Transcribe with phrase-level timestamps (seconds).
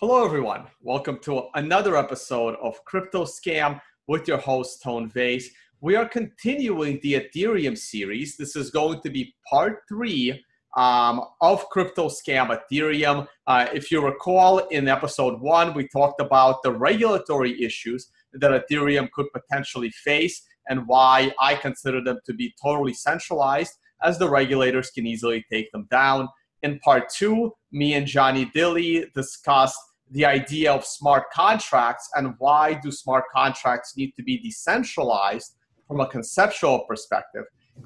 [0.00, 0.62] Hello, everyone.
[0.80, 5.50] Welcome to another episode of Crypto Scam with your host, Tone Vays.
[5.80, 8.36] We are continuing the Ethereum series.
[8.36, 10.44] This is going to be part three
[10.76, 13.26] um, of Crypto Scam Ethereum.
[13.48, 19.10] Uh, if you recall, in episode one, we talked about the regulatory issues that Ethereum
[19.10, 23.74] could potentially face and why I consider them to be totally centralized,
[24.04, 26.28] as the regulators can easily take them down.
[26.62, 29.78] In part two, me and Johnny Dilley discussed
[30.10, 35.54] the idea of smart contracts and why do smart contracts need to be decentralized
[35.86, 37.44] from a conceptual perspective.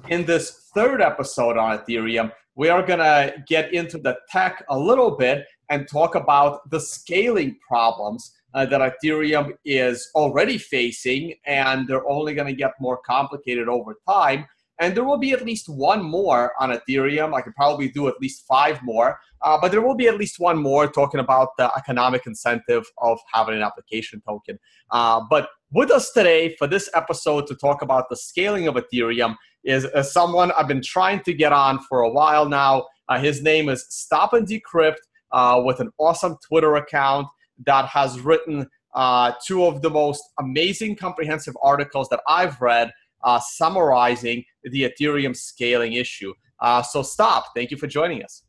[0.09, 4.77] In this third episode on Ethereum, we are going to get into the tech a
[4.77, 11.87] little bit and talk about the scaling problems uh, that Ethereum is already facing, and
[11.87, 14.45] they're only going to get more complicated over time.
[14.79, 17.33] And there will be at least one more on Ethereum.
[17.33, 20.39] I could probably do at least five more, uh, but there will be at least
[20.39, 24.57] one more talking about the economic incentive of having an application token.
[24.91, 29.35] Uh, but with us today for this episode to talk about the scaling of Ethereum
[29.63, 32.85] is someone I've been trying to get on for a while now.
[33.09, 34.97] Uh, his name is StopAndDecrypt
[35.31, 37.27] uh, with an awesome Twitter account
[37.65, 42.91] that has written uh, two of the most amazing comprehensive articles that I've read
[43.23, 46.33] uh, summarizing the Ethereum scaling issue.
[46.59, 47.45] Uh, so, stop.
[47.55, 48.43] Thank you for joining us.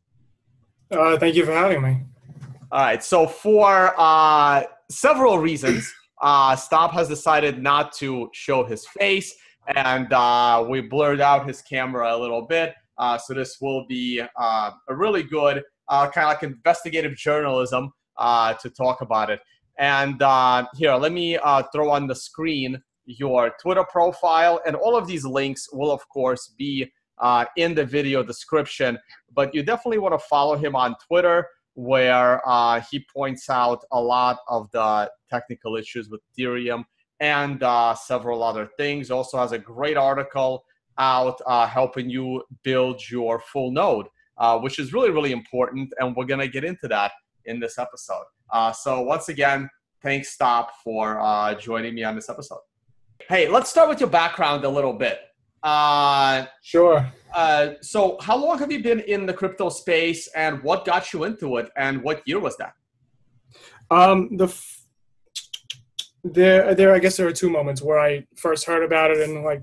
[0.91, 2.03] Uh, thank you for having me.
[2.71, 3.03] All right.
[3.03, 9.35] So, for uh, several reasons, uh, Stop has decided not to show his face,
[9.75, 12.75] and uh, we blurred out his camera a little bit.
[12.99, 17.93] Uh, so, this will be uh, a really good uh, kind of like investigative journalism
[18.17, 19.41] uh, to talk about it.
[19.79, 24.61] And uh, here, let me uh, throw on the screen your Twitter profile.
[24.67, 28.99] And all of these links will, of course, be uh, in the video description.
[29.33, 34.01] But you definitely want to follow him on Twitter, where uh, he points out a
[34.01, 36.85] lot of the technical issues with Ethereum
[37.21, 39.11] and uh, several other things.
[39.11, 40.65] Also has a great article
[40.99, 44.07] out uh, helping you build your full node,
[44.39, 45.93] uh, which is really, really important.
[45.99, 47.13] And we're going to get into that
[47.47, 48.25] in this episode.
[48.53, 49.69] Uh, so once again,
[50.03, 52.61] thanks, Stop, for joining me on this episode.
[53.21, 55.19] Hey, let's start with your background a little bit.
[55.63, 57.11] Uh, sure.
[57.35, 61.25] Uh, so, how long have you been in the crypto space, and what got you
[61.25, 62.75] into it, and what year was that?
[63.91, 64.85] Um, the f-
[66.23, 66.95] there, there.
[66.95, 69.63] I guess there are two moments where I first heard about it and like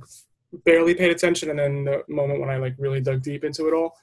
[0.65, 3.73] barely paid attention, and then the moment when I like really dug deep into it
[3.73, 3.95] all.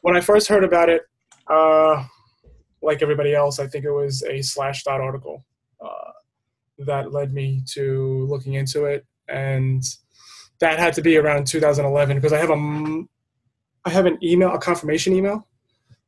[0.00, 1.02] When I first heard about it,
[1.50, 2.02] uh,
[2.80, 5.44] like everybody else, I think it was a Slashdot article
[6.78, 9.82] that led me to looking into it, and
[10.60, 13.04] that had to be around 2011 because I have a
[13.84, 15.46] I have an email, a confirmation email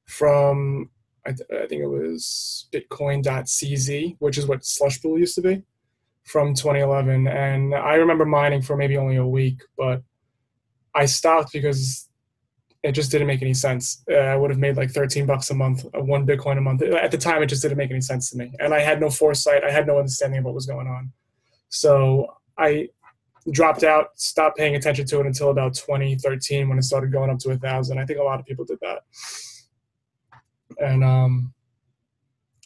[0.07, 0.91] from
[1.27, 5.63] I, th- I think it was Bitcoin.cz, which is what Slushpool used to be
[6.25, 10.03] from 2011, and I remember mining for maybe only a week, but
[10.95, 12.08] I stopped because
[12.83, 14.05] it just didn't make any sense.
[14.11, 16.83] Uh, I would have made like 13 bucks a month, uh, one Bitcoin a month.
[16.83, 18.53] At the time, it just didn't make any sense to me.
[18.61, 19.65] And I had no foresight.
[19.65, 21.13] I had no understanding of what was going on.
[21.71, 22.89] So I
[23.51, 27.39] dropped out, stopped paying attention to it until about 2013 when it started going up
[27.41, 27.99] to a thousand.
[27.99, 29.01] I think a lot of people did that.
[30.79, 31.53] And um,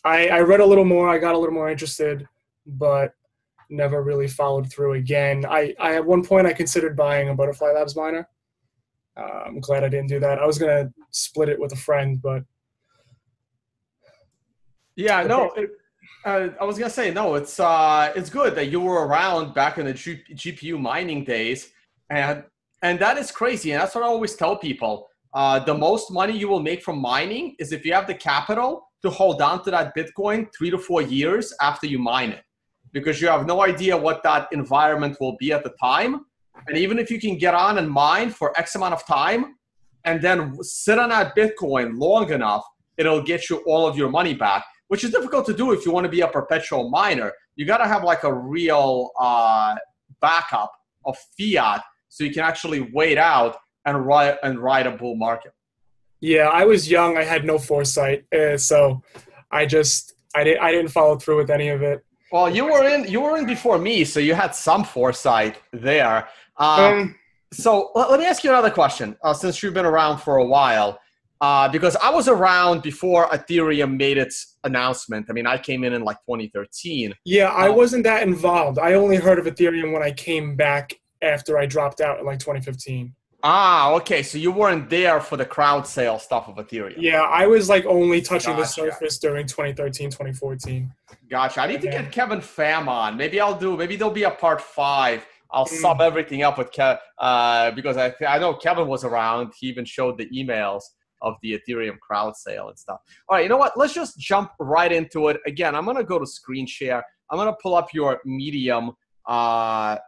[0.04, 1.08] I, I read a little more.
[1.08, 2.28] I got a little more interested,
[2.66, 3.14] but
[3.70, 5.46] never really followed through again.
[5.46, 8.28] I, I at one point I considered buying a Butterfly Labs miner
[9.16, 10.38] uh, I'm glad I didn't do that.
[10.38, 12.44] I was gonna split it with a friend, but
[14.96, 15.50] yeah, no.
[15.56, 15.70] It,
[16.24, 17.34] uh, I was gonna say no.
[17.34, 21.70] It's uh, it's good that you were around back in the G- GPU mining days,
[22.10, 22.44] and
[22.82, 23.72] and that is crazy.
[23.72, 25.08] And that's what I always tell people.
[25.34, 28.86] Uh, the most money you will make from mining is if you have the capital
[29.02, 32.44] to hold on to that Bitcoin three to four years after you mine it,
[32.92, 36.26] because you have no idea what that environment will be at the time.
[36.68, 39.56] And even if you can get on and mine for X amount of time
[40.04, 42.64] and then sit on that Bitcoin long enough,
[42.96, 45.92] it'll get you all of your money back, which is difficult to do if you
[45.92, 47.32] want to be a perpetual miner.
[47.56, 49.74] You got to have like a real uh,
[50.20, 50.72] backup
[51.04, 55.52] of fiat so you can actually wait out and ride and ride a bull market.
[56.20, 57.16] Yeah, I was young.
[57.16, 59.02] I had no foresight, uh, so
[59.50, 62.04] I just I didn't I didn't follow through with any of it.
[62.30, 66.28] Well, you were in you were in before me, so you had some foresight there.
[66.62, 67.16] Um,
[67.52, 69.16] so let, let, me ask you another question.
[69.22, 71.00] Uh, since you've been around for a while,
[71.40, 75.26] uh, because I was around before Ethereum made its announcement.
[75.28, 77.12] I mean, I came in in like 2013.
[77.24, 78.78] Yeah, I um, wasn't that involved.
[78.78, 82.38] I only heard of Ethereum when I came back after I dropped out in like
[82.38, 83.12] 2015.
[83.44, 84.22] Ah, okay.
[84.22, 86.94] So you weren't there for the crowd sale stuff of Ethereum.
[86.96, 90.92] Yeah, I was like only touching the surface during 2013, 2014.
[91.28, 91.60] Gotcha.
[91.60, 92.02] I need to Yeah.
[92.02, 93.16] get Kevin Pham on.
[93.16, 93.76] Maybe I'll do.
[93.76, 95.26] Maybe there'll be a part five.
[95.52, 95.80] I'll Mm.
[95.80, 99.52] sum everything up with Kev uh, because I I know Kevin was around.
[99.58, 100.82] He even showed the emails
[101.20, 103.00] of the Ethereum crowd sale and stuff.
[103.28, 103.76] All right, you know what?
[103.76, 105.38] Let's just jump right into it.
[105.46, 107.04] Again, I'm gonna go to screen share.
[107.30, 108.92] I'm gonna pull up your Medium,
[109.28, 109.98] uh,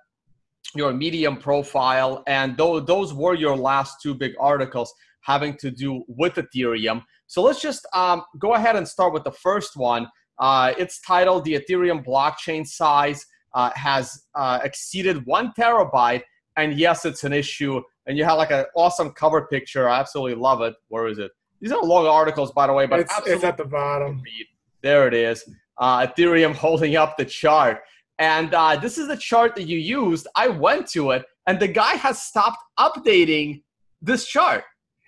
[0.75, 6.05] your Medium profile, and those those were your last two big articles having to do
[6.09, 7.03] with Ethereum.
[7.27, 10.07] So let's just um, go ahead and start with the first one.
[10.39, 13.25] Uh, it's titled "The Ethereum Blockchain Size
[13.55, 16.23] uh, Has uh, Exceeded One Terabyte,"
[16.57, 17.81] and yes, it's an issue.
[18.07, 19.89] And you have like an awesome cover picture.
[19.89, 20.75] I absolutely love it.
[20.89, 21.31] Where is it?
[21.61, 24.23] These are long articles, by the way, but It's, it's at the bottom.
[24.83, 25.49] There it is.
[25.79, 27.81] Uh, Ethereum holding up the chart.
[28.19, 30.29] And uh, this is the chart that you used.
[30.37, 33.63] I went to it, and the guy has stopped updating
[34.03, 34.65] this chart.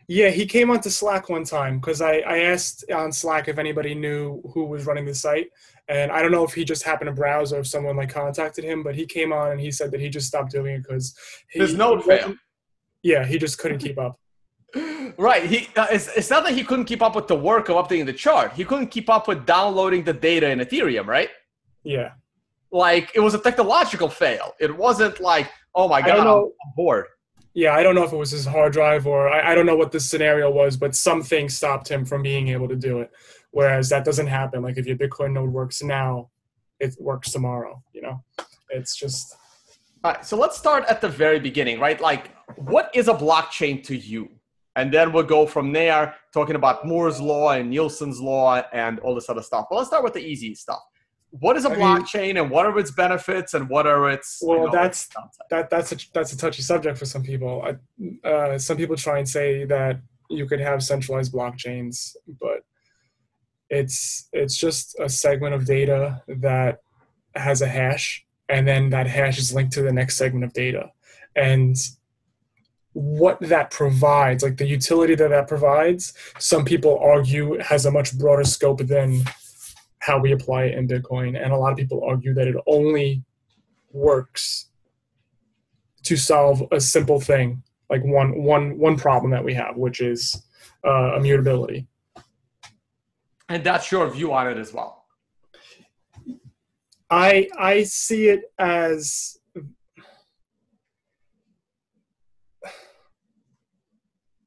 [0.08, 3.94] Yeah, he came onto Slack one time because I, I asked on Slack if anybody
[3.94, 5.48] knew who was running the site.
[5.88, 8.64] And I don't know if he just happened to browse or if someone like contacted
[8.64, 11.14] him, but he came on and he said that he just stopped doing it because
[11.48, 12.36] His node failed.
[13.02, 14.18] Yeah, he just couldn't keep up.
[15.18, 15.44] Right.
[15.44, 18.04] He uh, it's, it's not that he couldn't keep up with the work of updating
[18.04, 18.52] the chart.
[18.52, 21.30] He couldn't keep up with downloading the data in Ethereum, right?
[21.84, 22.10] Yeah.
[22.70, 24.52] Like it was a technological fail.
[24.60, 27.06] It wasn't like, oh my I god, I'm bored.
[27.54, 29.76] Yeah, I don't know if it was his hard drive or I, I don't know
[29.76, 33.10] what the scenario was, but something stopped him from being able to do it.
[33.58, 34.58] Whereas that doesn't happen.
[34.66, 36.28] Like if your Bitcoin node works now,
[36.78, 37.82] it works tomorrow.
[37.94, 38.16] You know,
[38.68, 39.34] it's just
[40.04, 41.98] All right, so let's start at the very beginning, right?
[41.98, 42.24] Like,
[42.74, 44.28] what is a blockchain to you?
[44.78, 49.14] And then we'll go from there, talking about Moore's law and Nielsen's law and all
[49.14, 49.64] this other stuff.
[49.70, 50.82] But let's start with the easy stuff.
[51.30, 54.28] What is a I mean- blockchain, and what are its benefits, and what are its?
[54.42, 55.08] you Well, know, that's-
[55.48, 57.52] that that's a that's a touchy subject for some people.
[57.68, 57.70] I,
[58.28, 59.94] uh, some people try and say that
[60.28, 61.94] you could have centralized blockchains,
[62.44, 62.60] but
[63.70, 66.80] it's it's just a segment of data that
[67.34, 70.90] has a hash, and then that hash is linked to the next segment of data,
[71.34, 71.76] and
[72.92, 78.16] what that provides, like the utility that that provides, some people argue has a much
[78.16, 79.22] broader scope than
[79.98, 83.22] how we apply it in Bitcoin, and a lot of people argue that it only
[83.92, 84.70] works
[86.04, 90.42] to solve a simple thing like one one one problem that we have which is
[90.84, 91.86] uh, immutability
[93.48, 95.04] and that's your view on it as well.
[97.10, 99.38] i i see it as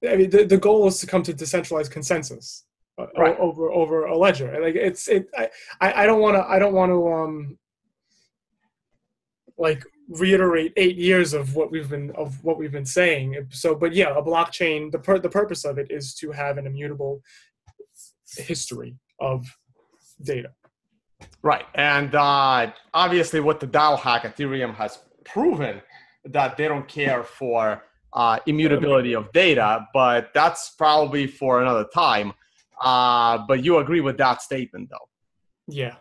[0.07, 2.65] I mean, the, the goal is to come to decentralized consensus
[2.97, 3.37] uh, Right.
[3.37, 4.57] over over a ledger.
[4.61, 5.27] Like it's it.
[5.37, 5.49] I
[5.81, 6.43] I I don't want to.
[6.47, 7.57] I don't want to um
[9.57, 13.45] like reiterate eight years of what we've been of what we've been saying.
[13.51, 14.89] So, but yeah, a blockchain.
[14.89, 17.21] The pur- the purpose of it is to have an immutable
[18.37, 19.45] history of
[20.23, 20.51] data.
[21.41, 25.81] Right, and uh, obviously, what the DAO hack Ethereum has proven
[26.25, 27.83] that they don't care for
[28.13, 32.33] uh, immutability of data, but that's probably for another time.
[32.81, 35.09] Uh, but you agree with that statement, though.
[35.67, 35.95] Yeah.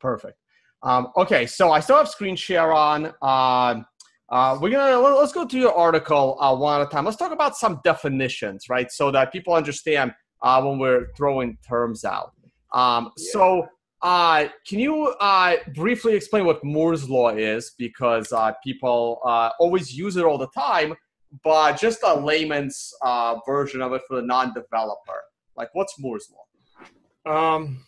[0.00, 0.36] Perfect.
[0.82, 3.12] Um, okay, so I still have screen share on.
[3.22, 3.86] Um
[4.30, 7.06] uh, we're gonna let- let's go to your article uh, one at a time.
[7.06, 10.12] Let's talk about some definitions, right, so that people understand
[10.42, 12.32] uh, when we're throwing terms out.
[12.72, 13.32] Um, Yeah.
[13.32, 13.68] So,
[14.02, 17.74] uh, can you uh, briefly explain what Moore's law is?
[17.76, 20.94] Because uh, people uh, always use it all the time,
[21.42, 25.20] but just a layman's uh, version of it for the non-developer.
[25.56, 27.56] Like, what's Moore's law?
[27.56, 27.84] Um,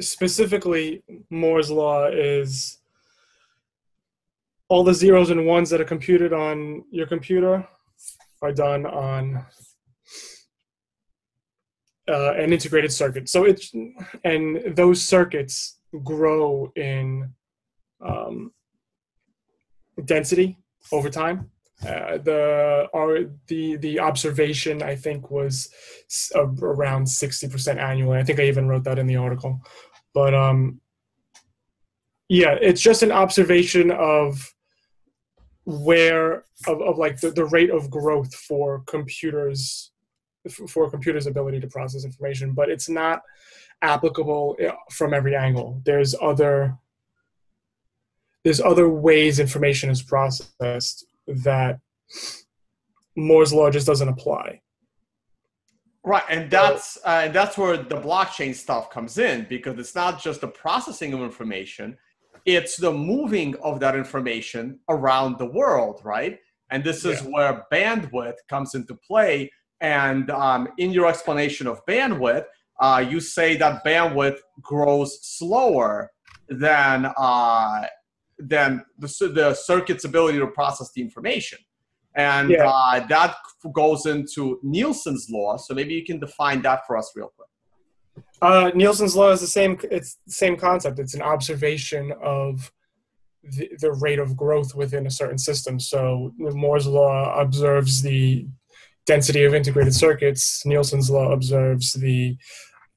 [0.00, 2.78] specifically, Moore's law is
[4.68, 7.66] all the zeros and ones that are computed on your computer
[8.40, 9.44] are done on
[12.08, 13.28] uh, an integrated circuit.
[13.28, 13.72] So it's
[14.24, 17.32] and those circuits grow in
[18.04, 18.52] um,
[20.04, 20.58] density
[20.92, 21.50] over time.
[21.82, 25.68] Uh, the our, the the observation I think was
[26.34, 28.18] around sixty percent annually.
[28.18, 29.60] I think I even wrote that in the article,
[30.14, 30.80] but um,
[32.28, 34.54] yeah, it's just an observation of
[35.64, 39.90] where of, of like the, the rate of growth for computers
[40.48, 43.22] for computers ability to process information but it's not
[43.82, 46.76] applicable uh, from every angle there's other
[48.44, 51.80] there's other ways information is processed that
[53.16, 54.60] moore's law just doesn't apply
[56.06, 60.20] Right, and that's uh, and that's where the blockchain stuff comes in because it's not
[60.22, 61.96] just the processing of information;
[62.44, 66.38] it's the moving of that information around the world, right?
[66.70, 67.28] And this is Yeah.
[67.30, 69.50] where bandwidth comes into play.
[69.80, 72.44] And um, in your explanation of bandwidth,
[72.80, 76.10] uh, you say that bandwidth grows slower
[76.48, 77.86] than uh,
[78.38, 81.58] than the, the circuit's ability to process the information.
[82.16, 82.68] And Yeah.
[82.68, 83.36] uh, that
[83.72, 85.56] goes into Nielsen's law.
[85.56, 87.48] So maybe you can define that for us real quick.
[88.42, 89.78] Uh, Nielsen's law is the same.
[89.90, 90.98] It's the same concept.
[90.98, 92.72] It's an observation of
[93.42, 95.78] the, the rate of growth within a certain system.
[95.80, 98.46] So Moore's law observes the
[99.06, 100.62] density of integrated circuits.
[100.64, 102.36] Nielsen's law observes the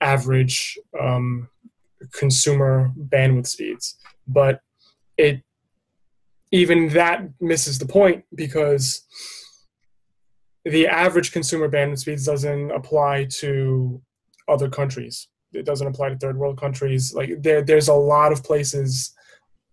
[0.01, 1.49] average um,
[2.13, 3.97] consumer bandwidth speeds.
[4.27, 4.61] But
[5.17, 5.41] it
[6.51, 9.05] even that misses the point because
[10.63, 14.01] the average consumer bandwidth speeds doesn't apply to
[14.47, 15.27] other countries.
[15.53, 17.13] It doesn't apply to third world countries.
[17.13, 19.13] Like there, there's a lot of places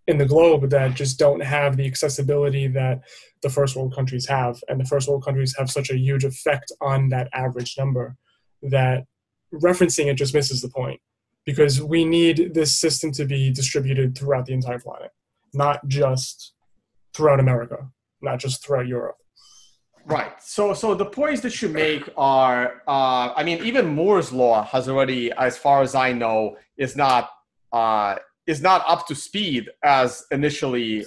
[0.07, 3.01] in the globe that just don't have the accessibility that
[3.43, 6.73] the first world countries have, and the first world countries have such a huge effect
[6.81, 8.17] on that average number
[8.63, 9.05] that
[9.53, 11.01] referencing it just misses the point
[11.45, 15.11] because we need this system to be distributed throughout the entire planet,
[15.53, 16.55] not just
[17.13, 17.89] throughout America,
[18.23, 19.17] not just throughout Europe.
[20.07, 20.33] Right.
[20.41, 24.89] So, so the points that you make are, uh, I mean, even Moore's law has
[24.89, 27.31] already, as far as I know, is not
[27.73, 31.05] uh, is not up to speed as initially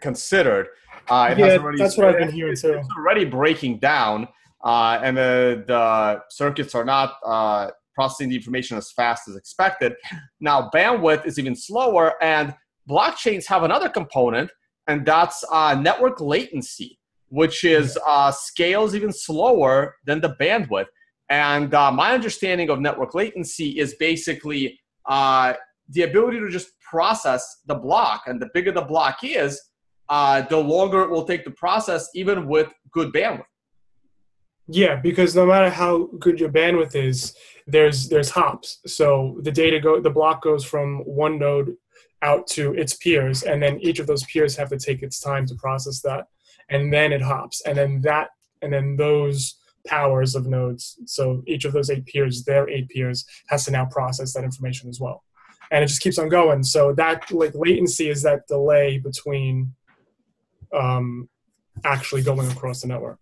[0.00, 0.68] considered.
[1.08, 2.74] Uh, it has already, that's what I've been hearing it's, too.
[2.74, 4.28] It's already breaking down,
[4.64, 9.94] uh, and the, the circuits are not uh, processing the information as fast as expected.
[10.40, 12.54] Now, bandwidth is even slower, and
[12.88, 14.50] blockchains have another component,
[14.86, 16.98] and that's uh, network latency
[17.34, 20.86] which is uh, scales even slower than the bandwidth.
[21.28, 25.54] And uh, my understanding of network latency is basically uh,
[25.88, 28.22] the ability to just process the block.
[28.26, 29.60] And the bigger the block is,
[30.08, 33.44] uh, the longer it will take to process, even with good bandwidth.
[34.66, 37.34] Yeah, because no matter how good your bandwidth is,
[37.66, 38.80] there's there's hops.
[38.86, 41.76] So the data go the block goes from one node
[42.22, 45.44] out to its peers, and then each of those peers have to take its time
[45.46, 46.26] to process that,
[46.70, 48.30] and then it hops, and then that
[48.62, 50.98] and then those powers of nodes.
[51.04, 54.88] So each of those eight peers, their eight peers, has to now process that information
[54.88, 55.24] as well,
[55.74, 56.62] and it just keeps on going.
[56.62, 59.74] So that like latency is that delay between
[60.72, 61.28] um,
[61.84, 63.18] actually going across the network.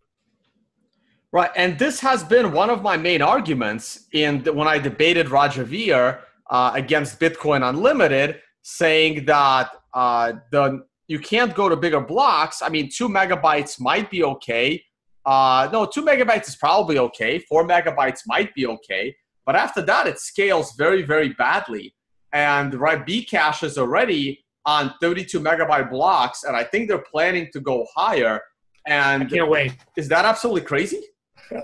[1.32, 5.30] Right, and this has been one of my main arguments in the, when I debated
[5.30, 12.00] Roger Ver uh, against Bitcoin Unlimited, saying that uh, the you can't go to bigger
[12.00, 12.60] blocks.
[12.60, 14.84] I mean, two megabytes might be okay.
[15.24, 17.38] Uh, no, two megabytes is probably okay.
[17.38, 19.16] Four megabytes might be okay,
[19.46, 21.94] but after that, it scales very, very badly.
[22.32, 27.60] And right, Bcash is already on 32 megabyte blocks, and I think they're planning to
[27.60, 28.40] go higher.
[28.86, 29.76] And I can't wait.
[29.96, 31.02] is that absolutely crazy?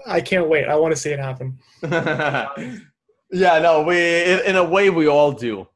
[0.07, 0.67] I can't wait.
[0.67, 1.59] I want to see it happen.
[1.83, 5.67] yeah, no, we in, in a way we all do.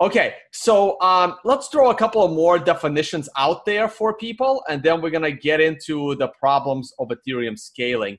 [0.00, 4.82] Okay, so um, let's throw a couple of more definitions out there for people, and
[4.82, 8.18] then we're gonna get into the problems of Ethereum scaling.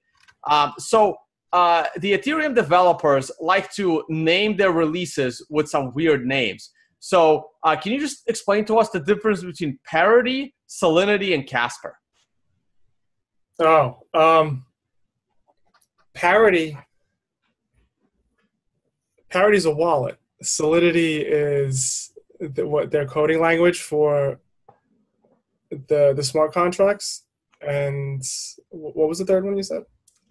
[0.49, 1.17] Um, so
[1.53, 6.71] uh, the Ethereum developers like to name their releases with some weird names.
[6.99, 11.95] So uh, can you just explain to us the difference between Parity, Solidity, and Casper?
[13.59, 14.65] Oh, um,
[16.15, 16.75] Parity.
[19.29, 20.17] Parity is a wallet.
[20.41, 24.39] Solidity is the, what their coding language for
[25.69, 27.25] the the smart contracts.
[27.61, 28.23] And
[28.69, 29.83] what was the third one you said?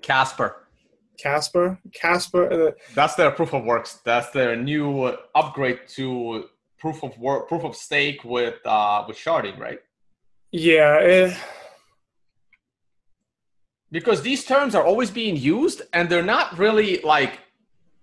[0.02, 0.68] Casper.
[1.18, 1.78] Casper.
[1.92, 2.68] Casper.
[2.68, 4.00] Uh, That's their proof of works.
[4.04, 6.44] That's their new upgrade to
[6.78, 9.80] proof of work, proof of stake with uh, with sharding, right?
[10.50, 10.98] yeah.
[11.00, 11.34] eh,
[13.90, 17.38] Because these terms are always being used, and they're not really like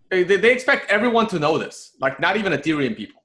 [0.09, 3.21] they, they expect everyone to know this, like not even Ethereum people.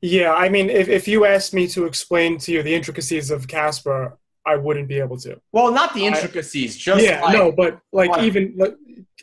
[0.00, 0.32] yeah.
[0.32, 4.18] I mean, if if you asked me to explain to you the intricacies of Casper,
[4.44, 5.40] I wouldn't be able to.
[5.52, 8.24] Well, not the I- intricacies, just yeah, like, no, but like What?
[8.24, 8.74] even like,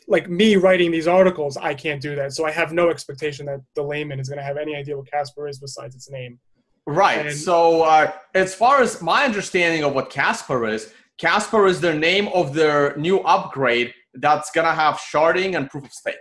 [0.08, 2.32] like me writing these articles, I can't do that.
[2.32, 5.10] So I have no expectation that the layman is going to have any idea what
[5.10, 6.38] Casper is besides its name.
[6.86, 7.26] Right.
[7.26, 11.92] And- so, uh, as far as my understanding of what Casper is, Casper is the
[11.94, 16.14] name of their new upgrade that's gonna have sharding and proof of stake.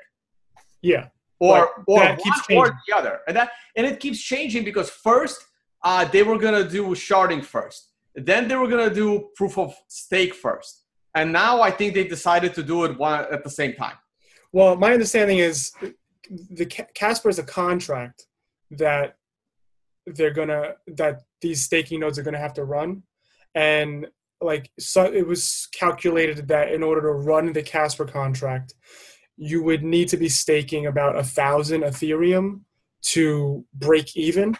[0.81, 1.07] Yeah,
[1.39, 5.43] or or one keeps or the other, and that and it keeps changing because first
[5.83, 10.33] uh, they were gonna do sharding first, then they were gonna do proof of stake
[10.33, 10.85] first,
[11.15, 13.97] and now I think they decided to do it one at the same time.
[14.51, 15.71] Well, my understanding is
[16.29, 18.25] the Casper is a contract
[18.71, 19.15] that
[20.05, 23.03] they're gonna that these staking nodes are gonna have to run,
[23.55, 24.07] and
[24.41, 28.73] like so it was calculated that in order to run the Casper contract,
[29.37, 32.61] you would need to be staking about a thousand Ethereum
[33.01, 34.57] to break even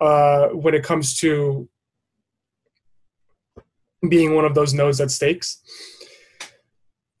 [0.00, 1.68] uh, when it comes to
[4.08, 5.62] being one of those nodes at stakes.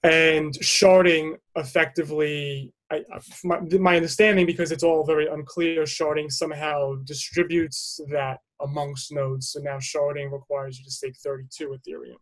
[0.02, 3.02] And sharding effectively, I,
[3.44, 9.50] my, my understanding, because it's all very unclear, sharding somehow distributes that amongst nodes.
[9.50, 12.14] So now sharding requires you to stake 32 Ethereum,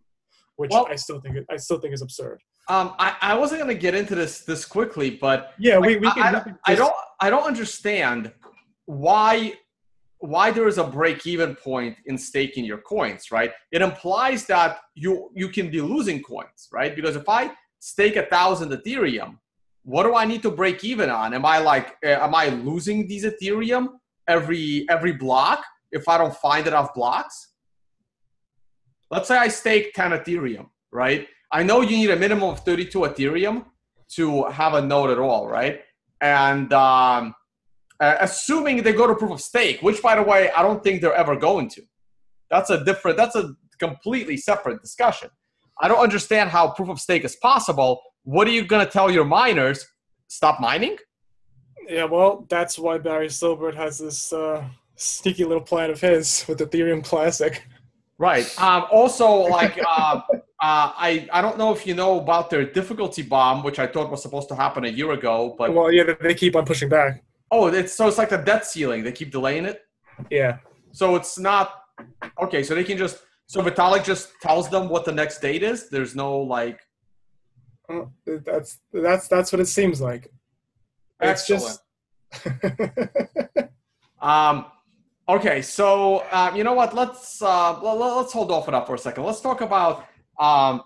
[0.56, 2.40] which Well- I still think I still think is absurd.
[2.66, 6.06] Um, I, I wasn't gonna get into this this quickly, but Yeah, we, Like, we
[6.08, 6.34] I, can.
[6.36, 8.32] I we I don't I don't understand
[8.86, 9.52] why
[10.18, 13.52] why there is a break even point in staking your coins, right?
[13.72, 16.94] It implies that you you can be losing coins, right?
[16.94, 19.38] Because if I stake a thousand Ethereum,
[19.82, 21.34] what do I need to break even on?
[21.34, 23.88] Am I like uh, am I losing these Ethereum
[24.26, 27.50] every every block if I don't find enough blocks?
[29.10, 31.28] Let's say I stake 10 Ethereum, right?
[31.52, 33.64] I know you need a minimum of 32 Ethereum
[34.16, 35.82] to have a node at all, right?
[36.20, 37.34] And um,
[38.04, 41.00] uh, assuming they go to proof of stake, which by the way, I don't think
[41.00, 41.82] they're ever going to.
[42.50, 43.44] That's a different, that's a
[43.78, 45.30] completely separate discussion.
[45.82, 48.00] I don't understand how proof of stake is possible.
[48.24, 49.78] What are you going to tell your miners?
[50.28, 50.96] Stop mining?
[51.88, 54.64] Yeah, well, that's why Barry Silbert has this uh,
[54.96, 57.62] sneaky little plan of his with Ethereum Classic.
[58.18, 58.46] Right.
[58.60, 63.22] Um, also, like, uh, uh, I I don't know if you know about their difficulty
[63.22, 66.34] bomb, which I thought was supposed to happen a year ago, but Well, yeah, they
[66.34, 67.22] keep on pushing back.
[67.54, 69.00] Oh, it's so it's like the debt ceiling.
[69.04, 69.78] They keep delaying it,
[70.30, 70.58] Yeah.
[71.00, 71.66] so it's not
[72.44, 72.62] okay.
[72.66, 73.16] So they can just
[73.52, 75.78] so Vitalik just tells them what the next date is.
[75.94, 76.78] There's no like
[77.92, 78.06] Uh,
[78.50, 78.70] That's
[79.06, 80.24] that's that's what it seems like.
[81.20, 81.78] It's excellent.
[82.32, 82.54] just
[84.34, 84.56] Um,
[85.28, 85.86] okay, so
[86.32, 86.90] um, you know what?
[86.94, 87.78] Let's uh,
[88.20, 89.22] let's hold off on that for a second.
[89.28, 90.06] Let's talk about
[90.40, 90.82] um,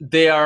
[0.00, 0.44] their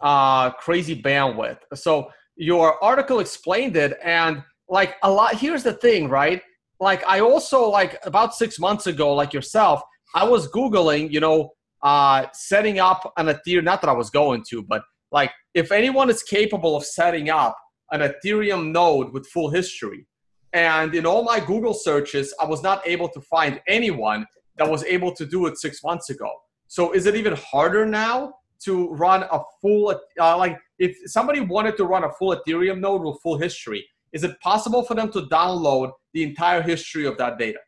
[0.00, 1.58] uh, crazy bandwidth.
[1.74, 5.36] So your article explained it, and like a lot.
[5.36, 6.42] Here's the thing, right?
[6.80, 9.80] Like I also like about six months ago, like yourself,
[10.14, 11.50] I was googling, you know,
[11.82, 13.64] uh, setting up an Ethereum.
[13.64, 17.56] Not that I was going to, but like if anyone is capable of setting up
[17.90, 20.06] an Ethereum node with full history.
[20.52, 24.82] And in all my Google searches, I was not able to find anyone that was
[24.84, 26.30] able to do it six months ago.
[26.68, 31.76] So is it even harder now to run a full, uh, like if somebody wanted
[31.76, 33.86] to run a full Ethereum node with full history,
[34.16, 37.60] is it possible for them to download the entire history of that data?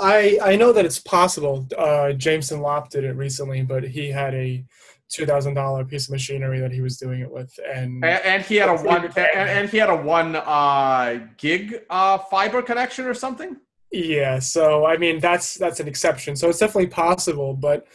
[0.00, 1.56] I I know that it's possible.
[1.86, 4.64] Uh, Jameson Lopp did it recently, but he had a
[5.14, 8.40] two thousand dollar piece of machinery that he was doing it with, and And, and
[8.42, 13.04] he had a one, and, and he had a one uh, gig uh, fiber connection
[13.06, 13.56] or something.
[13.92, 16.34] Yeah, so I mean that's that's an exception.
[16.36, 17.86] So it's definitely possible, but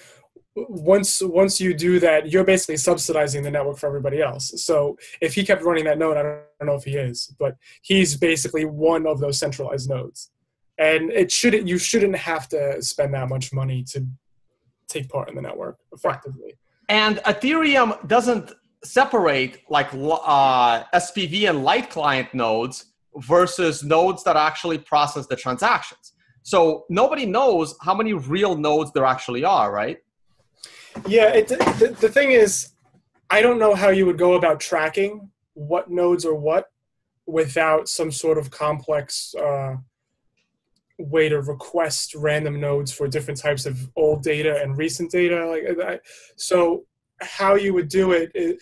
[0.69, 4.63] once once you do that, you're basically subsidizing the network for everybody else.
[4.63, 7.33] So if he kept running that node, I don't, I don't know if he is,
[7.39, 10.31] but he's basically one of those centralized nodes.
[10.79, 14.05] And it shouldn't you shouldn't have to spend that much money to
[14.87, 16.57] take part in the network effectively.
[16.89, 22.85] And Ethereum doesn't separate like uh, SPV and light client nodes
[23.17, 26.13] versus nodes that actually process the transactions.
[26.43, 29.97] So nobody knows how many real nodes there actually are, right?
[31.05, 32.73] Yeah, it, the, the thing is,
[33.29, 36.65] I don't know how you would go about tracking what nodes are what
[37.25, 39.75] without some sort of complex uh,
[40.97, 45.45] way to request random nodes for different types of old data and recent data.
[45.45, 45.99] Like, I,
[46.35, 46.85] so
[47.19, 48.61] how you would do it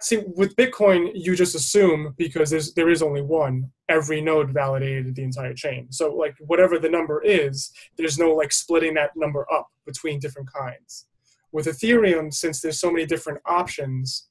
[0.00, 3.70] see with Bitcoin, you just assume because there's there is only one.
[3.88, 5.90] Every node validated the entire chain.
[5.90, 10.52] So like whatever the number is, there's no like splitting that number up between different
[10.52, 11.07] kinds
[11.52, 14.28] with Ethereum, since there's so many different options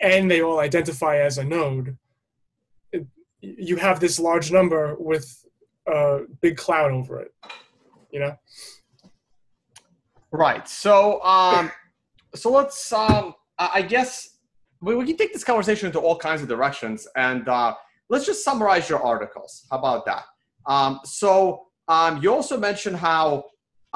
[0.00, 1.96] and they all identify as a node,
[2.92, 3.06] it,
[3.40, 5.44] you have this large number with
[5.86, 7.32] a big cloud over it.
[8.10, 8.36] You know?
[10.32, 10.68] Right.
[10.68, 11.70] So, um,
[12.34, 12.92] so let's.
[12.92, 14.36] Um, I guess
[14.82, 17.74] we, we can take this conversation into all kinds of directions, and uh,
[18.10, 19.66] let's just summarize your articles.
[19.70, 20.24] How about that?
[20.66, 23.44] Um, so, um, you also mentioned how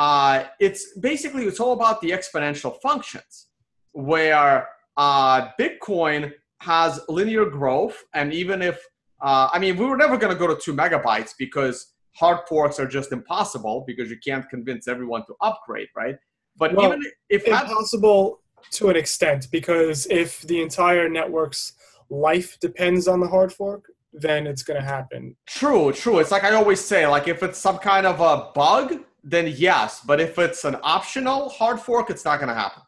[0.00, 3.48] uh, it's basically it's all about the exponential functions,
[3.92, 6.32] where uh, Bitcoin
[6.62, 8.80] has linear growth, and even if
[9.20, 12.80] uh, I mean, we were never going to go to two megabytes because hard forks
[12.80, 16.16] are just impossible because you can't convince everyone to upgrade, right?
[16.56, 18.40] But Well, even if Impossible
[18.72, 21.74] to an extent because if the entire network's
[22.08, 25.36] life depends on the hard fork, then it's going to happen.
[25.46, 26.18] True, true.
[26.18, 30.00] It's like I always say, like if it's some kind of a bug, then yes.
[30.04, 32.82] But if it's an optional hard fork, it's not going to happen.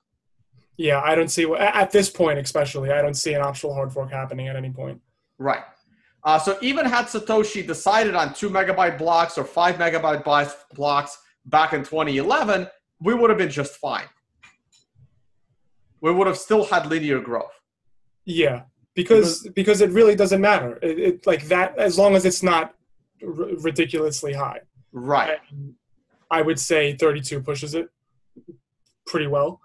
[0.77, 4.11] Yeah, I don't see at this point, especially, I don't see an optional hard fork
[4.11, 5.01] happening at any point.
[5.39, 5.63] Right.
[6.25, 10.25] Uh, so even had Satoshi decided on two megabyte blocks or five megabyte
[10.75, 12.69] blocks back in 2011,
[13.01, 14.07] we would have been just fine.
[16.01, 17.53] We would have still had linear growth.
[18.25, 18.63] Yeah,
[18.95, 20.79] because because it really doesn't matter.
[20.83, 22.75] It, it like that as long as it's not
[23.23, 24.61] r- ridiculously high.
[24.93, 25.39] Right.
[25.51, 25.75] And
[26.33, 27.89] I would say 32 pushes it
[29.07, 29.61] pretty well.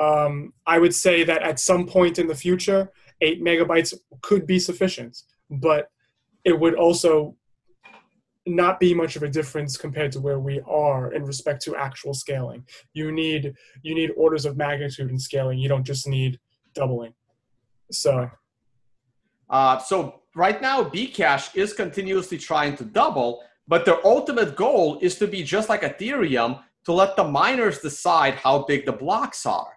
[0.00, 4.58] Um, I would say that at some point in the future, eight megabytes could be
[4.58, 5.90] sufficient, but
[6.44, 7.36] it would also
[8.46, 12.14] not be much of a difference compared to where we are in respect to actual
[12.14, 12.64] scaling.
[12.94, 15.58] You need you need orders of magnitude in scaling.
[15.58, 16.38] You don't just need
[16.74, 17.14] doubling.
[17.90, 18.30] So
[19.50, 25.16] uh, so right now, Bcash is continuously trying to double, but their ultimate goal is
[25.16, 29.72] to be just like Ethereum to let the miners decide how big the blocks are.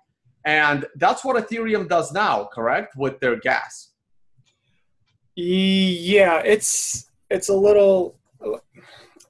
[0.46, 2.96] And that's what Ethereum does now, correct?
[2.96, 3.92] With their gas.
[5.36, 8.20] Yeah, it's it's a little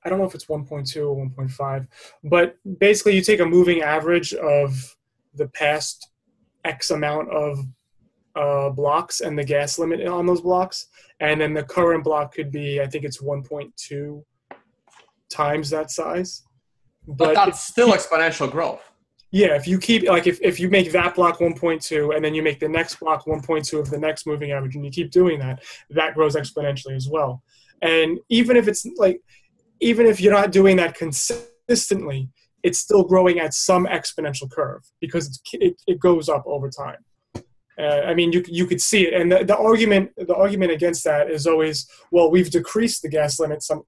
[0.03, 1.87] I don't know if it's 1.2 or 1.5,
[2.23, 4.95] but basically you take a moving average of
[5.35, 6.09] the past
[6.63, 7.59] X amount of
[8.35, 10.87] uh, blocks and the gas limit on those blocks,
[11.19, 14.23] and then the current block could be I think it's 1.2
[15.29, 16.43] times that size.
[17.07, 18.81] But, but that's still exponential growth.
[19.31, 22.41] Yeah, if you keep like if, if you make that block 1.2 and then you
[22.41, 25.63] make the next block 1.2 of the next moving average and you keep doing that,
[25.91, 27.43] that grows exponentially as well.
[27.81, 29.21] And even if it's like
[29.79, 32.29] even if you're not doing that consistently,
[32.63, 36.97] it's still growing at some exponential curve because it, it goes up over time.
[37.79, 41.03] Uh, I mean, you you could see it, and the, the argument the argument against
[41.05, 43.63] that is always, well, we've decreased the gas limit.
[43.63, 43.83] Some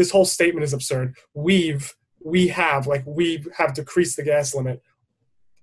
[0.00, 1.14] this whole statement is absurd.
[1.34, 4.82] We've we have like we have decreased the gas limit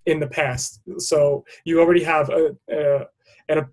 [0.05, 3.07] in the past, so you already have a, a
[3.49, 3.69] and a,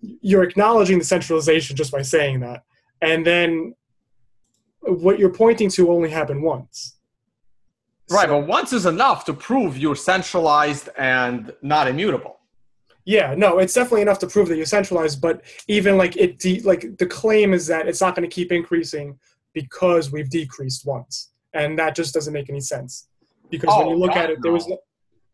[0.00, 2.64] you're acknowledging the centralization just by saying that,
[3.02, 3.74] and then
[4.80, 6.96] what you're pointing to only happened once.
[8.08, 12.38] Right, so, but once is enough to prove you're centralized and not immutable.
[13.04, 15.20] Yeah, no, it's definitely enough to prove that you're centralized.
[15.20, 18.50] But even like it, de- like the claim is that it's not going to keep
[18.50, 19.18] increasing
[19.56, 23.08] because we've decreased once, and that just doesn't make any sense.
[23.50, 24.76] Because oh, when you look God, at it, there was no,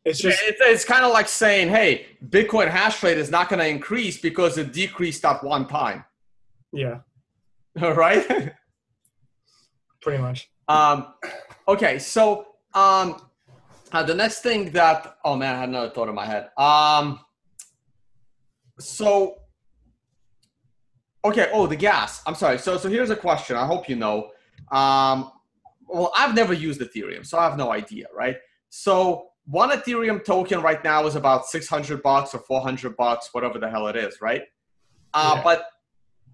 [0.05, 3.59] it's just it's, it's kind of like saying, "Hey, Bitcoin hash rate is not going
[3.59, 6.05] to increase because it decreased at one time."
[6.73, 6.99] Yeah.
[7.83, 8.53] All right.
[10.01, 10.49] Pretty much.
[10.69, 11.15] Um,
[11.67, 13.29] okay, so um,
[13.91, 16.51] uh, the next thing that oh man, I had another thought in my head.
[16.57, 17.19] Um,
[18.79, 19.42] so
[21.25, 22.23] okay, oh the gas.
[22.27, 22.59] I'm sorry.
[22.59, 23.57] So so here's a question.
[23.57, 24.31] I hope you know.
[24.71, 25.31] Um,
[25.89, 28.37] well, I've never used Ethereum, so I have no idea, right?
[28.71, 33.69] So one Ethereum token right now is about 600 bucks or 400 bucks, whatever the
[33.69, 34.43] hell it is, right?
[35.13, 35.43] Uh, yeah.
[35.43, 35.65] But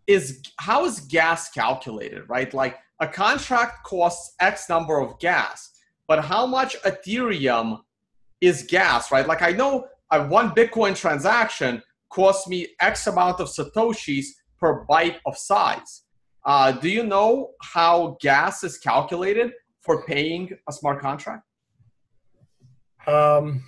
[0.06, 2.52] is how is gas calculated, right?
[2.54, 5.72] Like a contract costs X number of gas
[6.08, 7.80] but how much Ethereum
[8.40, 9.28] is gas, right?
[9.28, 14.26] Like I know a one Bitcoin transaction costs me X amount of Satoshis
[14.58, 16.02] per byte of size.
[16.44, 21.44] Uh, do you know how gas is calculated for paying a smart contract?
[23.06, 23.64] Um,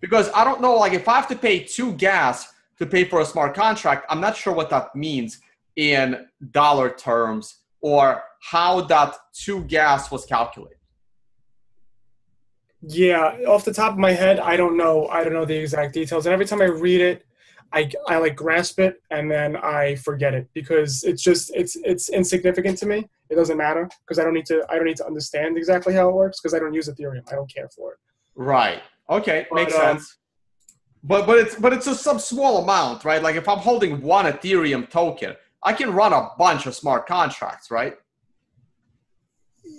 [0.00, 3.20] because I don't know, like if I have to pay two gas to pay for
[3.20, 5.40] a smart contract, I'm not sure what that means
[5.76, 10.78] in dollar terms or how that two gas was calculated.
[12.82, 15.08] Yeah, off the top of my head, I don't know.
[15.08, 16.26] I don't know the exact details.
[16.26, 17.26] And every time I read it,
[17.72, 22.08] I, I like grasp it and then I forget it because it's just it's it's
[22.08, 23.08] insignificant to me.
[23.28, 26.08] It doesn't matter because I don't need to I don't need to understand exactly how
[26.08, 27.22] it works because I don't use Ethereum.
[27.30, 27.98] I don't care for it.
[28.34, 28.82] Right.
[29.10, 30.16] Okay, but, makes um, sense.
[31.02, 33.22] But but it's but it's a some small amount, right?
[33.22, 37.70] Like if I'm holding one Ethereum token, I can run a bunch of smart contracts,
[37.70, 37.96] right?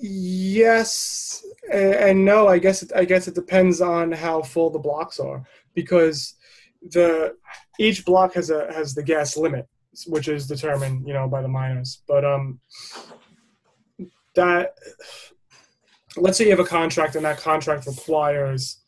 [0.01, 2.47] Yes and, and no.
[2.47, 6.35] I guess it, I guess it depends on how full the blocks are because
[6.81, 7.35] the
[7.79, 9.67] each block has a has the gas limit,
[10.07, 12.01] which is determined you know by the miners.
[12.07, 12.59] But um,
[14.35, 14.75] that
[16.15, 18.81] let's say you have a contract and that contract requires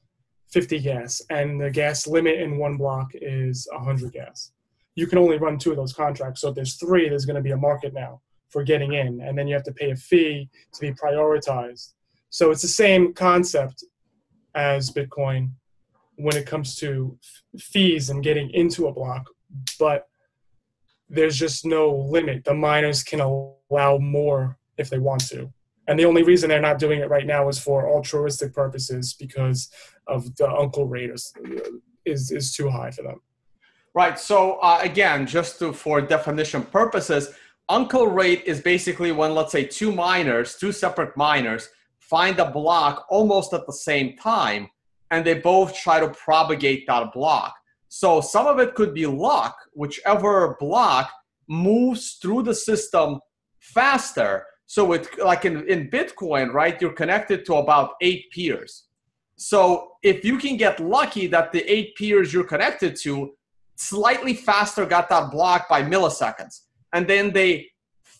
[0.52, 4.52] 50 gas and the gas limit in one block is 100 gas
[4.96, 7.42] you can only run two of those contracts so if there's three there's going to
[7.42, 10.50] be a market now for getting in, and then you have to pay a fee
[10.74, 11.94] to be prioritized.
[12.30, 13.84] So it's the same concept
[14.56, 15.52] as Bitcoin
[16.20, 17.18] when it comes to
[17.58, 19.30] fees and getting into a block,
[19.80, 20.08] but
[21.08, 22.44] there's just no limit.
[22.44, 25.52] The miners can allow more if they want to.
[25.88, 29.72] And the only reason they're not doing it right now is for altruistic purposes because
[30.08, 31.34] of the uncle rate is,
[32.06, 33.22] is, is too high for them.
[33.96, 34.20] Right.
[34.20, 37.34] So uh, again, just to, for definition purposes,
[37.70, 43.06] uncle rate is basically when let's say two miners, two separate miners, find a block
[43.10, 44.70] almost at the same time,
[45.12, 47.56] and they both try to propagate that block.
[47.88, 51.12] So some of it could be luck, whichever block
[51.48, 53.20] moves through the system
[53.60, 54.46] faster.
[54.68, 56.80] So it like in, in Bitcoin, right?
[56.80, 58.86] You're connected to about eight peers.
[59.36, 63.32] So if you can get lucky that the eight peers you're connected to
[63.78, 66.62] slightly faster got that block by milliseconds,
[66.94, 67.68] and then they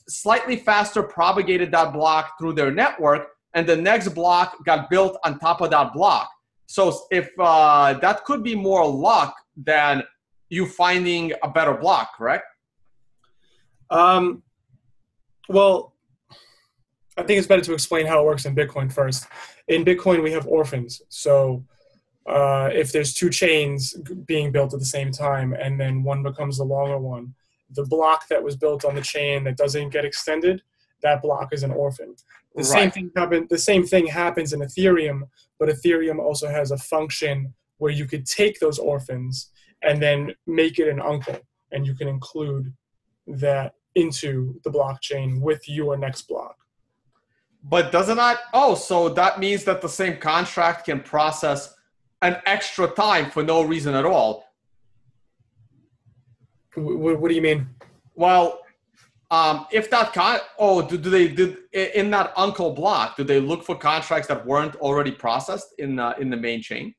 [0.08, 5.38] slightly faster propagated that block through their network, and the next block got built on
[5.38, 6.30] top of that block.
[6.70, 10.04] So if uh, that could be more luck than
[10.50, 12.46] you finding a better block, correct?
[13.90, 14.44] Um,
[15.48, 15.96] well,
[17.18, 19.26] I think it's better to explain how it works in Bitcoin first.
[19.68, 21.02] In Bitcoin, we have orphans.
[21.10, 21.66] So
[22.28, 23.96] uh, if there's two chains
[24.28, 27.34] being built at the same time and then one becomes the longer one,
[27.72, 30.62] the block that was built on the chain that doesn't get extended,
[31.02, 32.16] that block is an orphan.
[32.54, 32.66] The right.
[32.66, 35.24] same thing happen, The same thing happens in Ethereum,
[35.60, 39.52] but Ethereum also has a function where you could take those orphans
[39.84, 41.40] and then make it an uncle,
[41.72, 42.74] and you can include
[43.28, 46.56] that into the blockchain with your next block.
[47.64, 48.40] But doesn't that?
[48.54, 51.76] Oh, so that means that the same contract can process
[52.22, 54.46] an extra time for no reason at all.
[56.76, 57.68] What, what do you mean?
[58.16, 58.60] Well,
[59.32, 63.40] um, if that con oh do, do they did in that uncle block do they
[63.40, 66.94] look for contracts that weren't already processed in uh, in the main chain?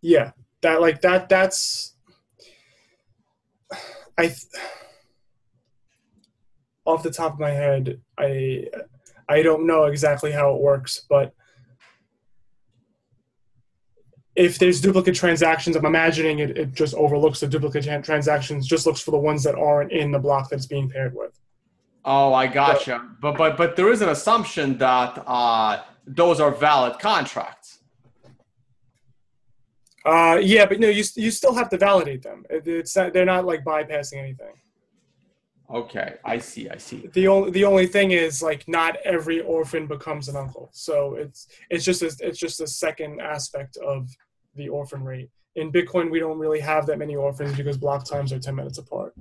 [0.00, 0.32] Yeah,
[0.62, 1.94] that like that that's
[4.18, 4.34] I
[6.84, 8.64] off the top of my head I
[9.28, 11.32] I don't know exactly how it works, but
[14.38, 19.00] if there's duplicate transactions, I'm imagining it, it just overlooks the duplicate transactions, just looks
[19.00, 21.32] for the ones that aren't in the block that it's being paired with.
[22.04, 23.04] Oh, I gotcha.
[23.20, 27.80] But but but there is an assumption that uh, those are valid contracts.
[30.06, 32.44] Uh, yeah, but no, you you still have to validate them.
[32.48, 34.54] It's not, they're not like bypassing anything.
[35.70, 36.70] Okay, I see.
[36.70, 37.10] I see.
[37.12, 41.48] The only the only thing is like not every orphan becomes an uncle, so it's
[41.68, 44.08] it's just a, it's just a second aspect of
[44.58, 45.30] the orphan rate.
[45.56, 48.78] In Bitcoin, we don't really have that many orphans because block times are ten minutes
[48.78, 49.14] apart.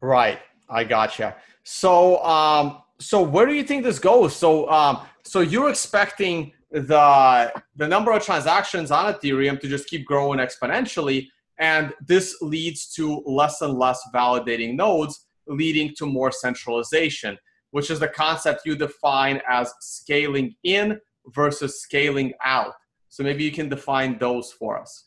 [0.00, 1.36] Right, I gotcha.
[1.64, 4.36] So, um, so where do you think this goes?
[4.36, 10.04] So, um, so you're expecting the the number of transactions on Ethereum to just keep
[10.04, 11.28] growing exponentially
[11.62, 17.38] and this leads to less and less validating nodes, leading to more centralization,
[17.70, 22.72] which is the concept you define as scaling in versus scaling out.
[23.12, 25.04] So maybe you can define those for us.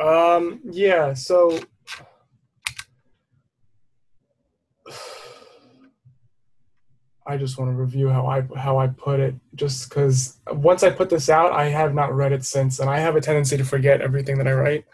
[0.00, 1.56] Um, yeah, so
[7.24, 10.90] I just want to review how I how I put it, just because once I
[10.90, 13.64] put this out, I have not read it since, and I have a tendency to
[13.64, 14.84] forget everything that I write.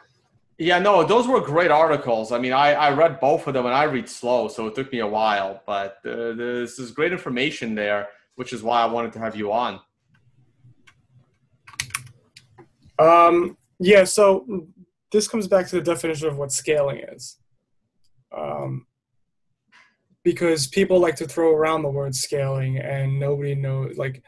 [0.58, 2.30] Yeah, no, those were great articles.
[2.30, 4.92] I mean, I, I read both of them and I read slow, so it took
[4.92, 5.62] me a while.
[5.64, 9.50] But uh, this is great information there, which is why I wanted to have you
[9.50, 9.80] on.
[12.98, 14.66] Um, yeah, so
[15.10, 17.38] this comes back to the definition of what scaling is.
[18.36, 18.86] Um,
[20.22, 24.22] because people like to throw around the word scaling and nobody knows, like,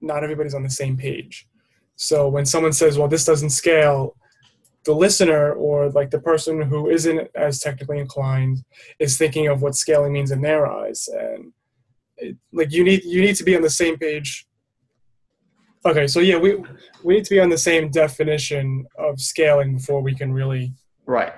[0.00, 1.46] not everybody's on the same page.
[1.94, 4.16] So when someone says, well, this doesn't scale,
[4.86, 8.64] the listener or like the person who isn't as technically inclined
[8.98, 11.52] is thinking of what scaling means in their eyes and
[12.16, 14.46] it, like you need you need to be on the same page
[15.86, 16.62] okay so yeah we
[17.02, 20.72] we need to be on the same definition of scaling before we can really
[21.06, 21.32] right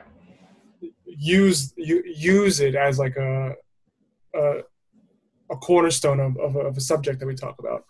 [1.04, 3.54] use you, use it as like a
[4.34, 4.61] a,
[5.50, 7.84] a cornerstone of, of, of a subject that we talk about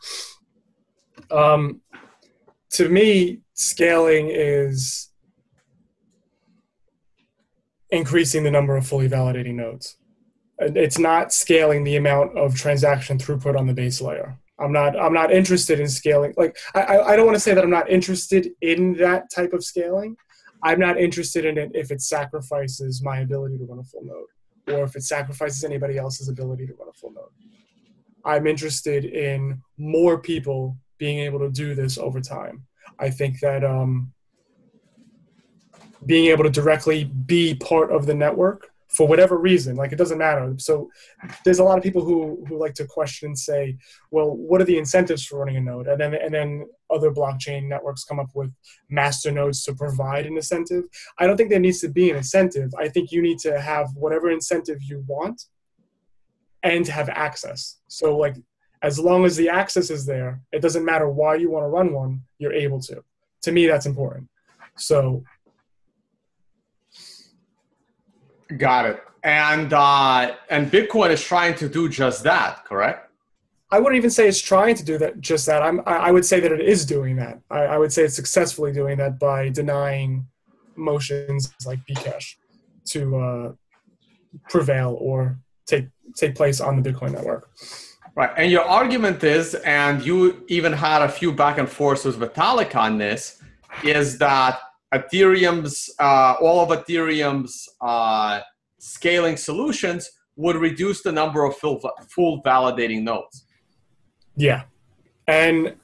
[1.31, 1.81] um
[2.71, 5.09] to me scaling is
[7.91, 9.97] increasing the number of fully validating nodes.
[10.59, 14.39] It's not scaling the amount of transaction throughput on the base layer.
[14.61, 16.35] I'm not I'm not interested in scaling.
[16.37, 19.65] Like I, I don't want to say that I'm not interested in that type of
[19.65, 20.17] scaling.
[20.63, 24.77] I'm not interested in it if it sacrifices my ability to run a full node
[24.77, 27.31] or if it sacrifices anybody else's ability to run a full node.
[28.25, 32.67] I'm interested in more people being able to do this over time.
[32.99, 34.13] I think that um,
[36.05, 40.19] being able to directly be part of the network for whatever reason like it doesn't
[40.19, 40.55] matter.
[40.59, 40.91] So
[41.45, 43.77] there's a lot of people who who like to question and say
[44.11, 45.87] well what are the incentives for running a node?
[45.87, 48.51] And then and then other blockchain networks come up with
[48.89, 50.85] master nodes to provide an incentive.
[51.19, 52.71] I don't think there needs to be an incentive.
[52.79, 55.45] I think you need to have whatever incentive you want
[56.63, 57.77] and have access.
[57.89, 58.37] So like
[58.83, 61.93] as long as the access is there it doesn't matter why you want to run
[61.93, 63.05] one you're able to.
[63.43, 64.29] To me that's important.
[64.77, 65.25] So
[68.57, 69.03] Got it.
[69.25, 73.11] And uh, and Bitcoin is trying to do just that, correct?
[73.71, 75.21] I wouldn't even say it's trying to do that.
[75.21, 75.63] Just that.
[75.63, 75.83] I'm.
[75.87, 77.41] I would say that it is doing that.
[77.51, 80.27] I, I would say it's successfully doing that by denying
[80.77, 82.37] motions like Bcash
[82.87, 83.53] to uh,
[84.49, 87.51] prevail or take take place on the Bitcoin network.
[88.15, 88.31] Right.
[88.37, 92.75] And your argument is, and you even had a few back and forths with Vitalik
[92.75, 93.41] on this,
[93.85, 94.59] is that
[94.93, 98.41] Ethereum's uh, all of Ethereum's uh,
[98.79, 103.45] scaling solutions would reduce the number of full, full validating nodes.
[104.37, 104.63] Yeah,
[105.27, 105.75] and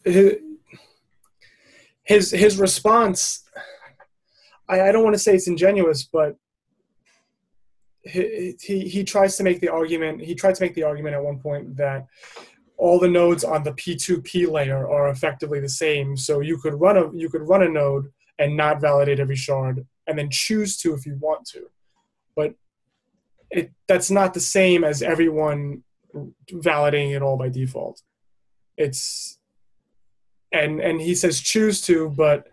[2.05, 3.45] his his, response,
[4.69, 6.37] I, I don't want to say it's ingenuous, but
[8.03, 10.23] he, he he tries to make the argument.
[10.23, 12.07] He tried to make the argument at one point that
[12.77, 16.17] all the nodes on the P2P layer are effectively the same.
[16.17, 19.87] So you could run a you could run a node and not validate every shard
[20.07, 21.69] and then choose to if you want to.
[22.37, 22.55] But
[23.51, 25.83] it that's not the same as everyone
[26.51, 28.03] validating it all by default.
[28.77, 29.39] It's
[30.53, 32.49] and and he says choose to, but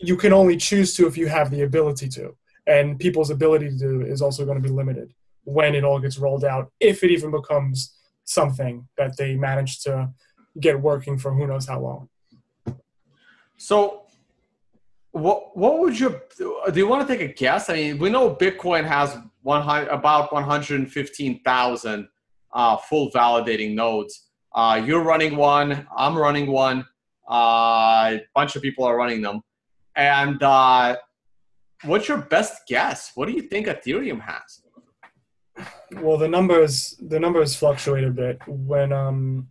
[0.00, 2.36] you can only choose to if you have the ability to.
[2.66, 5.12] And people's ability to do is also going to be limited
[5.44, 10.10] when it all gets rolled out, if it even becomes something that they manage to
[10.60, 12.08] get working for who knows how long.
[13.56, 14.01] So
[15.12, 16.58] what what would you do?
[16.74, 17.68] You want to take a guess?
[17.70, 22.08] I mean, we know Bitcoin has one about one hundred fifteen thousand
[22.52, 24.28] uh, full validating nodes.
[24.54, 25.86] Uh, you're running one.
[25.96, 26.86] I'm running one.
[27.30, 29.42] Uh, a bunch of people are running them.
[29.96, 30.96] And uh,
[31.84, 33.12] what's your best guess?
[33.14, 34.62] What do you think Ethereum has?
[36.00, 38.40] Well, the numbers the numbers fluctuate a bit.
[38.46, 39.48] When um,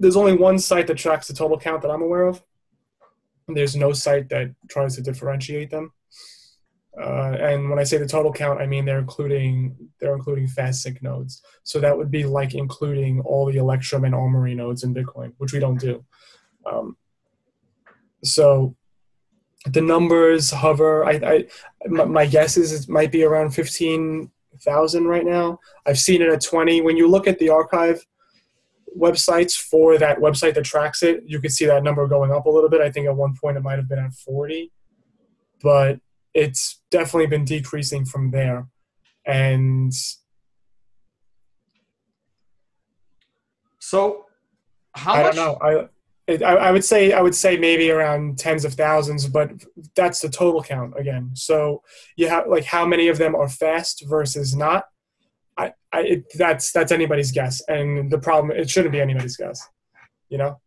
[0.00, 2.42] there's only one site that tracks the total count that I'm aware of
[3.48, 5.92] there's no site that tries to differentiate them.
[7.00, 10.82] Uh, and when I say the total count, I mean they're including they're including fast
[10.82, 11.42] sync nodes.
[11.62, 15.52] So that would be like including all the Electrum and Armory nodes in Bitcoin, which
[15.52, 16.04] we don't do.
[16.66, 16.96] Um,
[18.24, 18.74] so
[19.66, 21.04] the numbers hover.
[21.04, 21.12] I,
[21.84, 24.30] I my guess is it might be around fifteen
[24.62, 25.60] thousand right now.
[25.86, 26.80] I've seen it at twenty.
[26.80, 28.04] When you look at the archive,
[28.96, 32.50] websites for that website that tracks it, you could see that number going up a
[32.50, 32.80] little bit.
[32.80, 34.70] I think at one point it might have been at 40,
[35.62, 36.00] but
[36.34, 38.68] it's definitely been decreasing from there.
[39.26, 39.92] And
[43.78, 44.26] so,
[44.94, 45.34] how I much?
[45.34, 45.58] don't know.
[45.60, 45.88] I,
[46.28, 49.50] it, I, I would say I would say maybe around tens of thousands, but
[49.96, 51.30] that's the total count again.
[51.34, 51.82] So
[52.16, 54.84] you have like how many of them are fast versus not
[55.58, 59.68] I, I it, that's that's anybody's guess, and the problem it shouldn't be anybody's guess,
[60.28, 60.60] you know.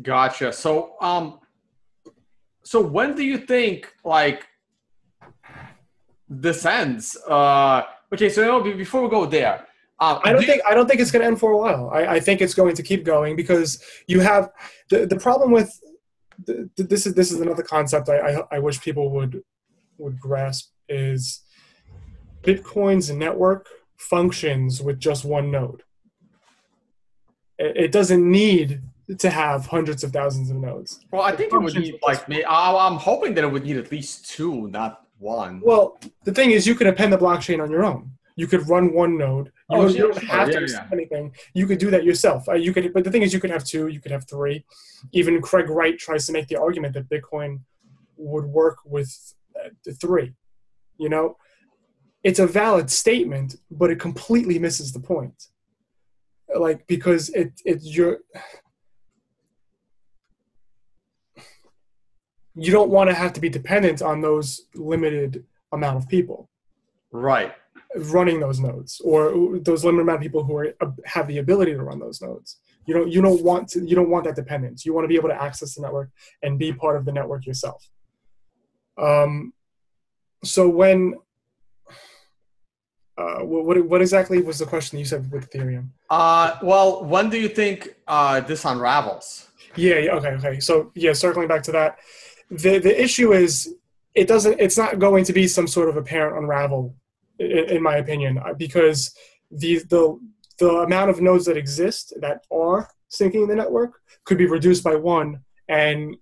[0.00, 0.52] Gotcha.
[0.52, 1.40] So, um,
[2.62, 4.46] so when do you think like
[6.28, 7.16] this ends?
[7.28, 7.82] Uh,
[8.14, 9.66] okay, so you know, before we go there,
[9.98, 11.90] uh, I don't think I don't think it's going to end for a while.
[11.92, 14.50] I, I, think it's going to keep going because you have
[14.88, 15.78] the the problem with
[16.46, 19.42] the, this is this is another concept I, I, I wish people would
[19.98, 21.42] would grasp is
[22.42, 25.82] Bitcoin's network functions with just one node.
[27.58, 28.80] It doesn't need
[29.18, 31.00] to have hundreds of thousands of nodes.
[31.12, 32.44] Well, I think it, it would need like me.
[32.48, 35.60] I'm hoping that it would need at least two, not one.
[35.62, 38.12] Well, the thing is, you could append the blockchain on your own.
[38.36, 39.48] You could run one node.
[39.48, 40.86] You, oh, don't, you don't have yeah, to yeah.
[40.92, 41.34] anything.
[41.52, 42.48] You could do that yourself.
[42.48, 43.88] Uh, you could, but the thing is, you could have two.
[43.88, 44.64] You could have three.
[45.12, 47.60] Even Craig Wright tries to make the argument that Bitcoin
[48.16, 49.68] would work with uh,
[50.00, 50.32] three.
[50.96, 51.36] You know,
[52.22, 55.48] it's a valid statement, but it completely misses the point.
[56.54, 58.18] Like because it it you're
[62.54, 66.50] you don't want to have to be dependent on those limited amount of people.
[67.12, 67.54] Right.
[67.96, 70.74] Running those nodes or those limited amount of people who are
[71.06, 72.58] have the ability to run those nodes.
[72.86, 74.84] You don't you don't want to you don't want that dependence.
[74.84, 76.10] You want to be able to access the network
[76.42, 77.88] and be part of the network yourself.
[78.98, 79.52] Um,
[80.42, 81.14] so when
[83.20, 85.88] uh, what, what exactly was the question you said with Ethereum?
[86.08, 89.50] Uh, well, when do you think uh, this unravels?
[89.76, 90.60] Yeah, yeah, okay, okay.
[90.60, 91.98] So, yeah, circling back to that,
[92.50, 93.74] the the issue is
[94.14, 96.94] it doesn't it's not going to be some sort of apparent unravel
[97.38, 99.14] in, in my opinion uh, because
[99.50, 100.18] the the
[100.58, 104.94] the amount of nodes that exist that are syncing the network could be reduced by
[104.94, 106.16] one and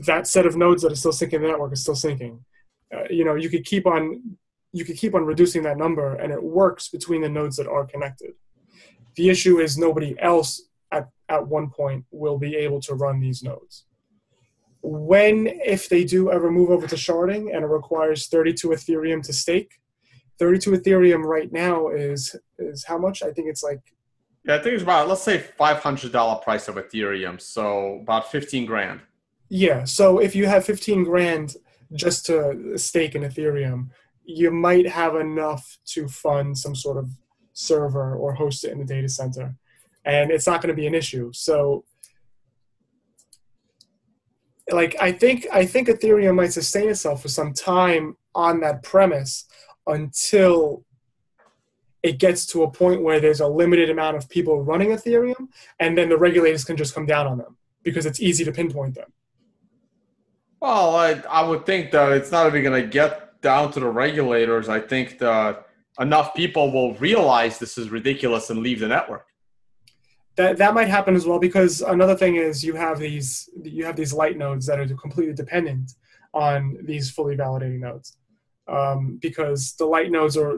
[0.00, 2.38] that set of nodes that are still syncing the network is still syncing
[2.94, 4.36] uh, you know you could keep on
[4.74, 7.86] you could keep on reducing that number and it works between the nodes that are
[7.86, 8.32] connected.
[9.16, 10.50] The issue is nobody else
[10.90, 13.84] at, at one point will be able to run these nodes.
[14.82, 19.32] When if they do ever move over to sharding and it requires 32 ethereum to
[19.32, 19.72] stake
[20.38, 23.22] 32 ethereum right now is is how much?
[23.22, 23.80] I think it's like
[24.44, 28.30] Yeah, I think it's about let's say five hundred dollar price of Ethereum, so about
[28.32, 29.00] fifteen grand.
[29.48, 31.56] yeah so if you have 15 grand
[32.04, 33.80] just to stake in ethereum
[34.24, 37.10] you might have enough to fund some sort of
[37.52, 39.54] server or host it in the data center.
[40.04, 41.32] And it's not going to be an issue.
[41.32, 41.84] So
[44.70, 49.44] like i think i think ethereum might sustain itself for some time on that premise
[49.86, 50.84] until
[52.02, 55.48] it gets to a point where there's a limited amount of people running ethereum
[55.80, 58.94] and then the regulators can just come down on them because it's easy to pinpoint
[58.94, 59.12] them.
[60.60, 63.88] Well, I I would think that it's not even going to get down to the
[63.88, 64.68] regulators.
[64.68, 65.66] I think that
[66.00, 69.26] enough people will realize this is ridiculous and leave the network.
[70.36, 73.96] that that might happen as well because another thing is you have these you have
[74.00, 75.86] these light nodes that are completely dependent
[76.32, 78.08] on these fully validating nodes
[78.76, 80.54] um, because the light nodes are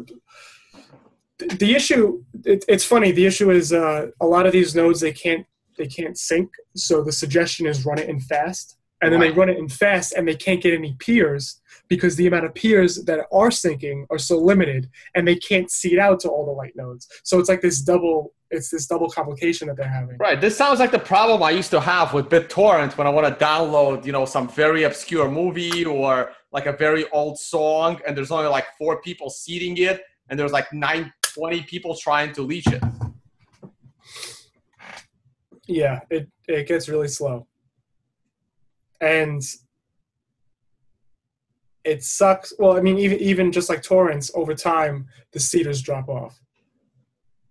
[1.65, 5.13] the, issue it, it's funny the issue is uh, a lot of these nodes they
[5.13, 5.45] can't
[5.77, 9.51] they can't sync so the suggestion is run it in fast and then they run
[9.51, 13.21] it in fast and they can't get any peers because the amount of peers that
[13.33, 17.09] are syncing are so limited and they can't seed out to all the light nodes
[17.23, 20.41] so it's like this double it's this double complication that they're having Right.
[20.41, 23.45] This sounds like the problem I used to have with BitTorrent when I want to
[23.45, 28.31] download, you know, some very obscure movie or like a very old song, and there's
[28.31, 32.69] only like four people seeding it, and there's like nine, 20 people trying to leech
[32.69, 32.83] it.
[35.67, 37.47] yeah it, it gets really slow
[39.01, 39.43] and
[41.87, 46.09] it sucks well i mean even even just like torrents over time the seeders drop
[46.09, 46.41] off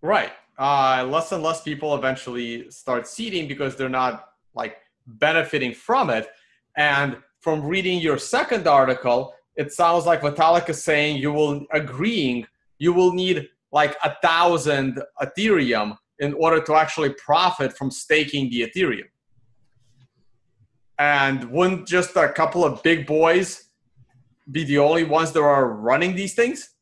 [0.05, 0.33] Right.
[0.59, 4.77] Uh, less and less people eventually start seeding because they're not like
[5.07, 6.27] benefiting from it.
[6.77, 12.45] And from reading your second article, it sounds like Vitalik is saying you will agreeing
[12.77, 18.61] you will need like a thousand Ethereum in order to actually profit from staking the
[18.61, 19.09] Ethereum.
[20.99, 23.64] And wouldn't just a couple of big boys
[24.51, 26.75] be the only ones that are running these things?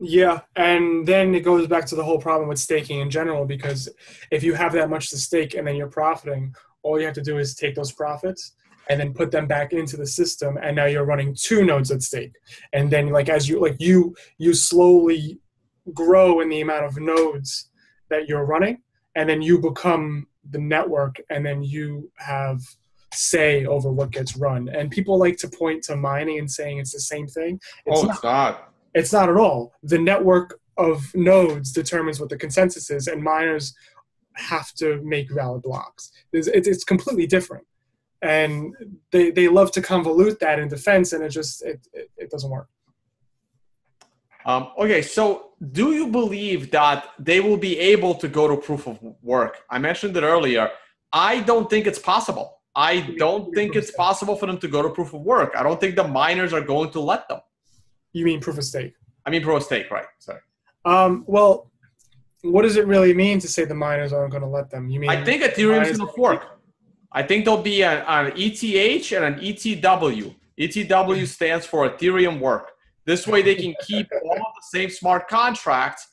[0.00, 3.88] yeah and then it goes back to the whole problem with staking in general because
[4.30, 7.22] if you have that much to stake and then you're profiting all you have to
[7.22, 8.54] do is take those profits
[8.88, 12.02] and then put them back into the system and now you're running two nodes at
[12.02, 12.32] stake
[12.72, 15.38] and then like as you like you you slowly
[15.92, 17.68] grow in the amount of nodes
[18.08, 18.80] that you're running
[19.16, 22.62] and then you become the network and then you have
[23.12, 26.92] say over what gets run and people like to point to mining and saying it's
[26.92, 28.72] the same thing it's oh, not it's not.
[28.94, 29.72] it's not at all.
[29.82, 33.74] The network of nodes determines what the consensus is, and miners
[34.34, 36.10] have to make valid blocks.
[36.32, 37.66] It's, it's, completely different,
[38.22, 38.74] and
[39.12, 42.50] they they love to convolute that in defense, and it just it, it, it doesn't
[42.50, 42.68] work.
[44.46, 48.86] Um, okay, so do you believe that they will be able to go to proof
[48.86, 49.58] of work?
[49.68, 50.70] I mentioned it earlier.
[51.12, 52.59] I don't think it's possible.
[52.74, 55.54] I don't think it's possible for them to go to proof of work.
[55.56, 57.40] I don't think the miners are going to let them.
[58.12, 58.94] You mean proof of stake?
[59.26, 60.06] I mean, proof of stake, right?
[60.18, 60.40] Sorry.
[60.84, 61.70] Um, well,
[62.42, 64.88] what does it really mean to say the miners aren't going to let them?
[64.88, 66.60] You mean I think Ethereum's going to fork.
[67.12, 70.34] I think there'll be an, an ETH and an ETW.
[70.58, 72.70] ETW stands for Ethereum Work.
[73.04, 76.06] This way, they can keep all of the same smart contracts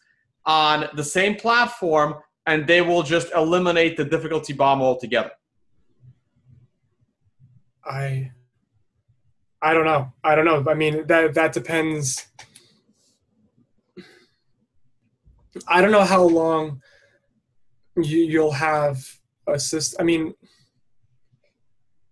[0.45, 5.31] on the same platform, and they will just eliminate the difficulty bomb altogether.
[7.89, 8.31] I
[9.61, 10.13] I don't know.
[10.23, 10.63] I don't know.
[10.69, 12.27] I mean that that depends.
[15.67, 16.81] I don't know how long
[17.95, 19.03] you, you'll have
[19.47, 19.97] a system.
[19.99, 20.33] I mean,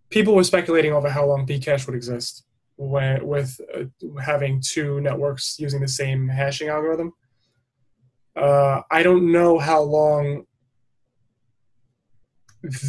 [0.09, 2.45] people were speculating over how long Bcash would exist
[2.77, 3.83] when, with uh,
[4.21, 7.13] having two networks using the same hashing algorithm.
[8.35, 10.45] Uh, I don't know how long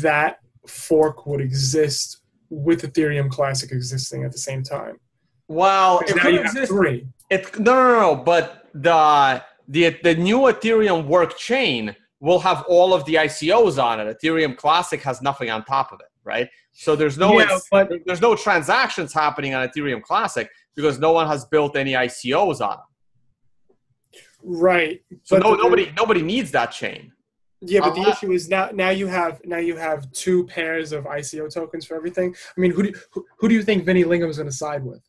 [0.03, 2.20] that fork would exist
[2.51, 4.99] with Ethereum Classic existing at the same time.
[5.49, 6.72] Well, it Now could you have exist.
[6.72, 7.07] three.
[7.30, 8.16] It, no, no, no, no.
[8.16, 14.01] But the the the new Ethereum Work chain will have all of the ICOs on
[14.01, 14.18] it.
[14.20, 16.07] Ethereum Classic has nothing on top of it.
[16.24, 16.49] right?
[16.72, 21.26] So there's no Yeah, but- there's no transactions happening on Ethereum Classic because no one
[21.28, 24.20] has built any ICOs on it.
[24.42, 25.01] Right.
[25.24, 27.12] So no, nobody nobody needs that chain.
[27.67, 31.05] Yeah, but the issue is now now you have now you have two pairs of
[31.05, 32.35] ICO tokens for everything.
[32.57, 34.85] I mean, who do who, who do you think Vinny Lingham is going to side
[34.85, 35.03] with?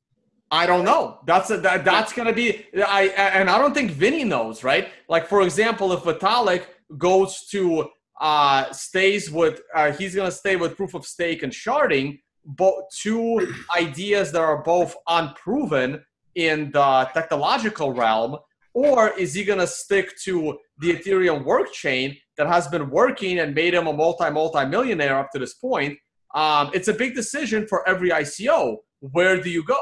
[0.49, 1.20] I don't know.
[1.26, 4.89] That's a, that, that's gonna be I and I don't think Vinny knows, right?
[5.10, 6.64] Like for example, if Vitalik
[6.97, 7.89] goes to
[8.22, 13.53] uh stays with uh, he's gonna stay with proof of stake and sharding, but two
[13.76, 16.03] ideas that are both unproven
[16.36, 18.38] in the technological realm,
[18.74, 23.55] or is he gonna stick to the Ethereum work chain that has been working and
[23.55, 25.97] made him a multi multi millionaire up to this point?
[26.34, 28.78] Um, it's a big decision for every ICO.
[28.99, 29.80] Where do you go?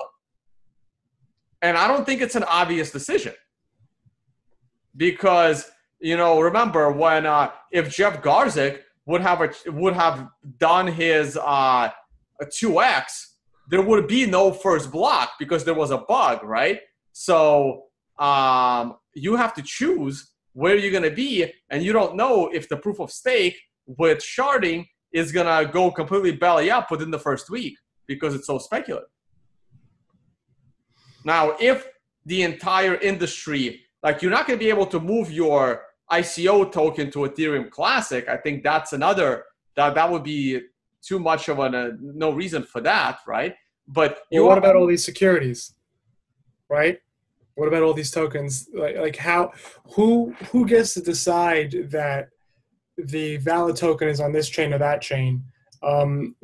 [1.61, 3.33] And I don't think it's an obvious decision
[4.95, 5.69] because
[5.99, 10.27] you know remember when uh, if Jeff Garzik would have a, would have
[10.57, 11.89] done his uh,
[12.53, 13.35] two X,
[13.69, 16.79] there would be no first block because there was a bug, right?
[17.11, 17.83] So
[18.19, 22.69] um, you have to choose where you're going to be, and you don't know if
[22.69, 27.19] the proof of stake with sharding is going to go completely belly up within the
[27.19, 27.77] first week
[28.07, 29.09] because it's so speculative.
[31.25, 31.89] Now, if
[32.25, 37.11] the entire industry, like you're not going to be able to move your ICO token
[37.11, 39.43] to Ethereum Classic, I think that's another
[39.75, 40.61] that that would be
[41.01, 43.55] too much of a uh, no reason for that, right?
[43.89, 45.73] But you what about all these securities?
[46.69, 46.99] Right?
[47.55, 48.67] What about all these tokens?
[48.73, 49.51] Like like how
[49.95, 52.29] who who gets to decide that
[52.97, 55.43] the valid token is on this chain or that chain?
[55.83, 56.35] Um,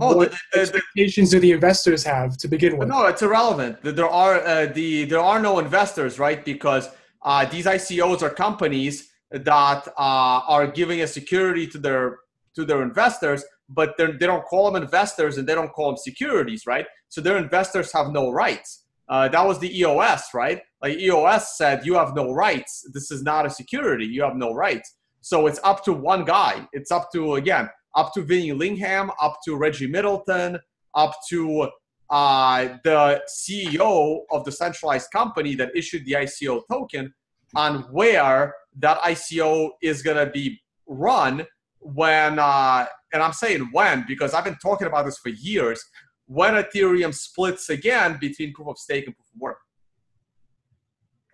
[0.00, 2.88] Oh, what the- the- the- expectations do the investors have to begin with?
[2.88, 3.78] No, it's irrelevant.
[3.82, 6.44] There are uh, the there are no investors, right?
[6.44, 6.88] Because
[7.22, 12.18] uh, these ICOs are companies that uh, are giving a security to their
[12.54, 16.66] to their investors, but they don't call them investors and they don't call them securities,
[16.66, 16.86] right?
[17.08, 18.83] So their investors have no rights.
[19.08, 20.62] Uh, that was the EOS, right?
[20.82, 22.88] Like EOS said, you have no rights.
[22.92, 24.06] This is not a security.
[24.06, 24.96] You have no rights.
[25.20, 26.66] So it's up to one guy.
[26.72, 30.58] It's up to again up to Vinny Lingham, up to Reggie Middleton,
[30.94, 31.68] up to
[32.10, 37.12] uh, the CEO of the centralized company that issued the ICO token
[37.56, 41.46] on where that ICO is going to be run
[41.80, 45.82] when, uh, and I'm saying when because I've been talking about this for years,
[46.26, 49.58] when Ethereum splits again between proof of stake and proof of work.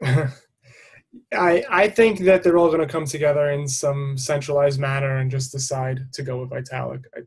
[1.34, 5.30] I I think that they're all going to come together in some centralized manner and
[5.30, 7.02] just decide to go with Vitalik.
[7.16, 7.20] I,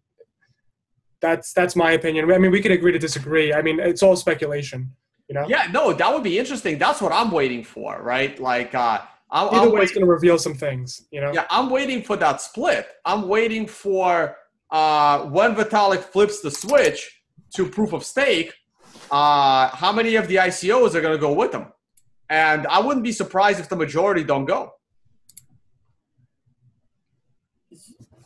[1.21, 2.31] that's that's my opinion.
[2.31, 3.53] I mean, we could agree to disagree.
[3.53, 4.91] I mean, it's all speculation.
[5.27, 5.45] You know.
[5.47, 6.77] Yeah, no, that would be interesting.
[6.77, 8.37] That's what I'm waiting for, right?
[8.39, 8.99] Like, uh,
[9.31, 11.07] I'm, Either I'm way, it's going to reveal some things.
[11.11, 11.31] You know.
[11.33, 12.87] Yeah, I'm waiting for that split.
[13.05, 14.35] I'm waiting for
[14.71, 17.22] uh, when Vitalik flips the switch
[17.55, 18.53] to proof of stake.
[19.11, 21.67] Uh, how many of the ICOs are going to go with them?
[22.29, 24.73] And I wouldn't be surprised if the majority don't go.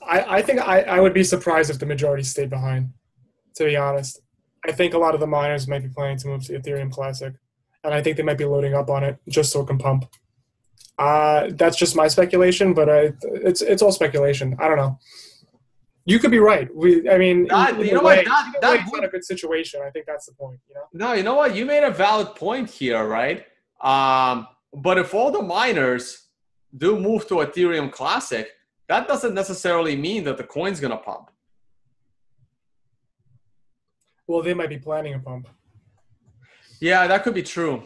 [0.07, 2.93] I, I think I, I would be surprised if the majority stayed behind,
[3.55, 4.21] to be honest.
[4.65, 7.33] I think a lot of the miners might be planning to move to Ethereum Classic,
[7.83, 10.05] and I think they might be loading up on it just so it can pump.
[10.97, 14.55] Uh, that's just my speculation, but I, it's it's all speculation.
[14.59, 14.97] I don't know.
[16.09, 16.73] You could be right.
[16.73, 19.25] We, I mean, That- you know what, way- that- either that would- not a good
[19.25, 19.81] situation.
[19.85, 20.59] I think that's the point.
[20.69, 20.85] You know.
[20.93, 21.53] No, you know what?
[21.53, 23.45] You made a valid point here, right?
[23.81, 26.29] Um, but if all the miners
[26.75, 28.47] do move to Ethereum Classic,
[28.87, 31.29] that doesn't necessarily mean that the coin's going to pump.
[34.27, 35.49] Well, they might be planning a pump.
[36.79, 37.83] Yeah, that could be true.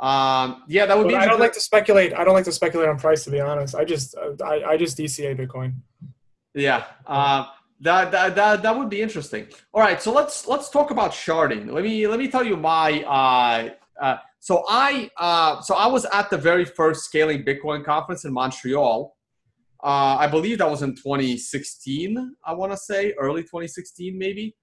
[0.00, 1.16] Um, yeah, that would But be.
[1.16, 2.14] I don't like to speculate.
[2.14, 3.74] I don't like to speculate on price, to be honest.
[3.74, 5.74] I just I, I just DCA Bitcoin.
[6.58, 7.46] Yeah, uh,
[7.80, 9.46] that, that that that would be interesting.
[9.72, 11.70] All right, so let's let's talk about sharding.
[11.70, 13.02] Let me let me tell you my.
[13.04, 13.70] Uh,
[14.02, 18.32] uh, so I uh, so I was at the very first scaling Bitcoin conference in
[18.32, 19.14] Montreal.
[19.84, 22.34] Uh, I believe that was in 2016.
[22.44, 24.56] I want to say early 2016 maybe.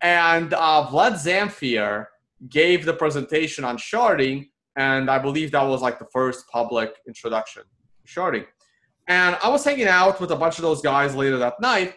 [0.00, 2.06] And uh, Vlad Zamfir
[2.48, 7.62] gave the presentation on sharding, and I believe that was like the first public introduction
[7.62, 8.46] to sharding.
[9.08, 11.94] And I was hanging out with a bunch of those guys later that night,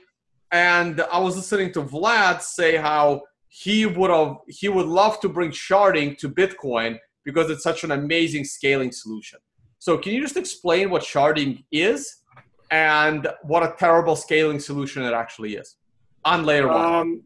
[0.52, 5.30] and I was listening to Vlad say how he would have he would love to
[5.30, 9.40] bring sharding to Bitcoin because it's such an amazing scaling solution.
[9.80, 12.24] So can you just explain what sharding is
[12.72, 15.78] and what a terrible scaling solution it actually is
[16.24, 16.86] on layer one?
[16.86, 17.24] Um,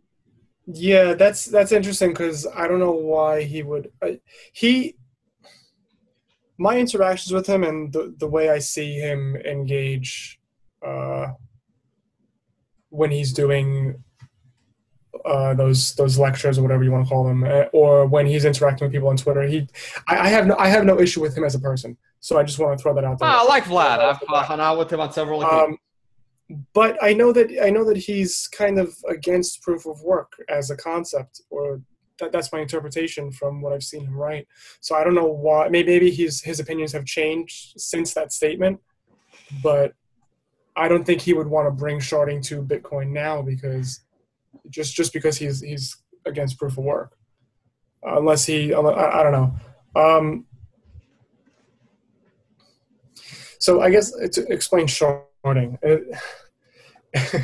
[0.68, 3.92] yeah, that's that's interesting because I don't know why he would.
[4.02, 4.12] Uh,
[4.54, 4.98] he,
[6.60, 10.39] my interactions with him and the the way I see him engage,
[10.86, 11.28] uh,
[12.89, 14.03] when he's doing
[15.26, 18.45] uh, those those lectures or whatever you want to call them, uh, or when he's
[18.45, 19.43] interacting with people on Twitter.
[19.43, 19.68] He,
[20.07, 21.97] I, I have no I have no issue with him as a person.
[22.20, 23.30] So I just want to throw that out there.
[23.30, 23.99] Ah, I like Vlad.
[23.99, 25.78] I've uh, hung out with him on several occasions.
[26.49, 30.34] Um, but I know that I know that he's kind of against proof of work
[30.49, 31.82] as a concept, or
[32.20, 34.47] that, that's my interpretation from what I've seen him write.
[34.82, 35.70] So I don't know why.
[35.70, 38.80] Maybe, maybe his his opinions have changed since that statement,
[39.63, 39.93] but
[40.76, 44.01] I don't think he would want to bring sharding to Bitcoin now because
[44.70, 47.17] just just because he's he's against proof of work,
[48.03, 49.55] unless he I, I don't know.
[49.95, 50.45] Um,
[53.59, 55.78] so I guess to explain sharding.
[55.82, 56.07] It,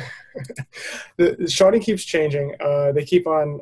[1.16, 2.54] the, the sharding keeps changing.
[2.60, 3.60] Uh, they keep on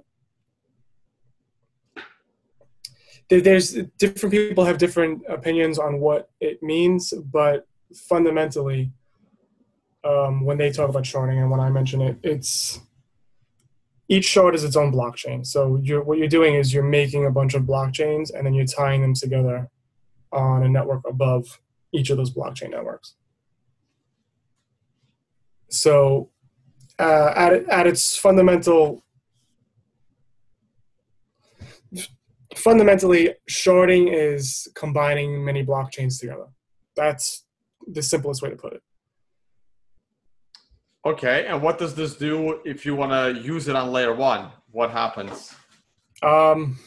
[3.29, 8.93] there's different people have different opinions on what it means, but fundamentally,
[10.05, 12.81] um, when they talk about sharding and when I mention it, it's
[14.09, 15.47] each shard is its own blockchain.
[15.47, 18.67] So you're, what you're doing is you're making a bunch of blockchains and then you're
[18.67, 19.71] tying them together
[20.31, 21.61] on a network above
[21.93, 23.15] each of those blockchain networks.
[25.71, 26.31] So
[26.99, 29.04] uh, at, at its fundamental
[32.57, 36.47] fundamentally, sharding is combining many blockchains together.
[36.97, 37.45] That's
[37.87, 38.83] the simplest way to put it.
[41.07, 44.51] Okay, and what does this do if you want to use it on layer one?
[44.71, 45.55] What happens?
[46.23, 46.79] Um,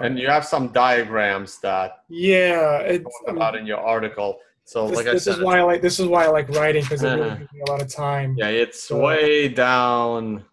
[0.00, 4.38] and you have some diagrams that yeah it's about in your article.
[4.64, 6.82] So this, like this said, is why I like this is why I like writing
[6.82, 7.36] because it really uh-huh.
[7.36, 8.34] gives me a lot of time.
[8.38, 10.44] Yeah, it's so, way down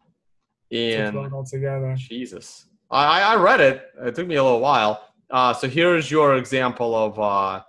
[0.72, 1.96] in all together.
[1.98, 3.84] Jesus, I I read it.
[4.02, 5.06] It took me a little while.
[5.30, 7.62] Uh, so here's your example of uh,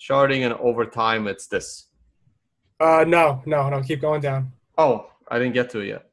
[0.00, 1.26] sharding and over time.
[1.26, 1.86] It's this.
[2.78, 3.82] Uh, no, no, no.
[3.82, 4.52] Keep going down.
[4.78, 6.06] Oh, I didn't get to it yet.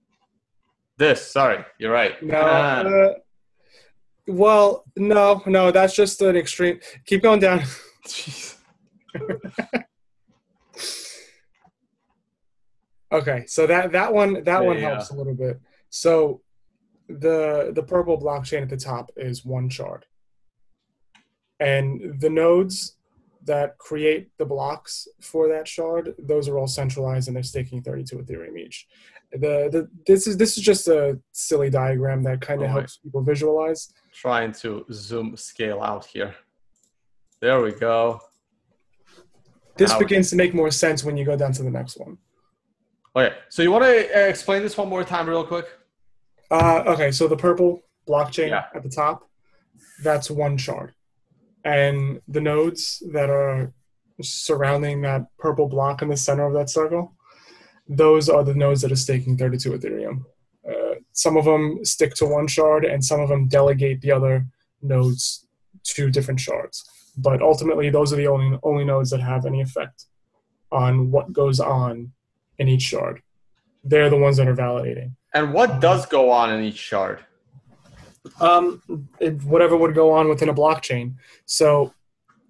[0.97, 2.21] This, sorry, you're right.
[2.23, 2.37] No.
[2.37, 3.13] Uh,
[4.27, 5.71] well, no, no.
[5.71, 6.79] That's just an extreme.
[7.05, 7.59] Keep going down.
[8.05, 8.56] Jeez.
[13.11, 15.15] okay, so that that one that yeah, one helps yeah.
[15.15, 15.59] a little bit.
[15.89, 16.41] So
[17.07, 20.05] the the purple blockchain at the top is one shard,
[21.59, 22.97] and the nodes
[23.47, 28.17] that create the blocks for that shard, those are all centralized and they're staking 32
[28.17, 28.87] Ethereum each.
[29.31, 32.97] The, the this is this is just a silly diagram that kind of oh, helps
[32.97, 33.91] people visualize.
[34.13, 36.35] Trying to zoom scale out here.
[37.41, 38.21] There we go.
[39.77, 42.17] This begins to make more sense when you go down to the next one.
[43.15, 45.65] Okay, so you want to uh, explain this one more time, real quick?
[46.51, 48.65] Uh, okay, so the purple blockchain yeah.
[48.75, 49.27] at the top,
[50.03, 50.93] that's one shard,
[51.65, 53.73] and the nodes that are
[54.21, 57.13] surrounding that purple block in the center of that circle,
[57.87, 60.23] those are the nodes that are staking 32 Ethereum.
[60.67, 64.45] Uh, some of them stick to one shard, and some of them delegate the other
[64.81, 65.47] nodes
[65.83, 70.05] to different shards but ultimately those are the only only nodes that have any effect
[70.71, 72.11] on what goes on
[72.59, 73.21] in each shard.
[73.83, 75.15] They're the ones that are validating.
[75.33, 77.23] And what does go on in each shard?
[78.41, 78.81] Um,
[79.19, 81.15] it, whatever would go on within a blockchain.
[81.45, 81.93] So,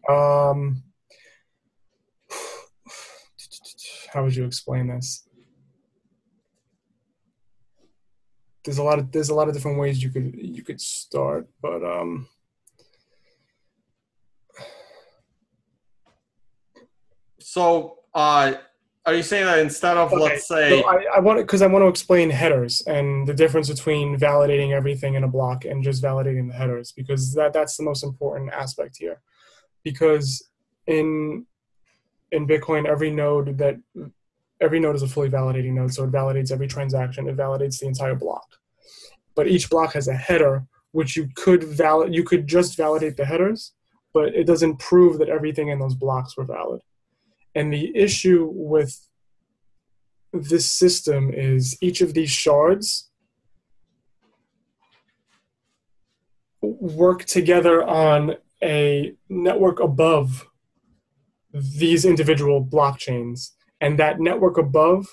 [0.10, 0.84] um,
[4.12, 5.28] how would you explain this?
[8.66, 11.48] There's a lot of there's a lot of different ways you could you could start,
[11.62, 12.28] but um,
[17.48, 18.56] So, uh,
[19.06, 20.22] are you saying that instead of okay.
[20.22, 23.70] let's say so I, I want because I want to explain headers and the difference
[23.70, 27.84] between validating everything in a block and just validating the headers because that that's the
[27.84, 29.22] most important aspect here.
[29.82, 30.50] Because
[30.88, 31.46] in
[32.34, 33.78] in Bitcoin, every node that
[34.60, 37.30] every node is a fully validating node, so it validates every transaction.
[37.30, 38.48] It validates the entire block.
[39.36, 43.24] But each block has a header, which you could valid you could just validate the
[43.24, 43.72] headers,
[44.14, 46.82] but it doesn't prove that everything in those blocks were valid.
[47.58, 49.10] And the issue with
[50.32, 53.10] this system is each of these shards
[56.62, 60.46] work together on a network above
[61.52, 63.54] these individual blockchains.
[63.82, 65.08] And that network above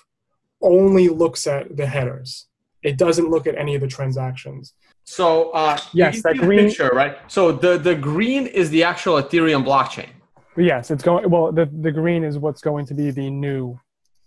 [0.61, 2.49] only looks at the headers.
[2.83, 4.75] It doesn't look at any of the transactions.
[5.05, 7.17] So uh, yes, that green picture, right?
[7.29, 10.11] So the the green is the actual Ethereum blockchain.
[10.57, 11.29] Yes, it's going.
[11.29, 13.79] Well, the the green is what's going to be the new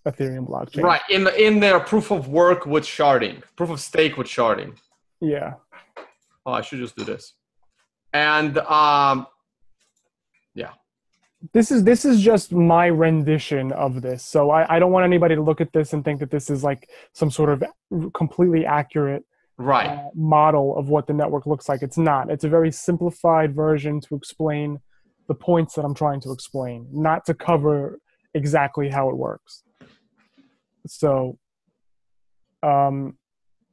[0.06, 0.84] Ethereum blockchain.
[0.84, 4.78] Right in the in their proof of work with sharding, proof of stake with sharding.
[5.22, 5.54] Yeah.
[6.46, 7.34] Oh, I should just do this.
[8.14, 9.28] And um,
[10.56, 10.72] yeah.
[11.54, 15.36] this is this is just my rendition of this so I, I don't want anybody
[15.36, 17.64] to look at this and think that this is like some sort of
[18.14, 19.24] completely accurate
[19.58, 23.56] right uh, model of what the network looks like it's not it's a very simplified
[23.56, 24.80] version to explain
[25.28, 28.00] the points that i'm trying to explain not to cover
[28.34, 29.64] exactly how it works
[30.88, 31.38] so
[32.64, 33.18] um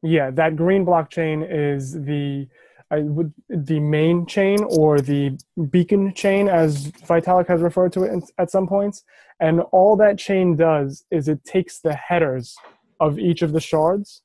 [0.03, 2.47] yeah that green blockchain is the
[2.91, 5.39] I would the main chain or the
[5.71, 9.03] beacon chain, as Vitalik has referred to it in, at some points.
[9.41, 12.55] And all that chain does is it takes the headers
[13.01, 14.23] of each of the shards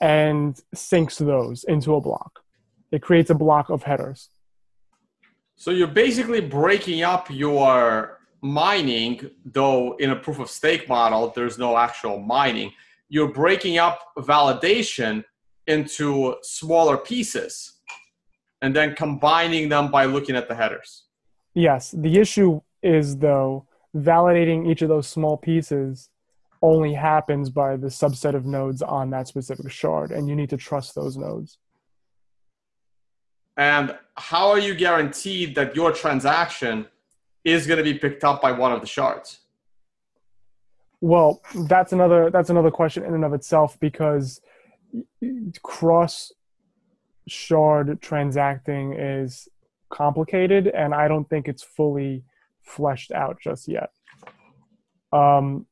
[0.00, 2.40] and syncs those into a block.
[2.92, 4.28] It creates a block of headers.
[5.58, 11.58] So you're basically breaking up your mining, though in a proof of stake model, there's
[11.58, 12.72] no actual mining.
[13.08, 15.24] You're breaking up validation
[15.66, 17.72] into smaller pieces
[18.62, 21.06] and then combining them by looking at the headers.
[21.54, 21.92] Yes.
[21.96, 26.08] The issue is, though, validating each of those small pieces
[26.62, 30.56] only happens by the subset of nodes on that specific shard, and you need to
[30.56, 31.58] trust those nodes.
[33.58, 36.86] And how are you guaranteed that your transaction
[37.44, 39.40] is going to be picked up by one of the shards?
[41.00, 44.40] Well, that's another that's another question in and of itself because
[45.62, 46.32] cross
[47.28, 49.48] shard transacting is
[49.90, 52.24] complicated and I don't think it's fully
[52.62, 53.90] fleshed out just yet.
[55.12, 55.66] Um,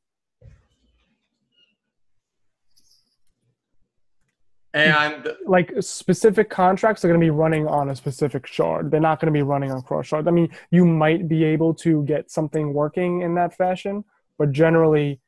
[4.77, 8.91] and like specific contracts are going to be running on a specific shard.
[8.91, 10.27] They're not going to be running on cross shard.
[10.27, 14.03] I mean, you might be able to get something working in that fashion,
[14.37, 15.19] but generally,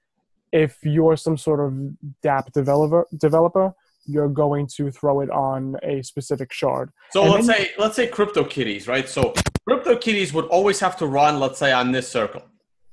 [0.52, 1.74] if you're some sort of
[2.24, 3.74] DApp developer, developer,
[4.06, 6.92] you're going to throw it on a specific shard.
[7.12, 9.08] So and let's say let's say CryptoKitties, right?
[9.08, 9.34] So
[9.68, 12.44] Crypto CryptoKitties would always have to run, let's say, on this circle.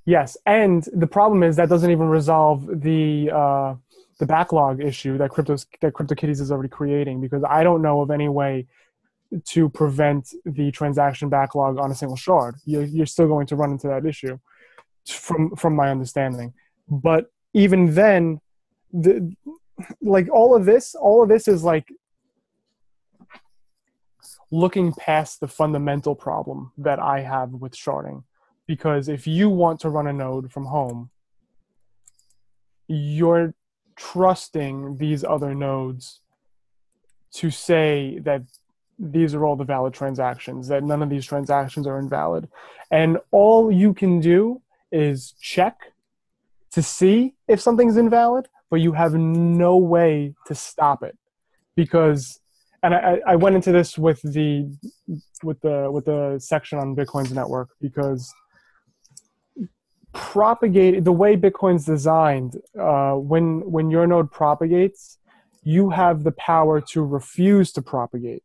[0.05, 3.75] Yes, and the problem is that doesn't even resolve the uh,
[4.19, 8.11] the backlog issue that crypto that CryptoKitties is already creating because I don't know of
[8.11, 8.67] any way
[9.45, 12.57] to prevent the transaction backlog on a single shard.
[12.65, 14.39] You're, you're still going to run into that issue,
[15.07, 16.55] from from my understanding.
[16.89, 18.41] But even then,
[18.93, 19.35] the
[20.01, 21.93] like all of this all of this is like
[24.51, 28.23] looking past the fundamental problem that i have with sharding
[28.67, 31.11] because if you want to run a node from home
[32.89, 33.55] you're
[33.97, 36.21] trusting these other nodes
[37.35, 38.43] to say that
[38.99, 42.49] these are all the valid transactions that none of these transactions are invalid.
[42.91, 45.93] And all you can do is check
[46.73, 51.17] to see if something's invalid but you have no way to stop it.
[51.75, 52.41] Because
[52.83, 54.71] and I, I went into this with the
[55.43, 58.33] with the with the section on bitcoin's network because
[60.17, 65.19] propagate the way bitcoin's designed uh, when when your node propagates
[65.63, 68.45] you have the power to refuse to propagate.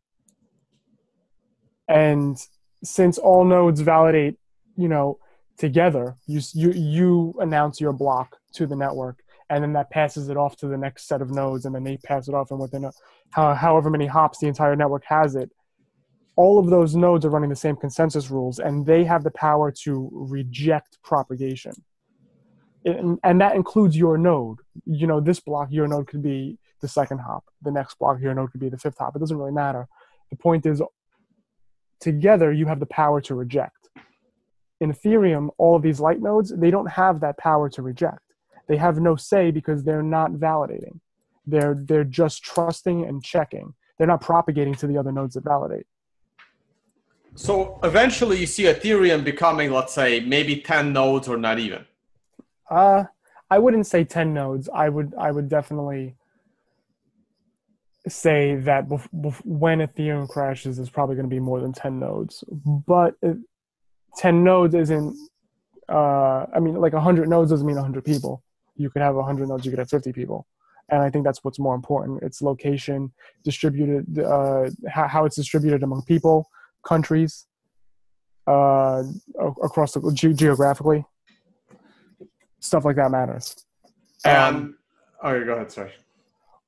[1.88, 2.36] And
[2.84, 4.38] since all nodes validate
[4.76, 5.18] you know
[5.58, 10.36] together you you you announce your block to the network and then that passes it
[10.38, 12.86] off to the next set of nodes, and then they pass it off, and within
[12.86, 12.92] a,
[13.30, 15.50] how, however many hops the entire network has it,
[16.36, 19.70] all of those nodes are running the same consensus rules, and they have the power
[19.84, 21.72] to reject propagation.
[22.84, 24.58] And, and that includes your node.
[24.86, 27.44] You know, this block, your node could be the second hop.
[27.62, 29.14] The next block, your node could be the fifth hop.
[29.14, 29.86] It doesn't really matter.
[30.30, 30.82] The point is,
[32.00, 33.88] together, you have the power to reject.
[34.80, 38.32] In Ethereum, all of these light nodes, they don't have that power to reject
[38.68, 41.00] they have no say because they're not validating.
[41.46, 43.74] They're they're just trusting and checking.
[43.98, 45.86] They're not propagating to the other nodes that validate.
[47.34, 51.84] So eventually, you see Ethereum becoming, let's say, maybe ten nodes or not even.
[52.70, 53.04] Uh,
[53.50, 54.68] I wouldn't say ten nodes.
[54.72, 56.14] I would I would definitely
[58.08, 61.98] say that bef- bef- when Ethereum crashes, there's probably going to be more than ten
[61.98, 62.44] nodes.
[62.50, 63.38] But it,
[64.16, 65.16] ten nodes isn't.
[65.88, 68.42] Uh, I mean, like hundred nodes doesn't mean hundred people
[68.76, 70.46] you could have 100 nodes, you could have 50 people.
[70.90, 72.22] And I think that's what's more important.
[72.22, 73.12] It's location,
[73.44, 76.48] distributed, uh, how, how it's distributed among people,
[76.84, 77.46] countries,
[78.46, 79.02] uh,
[79.62, 81.04] across the ge- geographically.
[82.60, 83.56] Stuff like that matters.
[84.24, 84.76] Um,
[85.22, 85.72] oh, go ahead.
[85.72, 85.92] Sorry.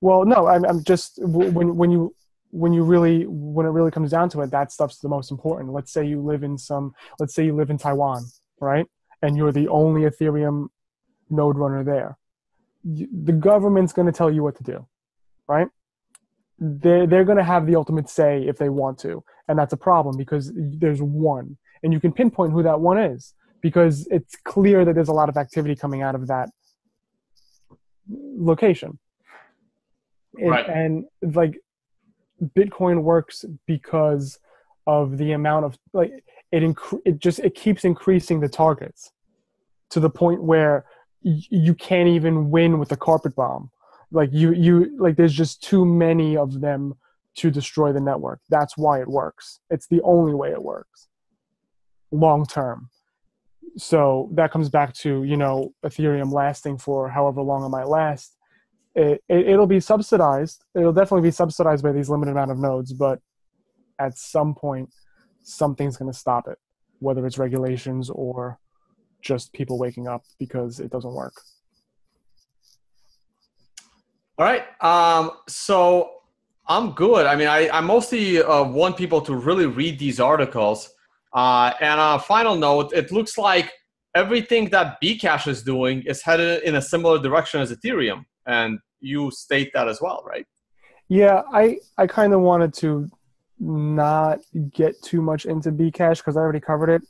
[0.00, 2.14] Well, no, I'm, I'm just when when you
[2.50, 5.72] when you really when it really comes down to it, that stuff's the most important.
[5.72, 8.24] Let's say you live in some, let's say you live in Taiwan,
[8.60, 8.86] right?
[9.22, 10.68] And you're the only Ethereum
[11.30, 12.18] node runner there.
[12.84, 14.86] The government's going to tell you what to do,
[15.48, 15.68] right?
[16.58, 19.24] They're, they're going to have the ultimate say if they want to.
[19.48, 21.56] And that's a problem because there's one.
[21.82, 25.28] And you can pinpoint who that one is because it's clear that there's a lot
[25.28, 26.50] of activity coming out of that
[28.08, 28.98] location.
[30.40, 30.68] Right.
[30.68, 31.58] And like
[32.56, 34.38] Bitcoin works because
[34.86, 36.12] of the amount of like
[36.52, 39.12] it incre- it just it keeps increasing the targets
[39.90, 40.84] to the point where
[41.22, 43.70] y- you can't even win with a carpet bomb.
[44.14, 46.94] Like you you like there's just too many of them
[47.36, 48.40] to destroy the network.
[48.48, 49.60] That's why it works.
[49.68, 51.08] It's the only way it works
[52.14, 52.88] long term.
[53.76, 58.36] So that comes back to, you know, Ethereum lasting for however long it might last.
[58.94, 60.64] It, it, it'll be subsidized.
[60.76, 63.20] It'll definitely be subsidized by these limited amount of nodes, but
[63.98, 64.90] at some point,
[65.42, 66.58] something's going to stop it,
[67.00, 68.60] whether it's regulations or
[69.20, 71.34] just people waking up because it doesn't work.
[74.38, 74.64] All right.
[74.82, 76.10] Um, so
[76.66, 77.26] I'm good.
[77.26, 80.90] I mean, I, I mostly uh, want people to really read these articles.
[81.32, 83.72] Uh, and on a final note, it looks like
[84.14, 88.24] everything that Bcash is doing is headed in a similar direction as Ethereum.
[88.46, 90.46] And you state that as well, right?
[91.08, 93.08] Yeah, I, I kind of wanted to
[93.60, 94.40] not
[94.72, 97.02] get too much into Bcash because I already covered it.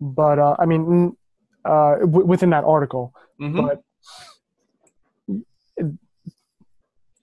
[0.00, 1.16] But uh, I mean,
[1.64, 3.56] uh, w- within that article, Mhm.
[3.62, 3.82] but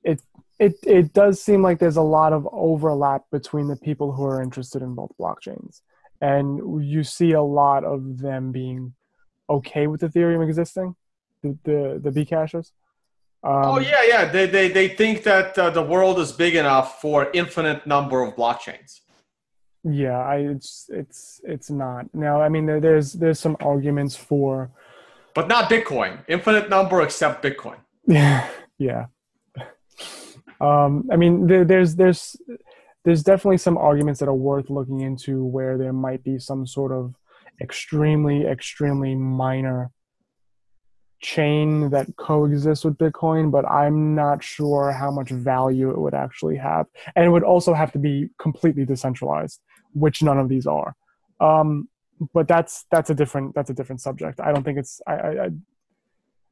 [0.04, 0.22] it,
[0.60, 4.42] it it does seem like there's a lot of overlap between the people who are
[4.42, 5.82] interested in both blockchains,
[6.22, 8.94] and you see a lot of them being
[9.50, 10.96] okay with Ethereum existing,
[11.44, 12.72] the the, the Bcashers.
[13.42, 14.26] Um, oh, yeah, yeah.
[14.26, 18.36] They, they, they think that uh, the world is big enough for infinite number of
[18.36, 19.00] blockchains.
[19.86, 22.14] Yeah, I it's it's it's not.
[22.14, 24.72] Now, I mean, there, there's there's some arguments for
[25.34, 26.20] But not Bitcoin.
[26.28, 27.78] Infinite number except Bitcoin.
[28.08, 28.50] Yeah,
[28.80, 29.06] yeah.
[30.62, 32.36] Um, I mean, there, there's there's
[33.06, 36.92] there's definitely some arguments that are worth looking into where there might be some sort
[36.92, 37.16] of
[37.62, 39.92] extremely extremely minor
[41.22, 46.58] chain that coexists with Bitcoin, but I'm not sure how much value it would actually
[46.58, 49.60] have, and it would also have to be completely decentralized,
[49.94, 50.96] which none of these are.
[51.40, 51.90] Um,
[52.34, 54.40] but that's that's a different that's a different subject.
[54.40, 55.50] I don't think it's I, I,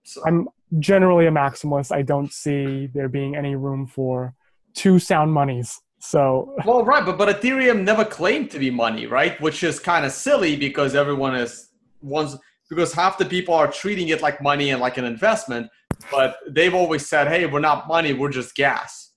[0.08, 0.48] So, I'm
[0.80, 1.92] generally a maximalist.
[1.92, 4.34] I don't see there being any room for
[4.74, 5.82] two sound monies.
[6.00, 9.40] So well, right, but, but Ethereum never claimed to be money, right?
[9.42, 11.70] Which is kind of silly because everyone is
[12.02, 12.38] once
[12.70, 15.70] because half the people are treating it like money and like an investment,
[16.12, 19.12] but they've always said, "Hey, we're not money, we're just gas."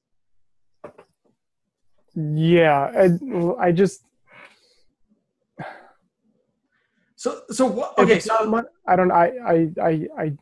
[2.16, 4.02] yeah, I, I just
[7.20, 7.98] So, so what?
[7.98, 10.32] Okay, so mon- I don't I, I I I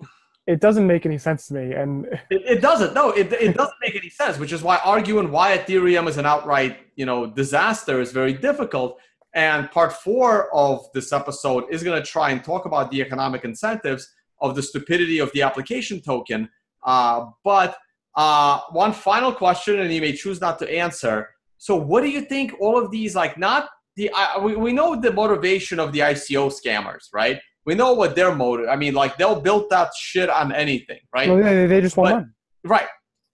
[0.49, 1.75] it doesn't make any sense to me.
[1.75, 2.95] And it, it doesn't.
[2.95, 4.39] No, it, it doesn't make any sense.
[4.39, 8.99] Which is why arguing why Ethereum is an outright, you know, disaster is very difficult.
[9.35, 13.45] And part four of this episode is going to try and talk about the economic
[13.45, 14.09] incentives
[14.41, 16.49] of the stupidity of the application token.
[16.83, 17.77] Uh, but
[18.17, 21.29] uh, one final question, and you may choose not to answer.
[21.59, 22.55] So, what do you think?
[22.59, 27.09] All of these, like, not the we, we know the motivation of the ICO scammers,
[27.13, 27.39] right?
[27.69, 28.69] We know what their motive.
[28.75, 31.29] I mean, like, they'll build that shit on anything, right?
[31.29, 32.27] well, they, they just want money.
[32.64, 32.91] Right.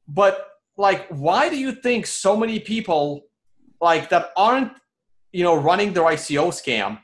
[0.08, 0.34] But
[0.76, 3.22] like why do you think so many people
[3.80, 4.72] like that aren't
[5.32, 6.98] you know running their ICO scam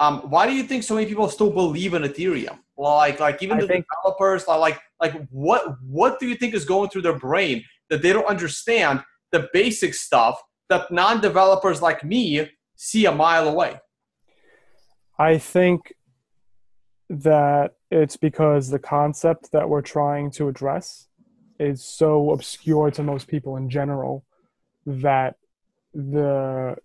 [0.00, 2.58] um why do you think so many people still believe in Ethereum?
[2.76, 6.54] Like like even I the think- developers are like like what what do you think
[6.54, 9.02] is going through their brain that they don't understand
[9.32, 13.80] the basic stuff that non-developers like me see a mile away?
[15.18, 15.94] I think
[17.08, 21.08] that it's because the concept that we're trying to address
[21.58, 24.24] is so obscure to most people in general
[24.86, 25.36] that
[25.94, 26.76] the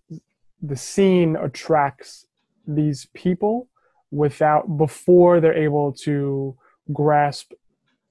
[0.62, 2.26] the scene attracts
[2.66, 3.68] these people
[4.10, 6.56] without before they're able to
[6.92, 7.52] grasp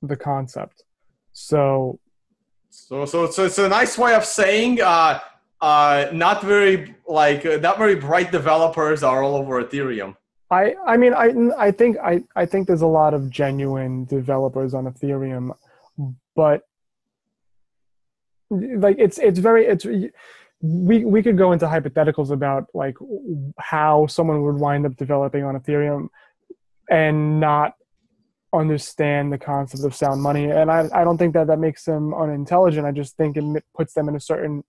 [0.02, 0.84] the concept.
[1.32, 2.00] So
[2.70, 5.20] So, so, so it's a nice way of saying uh,
[5.62, 10.16] uh, not very like uh, not very bright developers are all over Ethereum.
[10.54, 11.28] I I mean I
[11.68, 15.46] I think I I think there's a lot of genuine developers on Ethereum,
[16.36, 16.62] but
[18.50, 19.86] like it's it's very it's
[20.62, 22.96] we we could go into hypotheticals about like
[23.58, 26.08] how someone would wind up developing on Ethereum
[26.90, 27.74] and not
[28.54, 30.46] understand the concept of sound money.
[30.50, 32.86] And I I don't think that that makes them unintelligent.
[32.86, 34.64] I just think it puts them in a certain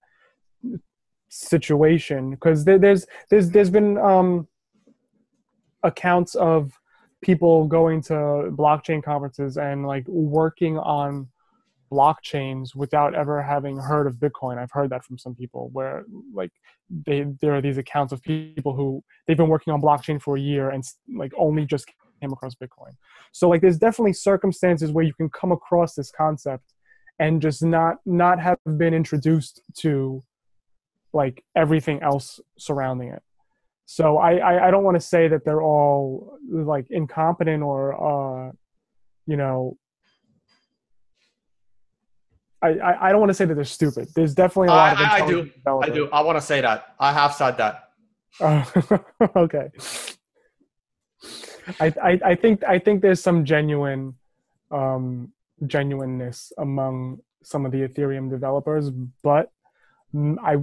[1.28, 2.30] situation.
[2.30, 4.48] Because there, there's there's there's been um
[5.84, 6.72] accounts of
[7.22, 11.28] people going to blockchain conferences and like working on
[11.92, 14.58] blockchains without ever having heard of Bitcoin.
[14.58, 16.50] I've heard that from some people where like
[17.06, 20.40] they there are these accounts of people who they've been working on blockchain for a
[20.40, 20.82] year and
[21.16, 21.86] like only just
[22.20, 22.92] came across Bitcoin.
[23.32, 26.74] So like there's definitely circumstances where you can come across this concept
[27.18, 30.24] and just not not have been introduced to
[31.12, 33.22] like everything else surrounding it.
[33.86, 38.52] So I I, I don't want to say that they're all like incompetent or uh
[39.26, 39.76] you know
[42.64, 44.08] I, I don't want to say that they're stupid.
[44.14, 45.50] There's definitely a lot I, of I do.
[45.66, 46.08] I do.
[46.10, 46.94] I want to say that.
[46.98, 47.90] I have said that.
[48.40, 48.64] Uh,
[49.36, 49.68] okay.
[51.80, 54.14] I, I, I think I think there's some genuine
[54.70, 55.32] um,
[55.66, 58.90] genuineness among some of the Ethereum developers,
[59.22, 59.50] but
[60.14, 60.56] I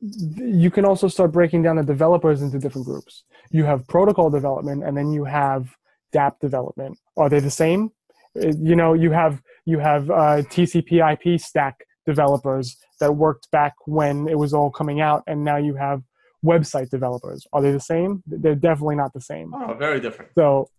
[0.00, 3.24] you can also start breaking down the developers into different groups.
[3.50, 5.76] You have protocol development, and then you have
[6.14, 6.98] DApp development.
[7.16, 7.90] Are they the same?
[8.34, 14.38] You know, you have you have uh, TCP/IP stack developers that worked back when it
[14.38, 16.02] was all coming out, and now you have
[16.44, 17.46] website developers.
[17.52, 18.22] Are they the same?
[18.26, 19.52] They're definitely not the same.
[19.54, 20.30] Oh, very different.
[20.36, 20.70] So,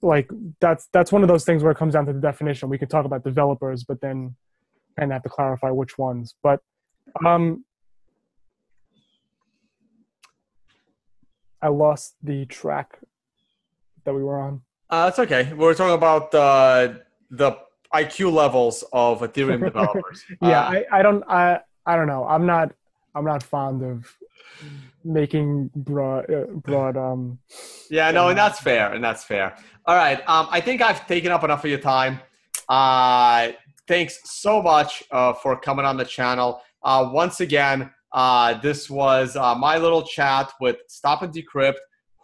[0.00, 0.30] like
[0.60, 2.68] that's that's one of those things where it comes down to the definition.
[2.68, 4.36] We can talk about developers, but then
[4.96, 6.36] kind of have to clarify which ones.
[6.42, 6.60] But
[7.26, 7.64] um,
[11.64, 12.98] I lost the track
[14.04, 14.60] that we were on.
[14.90, 15.50] Uh, that's okay.
[15.54, 16.94] We are talking about uh,
[17.30, 17.56] the
[17.94, 20.22] IQ levels of Ethereum developers.
[20.42, 22.26] yeah, uh, I, I don't I I don't know.
[22.28, 22.72] I'm not
[23.14, 24.14] I'm not fond of
[25.04, 27.38] making broad uh, broad um
[27.90, 29.54] yeah no and that's fair and that's fair
[29.84, 32.18] all right um i think i've taken up enough of your time
[32.70, 33.48] uh
[33.86, 39.36] thanks so much uh for coming on the channel uh once again uh this was
[39.36, 41.76] uh, my little chat with StopAndDecrypt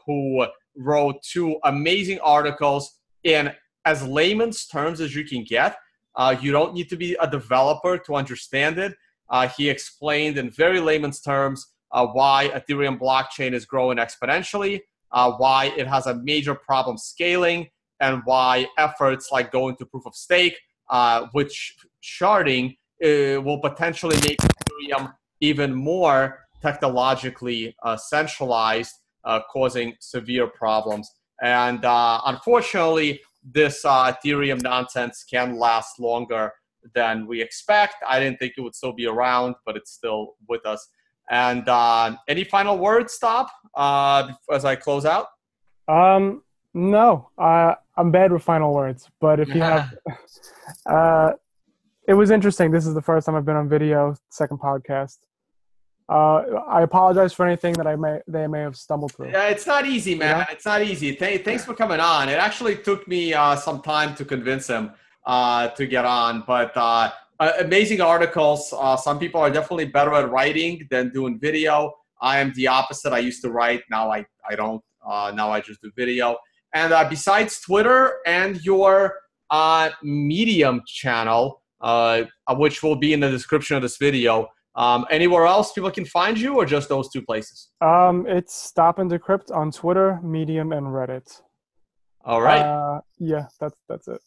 [0.07, 3.53] who wrote two amazing articles in
[3.84, 5.76] as layman's terms as you can get.
[6.16, 8.95] Uh, you don't need to be a developer to understand it.
[9.28, 14.80] Uh, he explained in very layman's terms uh, why Ethereum blockchain is growing exponentially,
[15.12, 17.68] uh, why it has a major problem scaling,
[18.01, 20.59] and why efforts like going to proof of stake,
[21.32, 31.11] which sharding will potentially make Ethereum even more technologically uh, centralized, uh, causing severe problems.
[31.43, 36.53] And unfortunately, this Ethereum nonsense can last longer
[36.95, 37.97] than we expect.
[38.07, 40.86] I didn't think it would still be around, but it's still with us.
[41.30, 45.26] And uh, any final words, Stop, uh, as I close out?
[45.86, 46.43] Um,
[46.74, 49.09] no, uh, I'm bad with final words.
[49.20, 49.95] But if you have,
[50.86, 51.32] uh,
[52.09, 52.70] it was interesting.
[52.70, 55.18] This is the first time I've been on video, second podcast.
[56.11, 59.30] Uh, I apologize for anything that I may they may have stumbled through.
[59.30, 60.38] Yeah, it's not easy, man.
[60.38, 60.54] Yeah?
[60.54, 61.14] It's not easy.
[61.14, 62.28] Th- thanks for coming on.
[62.28, 64.90] It actually took me uh, some time to convince him
[65.24, 68.74] uh, to get on, but uh, uh, amazing articles.
[68.76, 71.92] Uh, some people are definitely better at writing than doing video.
[72.20, 73.12] I am the opposite.
[73.12, 73.82] I used to write.
[73.88, 74.82] Now I, I don't.
[75.08, 76.36] Uh, now I just do video.
[76.74, 79.14] And uh, besides Twitter and your
[79.50, 85.46] uh, Medium channel, uh, which will be in the description of this video, um, anywhere
[85.46, 87.68] else people can find you or just those two places?
[87.80, 91.40] Um, it's StopAndDecrypt on Twitter, Medium, and Reddit.
[92.24, 93.00] All right.
[93.18, 94.20] yeah, that's, that's it.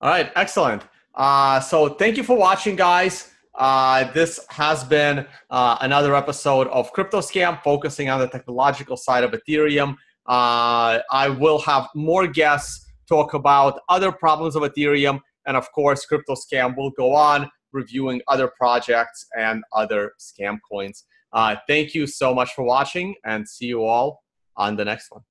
[0.00, 0.82] All right, excellent.
[1.14, 3.32] Uh, so thank you for watching, guys.
[3.54, 9.24] Uh, this has been uh, another episode of Crypto Scam, focusing on the technological side
[9.24, 9.96] of Ethereum.
[10.26, 16.06] Uh, I will have more guests talk about other problems of Ethereum, and of course,
[16.06, 21.04] Crypto Scam will go on reviewing other projects and other scam coins.
[21.32, 24.22] Uh, thank you so much for watching, and see you all
[24.56, 25.22] on the next one.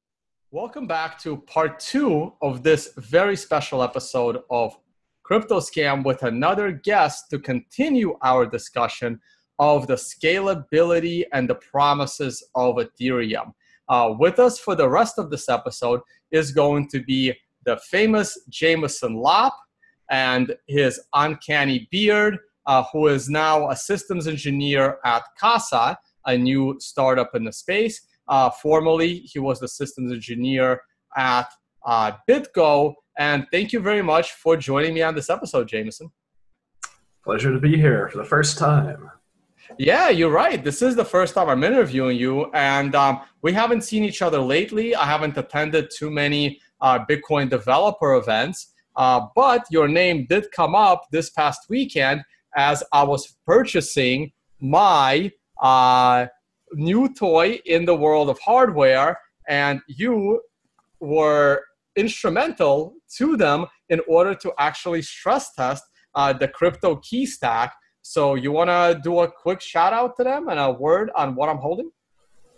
[0.51, 4.75] Welcome back to part two of this very special episode of
[5.23, 9.19] Crypto Scam with another guest to continue our discussion
[9.59, 13.53] of the scalability and the promises of Ethereum.
[13.89, 15.99] Uh, with us for the rest of this episode
[16.31, 17.33] is going to be
[17.65, 19.53] the famous Jameson Lopp
[20.09, 26.75] and his uncanny beard, uh, who is now a systems engineer at Casa, a new
[26.79, 28.01] startup in the space.
[28.27, 30.81] Uh, formerly, he was the systems engineer
[31.17, 31.47] at
[31.85, 36.11] uh, BitGo, and thank you very much for joining me on this episode, Jameson.
[37.23, 39.09] Pleasure to be here for the first time.
[39.77, 40.63] Yeah, you're right.
[40.63, 44.39] This is the first time I'm interviewing you, and um, we haven't seen each other
[44.39, 44.95] lately.
[44.95, 50.75] I haven't attended too many uh, Bitcoin developer events, uh, but your name did come
[50.75, 52.21] up this past weekend
[52.57, 55.31] as I was purchasing my
[55.61, 56.25] uh,
[56.73, 60.41] new toy in the world of hardware, and you
[60.99, 61.63] were
[61.95, 65.85] instrumental to them in order to actually stress test
[66.15, 67.73] uh, the Crypto Key Stack.
[68.01, 71.35] So you want to do a quick shout out to them and a word on
[71.35, 71.89] what I'm holding?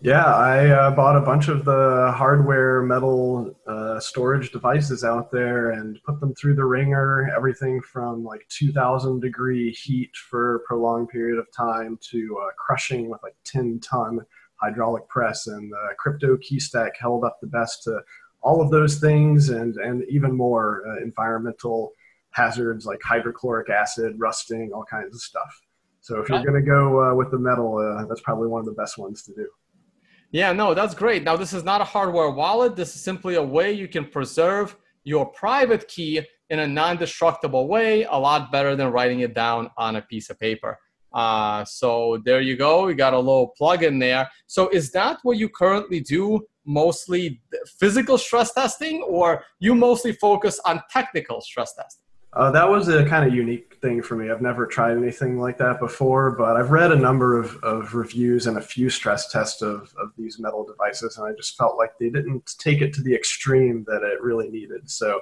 [0.04, 5.72] Yeah, I uh, bought a bunch of the hardware metal uh, storage devices out there
[5.72, 7.32] and put them through the ringer.
[7.38, 13.12] Everything from like 2,000 degree heat for a prolonged period of time to uh, crushing
[13.12, 14.22] with like 10 ton
[14.56, 15.46] hydraulic press.
[15.46, 18.02] And the crypto key stack held up the best to
[18.42, 21.92] all of those things and, and even more uh, environmental
[22.32, 25.62] hazards like hydrochloric acid, rusting, all kinds of stuff.
[26.00, 28.66] So if you're going to go uh, with the metal, uh, that's probably one of
[28.66, 29.48] the best ones to do.
[30.32, 31.24] Yeah, no, that's great.
[31.24, 32.76] Now, this is not a hardware wallet.
[32.76, 37.68] This is simply a way you can preserve your private key in a non destructible
[37.68, 40.80] way, a lot better than writing it down on a piece of paper.
[41.14, 42.88] Uh, so there you go.
[42.88, 44.30] You got a little plug in there.
[44.48, 46.46] So is that what you currently do?
[46.66, 47.42] Mostly
[47.80, 52.04] physical stress testing, or you mostly focus on technical stress testing?
[52.34, 54.30] Uh, that was a kind of unique thing for me.
[54.30, 58.48] I've never tried anything like that before, but I've read a number of, of reviews
[58.48, 61.98] and a few stress tests of, of these metal devices, and I just felt like
[61.98, 64.90] they didn't take it to the extreme that it really needed.
[64.90, 65.20] So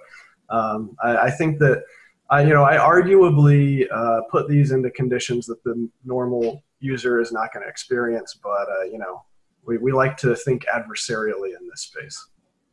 [0.49, 1.84] um, I, I, think that
[2.30, 7.32] I, you know, I arguably uh, put these into conditions that the normal user is
[7.32, 9.24] not going to experience, but uh, you know,
[9.66, 12.28] we, we like to think adversarially in this space.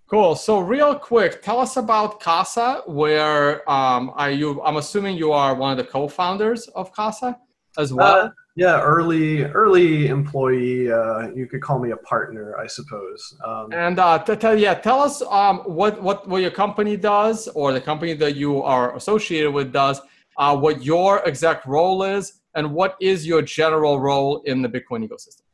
[0.08, 0.36] Cool.
[0.36, 2.82] So, real quick, tell us about Casa.
[2.86, 4.62] Where um, are you?
[4.62, 7.36] I'm assuming you are one of the co-founders of Casa
[7.76, 8.26] as well.
[8.26, 10.92] Uh, yeah, early early employee.
[10.92, 13.36] Uh, you could call me a partner, I suppose.
[13.44, 17.48] Um, and uh, t- t- yeah, tell us um, what what what your company does,
[17.48, 20.00] or the company that you are associated with does.
[20.38, 25.06] Uh, what your exact role is, and what is your general role in the Bitcoin
[25.06, 25.45] ecosystem?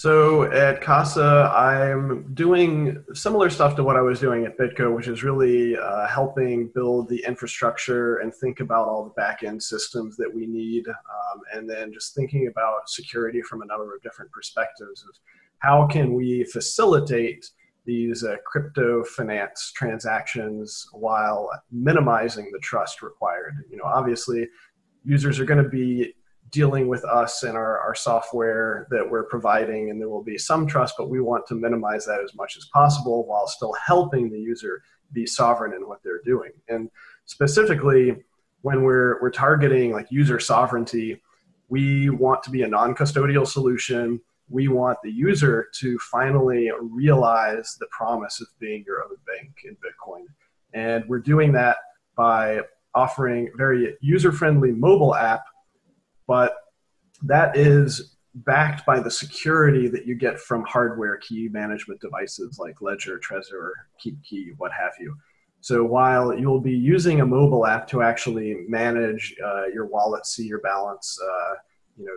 [0.00, 5.08] So at Casa, I'm doing similar stuff to what I was doing at BitGo, which
[5.08, 10.32] is really uh, helping build the infrastructure and think about all the backend systems that
[10.32, 15.02] we need, um, and then just thinking about security from a number of different perspectives
[15.02, 15.18] of
[15.58, 17.50] how can we facilitate
[17.84, 23.64] these uh, crypto finance transactions while minimizing the trust required.
[23.68, 24.46] You know, obviously,
[25.04, 26.14] users are going to be
[26.50, 30.66] dealing with us and our, our software that we're providing and there will be some
[30.66, 34.38] trust but we want to minimize that as much as possible while still helping the
[34.38, 34.82] user
[35.12, 36.50] be sovereign in what they're doing.
[36.68, 36.90] And
[37.24, 38.16] specifically
[38.62, 41.20] when we're we're targeting like user sovereignty
[41.68, 44.20] we want to be a non-custodial solution.
[44.48, 49.76] We want the user to finally realize the promise of being your own bank in
[49.76, 50.24] bitcoin.
[50.72, 51.76] And we're doing that
[52.16, 52.60] by
[52.94, 55.44] offering very user-friendly mobile app
[56.28, 56.54] but
[57.22, 62.80] that is backed by the security that you get from hardware key management devices like
[62.80, 63.72] Ledger, Trezor,
[64.04, 65.16] KeepKey, what have you.
[65.60, 70.46] So while you'll be using a mobile app to actually manage uh, your wallet, see
[70.46, 71.54] your balance, uh,
[71.96, 72.12] you know,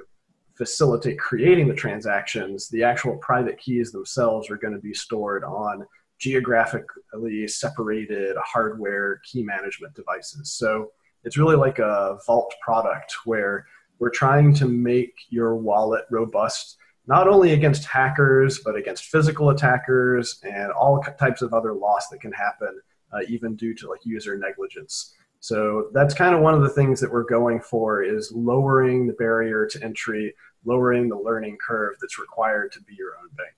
[0.56, 5.88] facilitate creating the transactions, the actual private keys themselves are going to be stored on
[6.20, 10.52] geographically separated hardware key management devices.
[10.52, 10.92] So
[11.24, 13.66] it's really like a vault product where
[14.02, 16.78] we're trying to make your wallet robust
[17.08, 22.20] not only against hackers but against physical attackers and all types of other loss that
[22.20, 22.82] can happen
[23.14, 27.00] uh, even due to like user negligence so that's kind of one of the things
[27.00, 30.34] that we're going for is lowering the barrier to entry
[30.66, 33.54] lowering the learning curve that's required to be your own bank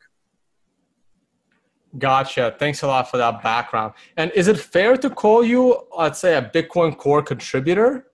[2.00, 2.56] Gotcha.
[2.58, 3.94] Thanks a lot for that background.
[4.18, 8.08] And is it fair to call you, let's say, a Bitcoin Core contributor?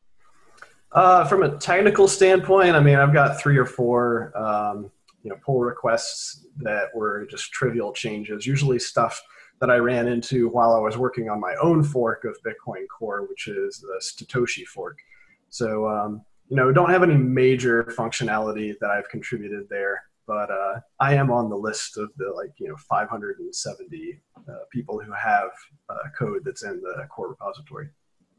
[0.91, 4.91] Uh, from a technical standpoint, I mean, I've got three or four, um,
[5.21, 9.21] you know, pull requests that were just trivial changes, usually stuff
[9.59, 13.27] that I ran into while I was working on my own fork of Bitcoin Core,
[13.29, 14.97] which is the Statoshi fork.
[15.49, 20.79] So, um, you know, don't have any major functionality that I've contributed there, but uh,
[20.99, 25.49] I am on the list of the like, you know, 570 uh, people who have
[25.89, 27.89] uh, code that's in the core repository.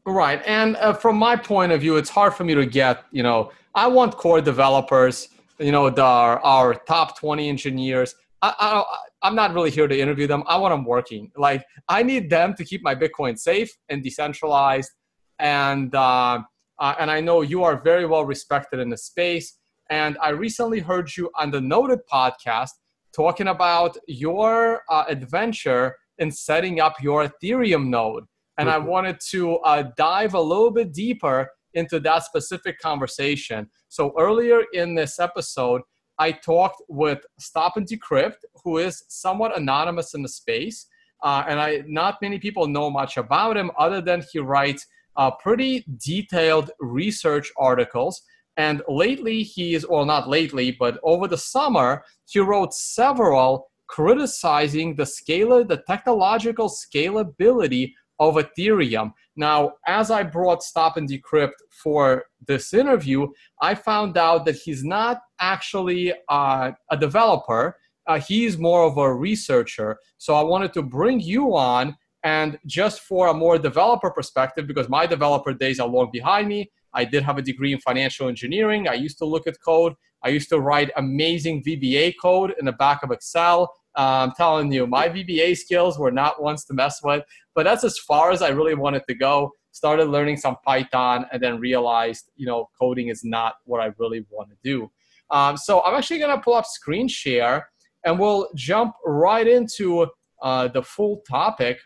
[0.05, 0.41] Right.
[0.45, 3.51] And uh, from my point of view, it's hard for me to get, you know,
[3.75, 5.29] I want core developers,
[5.59, 8.15] you know, the, our, top 20 engineers.
[8.41, 8.83] I, I,
[9.21, 10.43] I'm not really here to interview them.
[10.47, 11.31] I want them working.
[11.37, 14.89] Like, I need them to keep my Bitcoin safe and decentralized.
[15.37, 16.41] And, uh,
[16.79, 19.59] uh, and I know you are very well respected in the space.
[19.91, 22.71] And I recently heard you on the Noded podcast
[23.15, 28.23] talking about your uh, adventure in setting up your Ethereum node
[28.57, 33.69] and I wanted to uh, dive a little bit deeper into that specific conversation.
[33.87, 35.81] So earlier in this episode,
[36.19, 40.85] I talked with StopAndDecrypt, who is somewhat anonymous in the space,
[41.23, 45.31] uh, and I not many people know much about him other than he writes uh,
[45.31, 48.21] pretty detailed research articles.
[48.57, 55.05] And lately, he's, well, not lately, but over the summer, he wrote several criticizing the
[55.05, 59.11] scale, the technological scalability of Ethereum.
[59.35, 63.27] Now, as I brought StopAndDecrypt for this interview,
[63.61, 67.75] I found out that he's not actually uh, a developer.
[68.05, 69.97] Uh, he's more of a researcher.
[70.19, 74.87] So I wanted to bring you on and just for a more developer perspective, because
[74.87, 78.87] my developer days are long behind me, I did have a degree in financial engineering.
[78.87, 79.95] I used to look at code.
[80.23, 83.73] I used to write amazing VBA code in the back of Excel.
[83.95, 87.23] I'm telling you, my VBA skills were not ones to mess with,
[87.55, 89.51] but that's as far as I really wanted to go.
[89.71, 94.25] Started learning some Python and then realized, you know, coding is not what I really
[94.29, 94.91] want to do.
[95.29, 97.69] Um, so I'm actually going to pull up screen share
[98.03, 100.07] and we'll jump right into
[100.41, 101.79] uh, the full topic.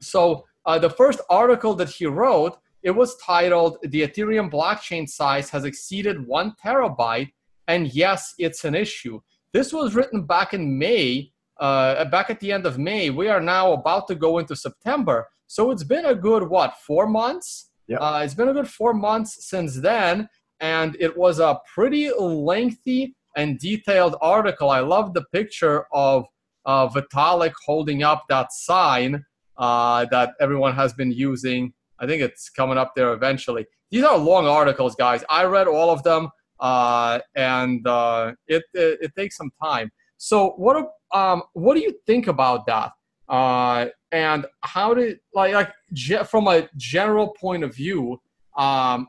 [0.00, 5.48] So uh, the first article that he wrote, it was titled "The Ethereum blockchain size
[5.50, 7.32] has exceeded one terabyte,
[7.68, 9.20] and yes, it's an issue."
[9.52, 11.30] This was written back in May,
[11.60, 13.10] uh, back at the end of May.
[13.10, 17.06] We are now about to go into September, so it's been a good what four
[17.06, 17.70] months.
[17.86, 20.28] Yeah, uh, it's been a good four months since then,
[20.60, 24.70] and it was a pretty lengthy and detailed article.
[24.70, 26.24] I love the picture of
[26.64, 29.24] uh, Vitalik holding up that sign
[29.58, 31.74] uh, that everyone has been using.
[31.98, 33.66] I think it's coming up there eventually.
[33.90, 35.22] These are long articles, guys.
[35.28, 36.30] I read all of them,
[36.62, 39.90] uh, and uh, it, it, it takes some time.
[40.16, 42.92] So, what um, what do you think about that?
[43.28, 48.20] Uh, and how did like like ge- from a general point of view,
[48.56, 49.08] um,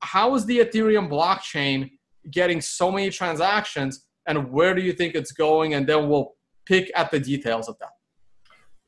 [0.00, 1.90] how is the Ethereum blockchain
[2.30, 5.74] getting so many transactions, and where do you think it's going?
[5.74, 6.32] And then we'll
[6.66, 7.90] pick at the details of that.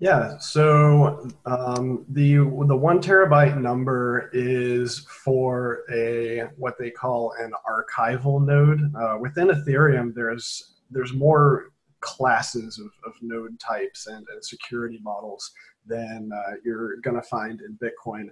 [0.01, 7.53] Yeah, so um, the the one terabyte number is for a what they call an
[7.69, 8.81] archival node.
[8.95, 15.51] Uh, within Ethereum, there's there's more classes of, of node types and, and security models
[15.87, 18.29] than uh, you're going to find in Bitcoin.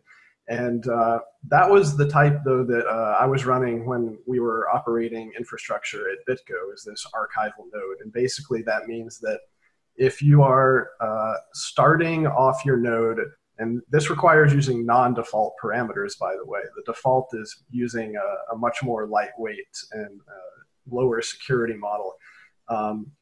[0.48, 4.68] And uh, that was the type, though, that uh, I was running when we were
[4.68, 7.98] operating infrastructure at BitGo, is this archival node.
[8.02, 9.40] And basically, that means that
[9.96, 13.20] if you are uh, starting off your node,
[13.58, 16.60] and this requires using non-default parameters, by the way.
[16.76, 22.14] The default is using a, a much more lightweight and uh, lower security model.
[22.68, 23.12] Um,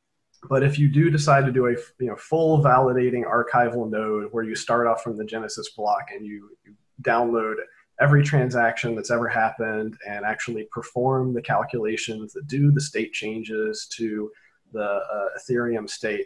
[0.49, 4.45] but if you do decide to do a you know full validating archival node where
[4.45, 7.57] you start off from the Genesis block and you, you download
[8.01, 13.87] every transaction that's ever happened and actually perform the calculations that do the state changes
[13.95, 14.31] to
[14.73, 16.25] the uh, Ethereum state,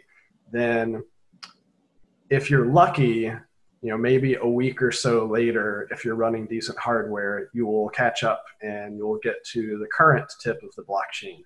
[0.51, 1.03] then
[2.29, 3.31] if you're lucky,
[3.81, 7.89] you know, maybe a week or so later, if you're running decent hardware, you will
[7.89, 11.41] catch up and you'll get to the current tip of the blockchain.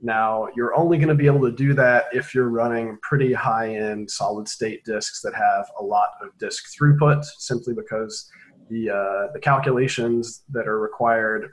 [0.00, 3.74] Now, you're only going to be able to do that if you're running pretty high
[3.74, 8.30] end solid state disks that have a lot of disk throughput, simply because
[8.70, 11.52] the, uh, the calculations that are required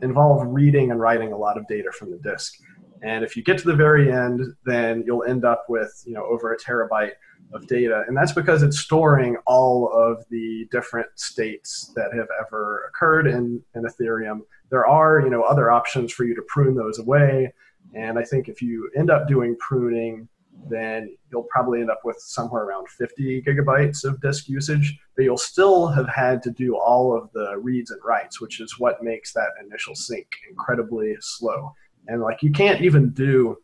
[0.00, 2.54] involve reading and writing a lot of data from the disk.
[3.02, 6.24] And if you get to the very end, then you'll end up with you know
[6.24, 7.12] over a terabyte
[7.52, 12.88] of data, and that's because it's storing all of the different states that have ever
[12.88, 14.40] occurred in, in Ethereum.
[14.70, 17.52] There are you know other options for you to prune those away,
[17.94, 20.28] and I think if you end up doing pruning,
[20.70, 25.36] then you'll probably end up with somewhere around 50 gigabytes of disk usage, but you'll
[25.36, 29.32] still have had to do all of the reads and writes, which is what makes
[29.32, 31.72] that initial sync incredibly slow
[32.08, 33.56] and like you can't even do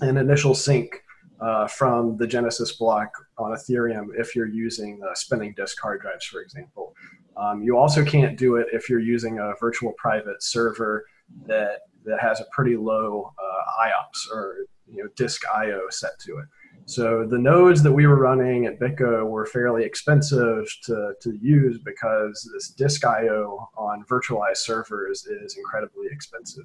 [0.00, 1.02] an initial sync
[1.40, 6.24] uh, from the Genesis block on Ethereum if you're using uh, spinning disk hard drives,
[6.24, 6.94] for example.
[7.36, 11.04] Um, you also can't do it if you're using a virtual private server
[11.46, 16.38] that that has a pretty low uh, IOPS or you know disk IO set to
[16.38, 16.46] it.
[16.86, 21.78] So the nodes that we were running at BitGo were fairly expensive to, to use
[21.78, 26.64] because this disk IO on virtualized servers is incredibly expensive.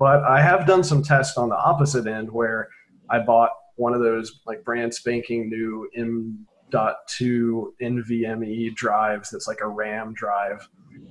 [0.00, 2.70] But I have done some tests on the opposite end where
[3.10, 9.68] I bought one of those like brand spanking new M.2 NVMe drives that's like a
[9.68, 10.66] RAM drive.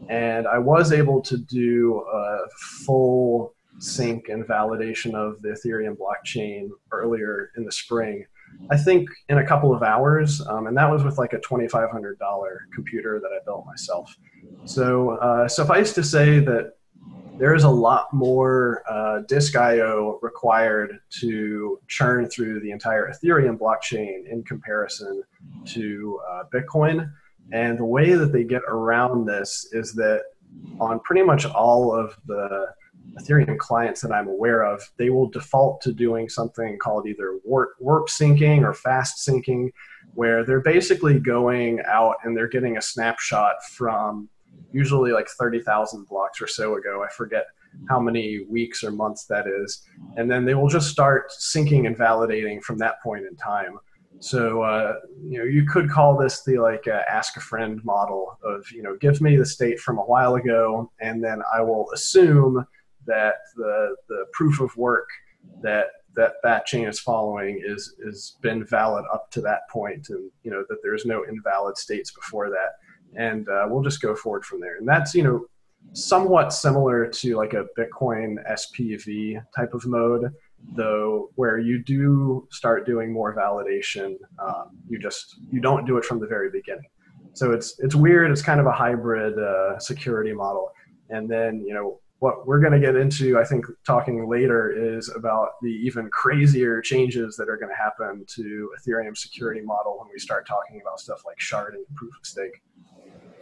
[0.10, 2.40] And I was able to do a
[2.84, 8.26] full sync and validation of the Ethereum blockchain earlier in the spring.
[8.72, 12.58] I think in a couple of hours, um, and that was with like a $2,500
[12.74, 14.18] computer that I built myself.
[14.66, 16.74] So uh, suffice to say that
[17.40, 23.58] there is a lot more uh, disk I/O required to churn through the entire Ethereum
[23.58, 25.24] blockchain in comparison
[25.68, 27.10] to uh, Bitcoin.
[27.52, 30.24] And the way that they get around this is that
[30.80, 32.68] on pretty much all of the
[33.20, 37.72] Ethereum clients that I'm aware of, they will default to doing something called either warp,
[37.80, 39.72] warp syncing or fast syncing,
[40.14, 44.30] where they're basically going out and they're getting a snapshot from
[44.72, 47.04] usually like 30,000 blocks or so ago.
[47.04, 47.46] I forget
[47.88, 49.84] how many weeks or months that is.
[50.18, 53.78] And then they will just start syncing and validating from that point in time.
[54.22, 58.38] So, uh, you know, you could call this the like uh, ask a friend model
[58.44, 61.90] of, you know, give me the state from a while ago, and then I will
[61.94, 62.66] assume
[63.06, 65.08] that the, the proof of work
[65.62, 70.30] that that that chain is following is is been valid up to that point and
[70.44, 72.74] you know that there's no invalid states before that
[73.16, 74.78] and uh, we'll just go forward from there.
[74.78, 75.46] And that's you know
[75.94, 80.32] somewhat similar to like a bitcoin spv type of mode
[80.76, 84.16] though where you do start doing more validation
[84.46, 86.86] um, you just you don't do it from the very beginning.
[87.34, 88.32] So it's it's weird.
[88.32, 90.72] It's kind of a hybrid uh, security model.
[91.10, 95.10] And then you know what we're going to get into, I think, talking later is
[95.16, 100.10] about the even crazier changes that are going to happen to Ethereum security model when
[100.12, 102.62] we start talking about stuff like sharding and proof of stake.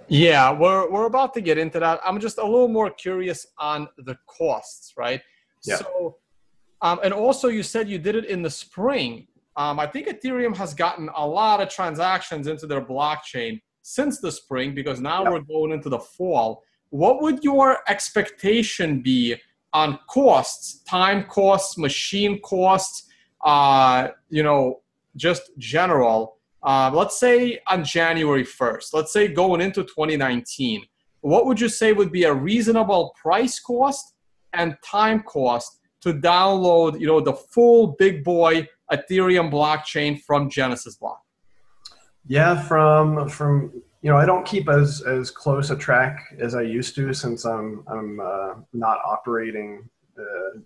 [0.08, 2.00] Yeah, we're, we're about to get into that.
[2.06, 5.22] I'm just a little more curious on the costs, right?
[5.64, 5.78] Yeah.
[5.78, 6.18] So,
[6.82, 9.28] um, and also you said you did it in the spring.
[9.58, 14.32] Um, I think Ethereum has gotten a lot of transactions into their blockchain since the
[14.32, 19.36] spring because now we're going into the fall what would your expectation be
[19.74, 23.10] on costs, time costs, machine costs,
[23.44, 24.82] uh, you know,
[25.16, 26.37] just general?
[26.68, 30.86] Uh, let's say on January 1st, let's say going into 2019,
[31.22, 34.16] what would you say would be a reasonable price cost
[34.52, 40.96] and time cost to download, you know, the full big boy Ethereum blockchain from Genesis
[40.96, 41.22] Block?
[42.26, 43.72] Yeah, from from
[44.02, 47.46] you know, I don't keep as as close a track as I used to since
[47.46, 49.90] I'm I'm uh, not operating
[50.20, 50.60] uh,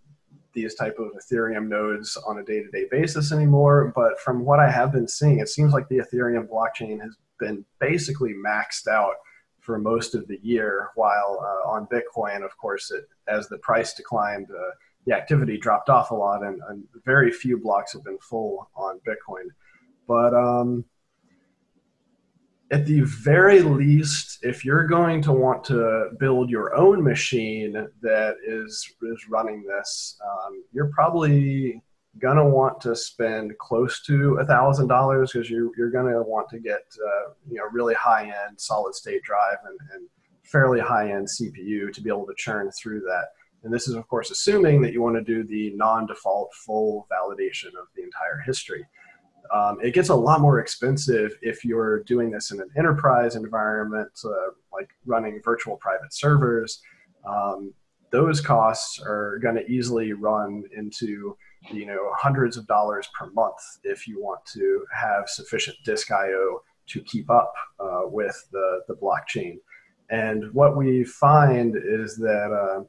[0.53, 3.91] these type of Ethereum nodes on a day to day basis anymore.
[3.95, 7.65] But from what I have been seeing, it seems like the Ethereum blockchain has been
[7.80, 9.15] basically maxed out
[9.60, 10.90] for most of the year.
[10.95, 14.48] While uh, on Bitcoin, of course, it as the price declined.
[14.52, 14.72] Uh,
[15.06, 18.99] the activity dropped off a lot, and, and, very few blocks have been full on
[18.99, 19.48] Bitcoin.
[20.07, 20.86] But um,
[22.72, 28.35] at the very least, if you're going to want to build your own machine that
[28.48, 31.81] is is running this, um, you're probably
[32.19, 36.60] gonna want to spend close to a thousand dollars because you're you're gonna want to
[36.60, 40.07] get uh, you know really high end solid state drive and, and
[40.43, 43.27] fairly high end CPU to be able to churn through that.
[43.64, 47.06] And this is of course assuming that you want to do the non default full
[47.11, 48.85] validation of the entire history.
[49.53, 54.11] Um, it gets a lot more expensive if you're doing this in an enterprise environment,
[54.23, 56.82] uh, like running virtual private servers.
[57.28, 57.73] Um,
[58.11, 61.38] those costs are going to easily run into
[61.72, 66.61] you know hundreds of dollars per month if you want to have sufficient disk I/O
[66.88, 69.57] to keep up uh, with the the blockchain.
[70.10, 72.84] And what we find is that uh,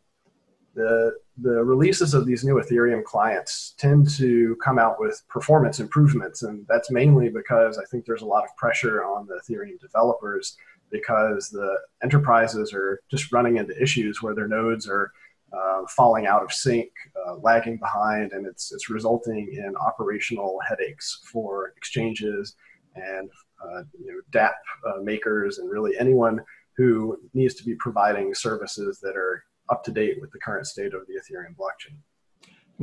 [0.75, 6.43] the the releases of these new Ethereum clients tend to come out with performance improvements,
[6.43, 10.57] and that's mainly because I think there's a lot of pressure on the Ethereum developers
[10.91, 15.11] because the enterprises are just running into issues where their nodes are
[15.53, 16.91] uh, falling out of sync,
[17.27, 22.55] uh, lagging behind, and it's it's resulting in operational headaches for exchanges
[22.95, 23.31] and
[23.65, 24.53] uh, you know, DApp
[24.87, 26.41] uh, makers and really anyone
[26.77, 30.95] who needs to be providing services that are up to date with the current state
[30.95, 31.97] of the Ethereum blockchain.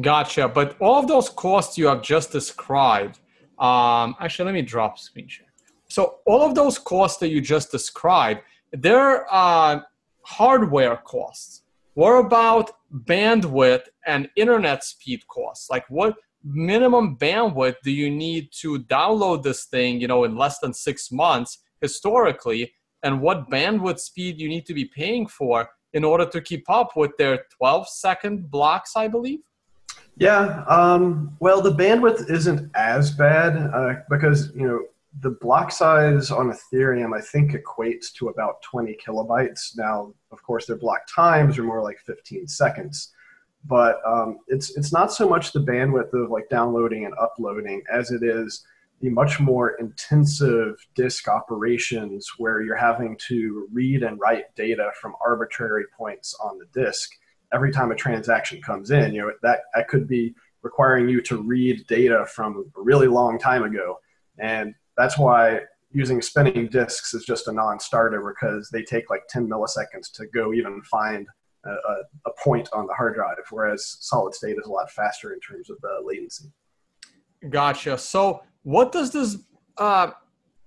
[0.01, 0.47] Gotcha.
[0.47, 3.19] But all of those costs you have just described,
[3.57, 5.47] um, actually, let me drop screen share.
[5.89, 8.41] So all of those costs that you just described,
[8.71, 9.81] they're uh,
[10.21, 11.63] hardware costs.
[11.95, 15.69] What about bandwidth and internet speed costs?
[15.69, 20.59] Like what minimum bandwidth do you need to download this thing, you know, in less
[20.59, 22.71] than six months historically?
[23.03, 26.95] And what bandwidth speed you need to be paying for in order to keep up
[26.95, 29.39] with their 12 second blocks, I believe?
[30.17, 34.81] Yeah, um, well, the bandwidth isn't as bad uh, because, you know,
[35.21, 39.77] the block size on Ethereum, I think, equates to about 20 kilobytes.
[39.77, 43.13] Now, of course, their block times are more like 15 seconds,
[43.65, 48.11] but um, it's it's not so much the bandwidth of like downloading and uploading as
[48.11, 48.63] it is
[49.01, 55.13] the much more intensive disk operations where you're having to read and write data from
[55.25, 57.11] arbitrary points on the disk
[57.53, 61.41] every time a transaction comes in you know that, that could be requiring you to
[61.41, 63.99] read data from a really long time ago
[64.37, 65.59] and that's why
[65.91, 70.53] using spinning disks is just a non-starter because they take like 10 milliseconds to go
[70.53, 71.25] even find
[71.65, 71.69] a,
[72.25, 75.69] a, point on the hard drive, whereas solid state is a lot faster in terms
[75.69, 76.51] of the latency.
[77.49, 77.97] Gotcha.
[77.97, 79.37] So, what does this,
[79.77, 80.11] uh,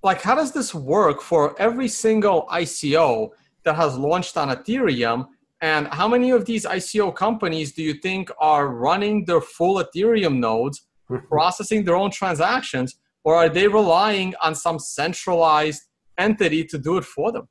[0.02, 3.31] like, how does this work for every single ICO
[3.64, 5.28] that has launched on Ethereum?
[5.60, 10.39] And how many of these ICO companies do you think are running their full Ethereum
[10.39, 10.86] nodes,
[11.28, 15.82] processing their own transactions, or are they relying on some centralized
[16.19, 17.48] entity to do it for them?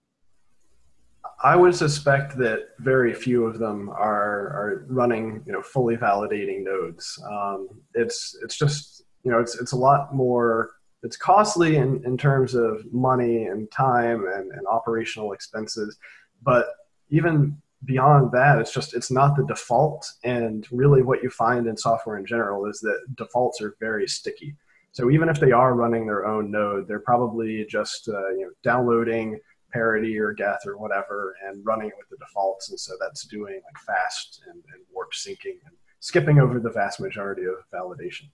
[1.43, 6.63] I would suspect that very few of them are are running, you know, fully validating
[6.63, 7.19] nodes.
[7.27, 8.90] Um, it's it's just
[9.23, 10.71] you know it's it's a lot more.
[11.03, 15.97] It's costly in, in terms of money and time and, and operational expenses,
[16.43, 16.67] but
[17.09, 20.07] even beyond that, it's just it's not the default.
[20.23, 24.55] And really, what you find in software in general is that defaults are very sticky.
[24.91, 28.51] So even if they are running their own node, they're probably just uh, you know
[28.61, 29.39] downloading
[29.71, 33.53] parity or geth or whatever and running it with the defaults and so that's doing
[33.53, 38.29] like fast and, and warp syncing and skipping over the vast majority of validation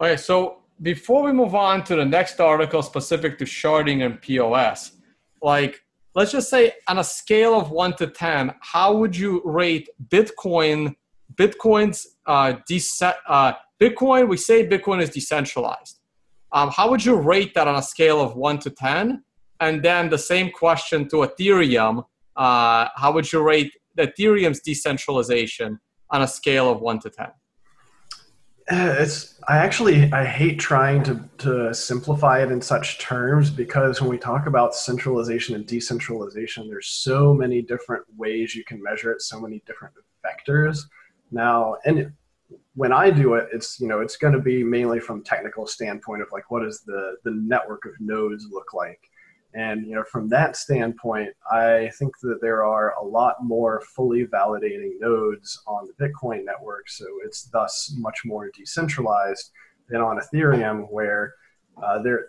[0.00, 4.92] Okay, so before we move on to the next article specific to sharding and POS,
[5.42, 5.82] like
[6.14, 10.94] let's just say on a scale of one to 10, how would you rate Bitcoin?
[11.34, 12.80] Bitcoin's uh, de-
[13.26, 15.98] uh, Bitcoin, we say Bitcoin is decentralized.
[16.52, 19.24] Um, how would you rate that on a scale of one to 10?
[19.60, 22.04] And then the same question to Ethereum.
[22.36, 25.80] Uh, how would you rate Ethereum's decentralization
[26.10, 27.26] on a scale of one to 10?
[28.70, 34.00] Uh, it's I actually I hate trying to to simplify it in such terms because
[34.00, 39.10] when we talk about centralization and decentralization, there's so many different ways you can measure
[39.10, 40.80] it, so many different vectors.
[41.30, 42.12] Now, and
[42.74, 46.20] when I do it, it's you know it's going to be mainly from technical standpoint
[46.20, 49.00] of like what does the the network of nodes look like
[49.54, 54.26] and you know, from that standpoint, I think that there are a lot more fully
[54.26, 56.88] validating nodes on the Bitcoin network.
[56.88, 59.50] So it's thus much more decentralized
[59.88, 61.34] than on Ethereum, where
[61.82, 62.26] uh, there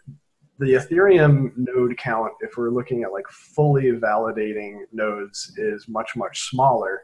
[0.59, 6.49] the Ethereum node count, if we're looking at like fully validating nodes, is much much
[6.49, 7.01] smaller.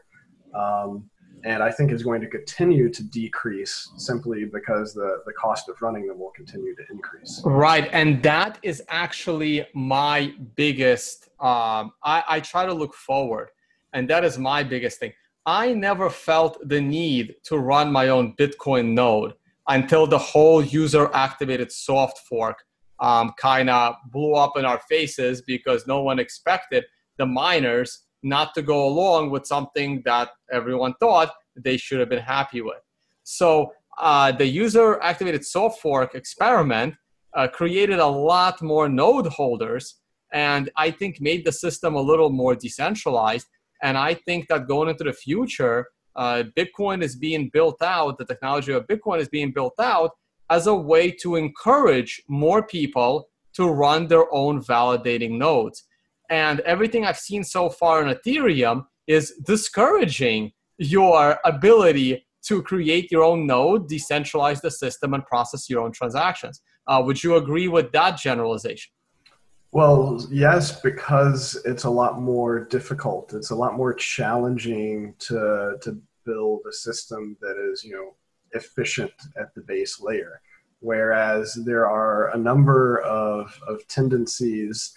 [0.54, 1.10] Um,
[1.46, 5.80] and I think is going to continue to decrease simply because the, the cost of
[5.80, 7.40] running them will continue to increase.
[7.44, 7.88] Right.
[7.92, 13.50] And that is actually my biggest, um, I, I try to look forward,
[13.92, 15.12] and that is my biggest thing.
[15.46, 19.34] I never felt the need to run my own Bitcoin node
[19.68, 22.64] until the whole user activated soft fork
[22.98, 26.84] um, kind of blew up in our faces because no one expected
[27.18, 32.22] the miners not to go along with something that everyone thought they should have been
[32.22, 32.80] happy with.
[33.24, 36.94] So uh, the user activated soft fork experiment
[37.34, 40.00] uh, created a lot more node holders
[40.32, 43.46] and I think made the system a little more decentralized.
[43.82, 45.86] And I think that going into the future,
[46.16, 50.12] uh, Bitcoin is being built out, the technology of Bitcoin is being built out
[50.50, 55.84] as a way to encourage more people to run their own validating nodes.
[56.30, 63.24] And everything I've seen so far in Ethereum is discouraging your ability to create your
[63.24, 66.62] own node, decentralize the system, and process your own transactions.
[66.86, 68.92] Uh, would you agree with that generalization?
[69.72, 73.34] Well, yes, because it's a lot more difficult.
[73.34, 78.14] It's a lot more challenging to to build a system that is, you know,
[78.52, 80.40] efficient at the base layer.
[80.80, 84.92] Whereas there are a number of, of tendencies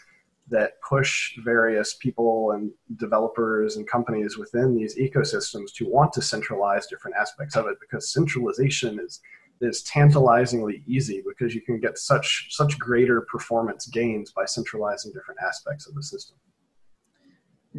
[0.49, 6.87] that push various people and developers and companies within these ecosystems to want to centralize
[6.87, 9.21] different aspects of it because centralization is
[9.61, 15.39] is tantalizingly easy because you can get such such greater performance gains by centralizing different
[15.45, 16.37] aspects of the system.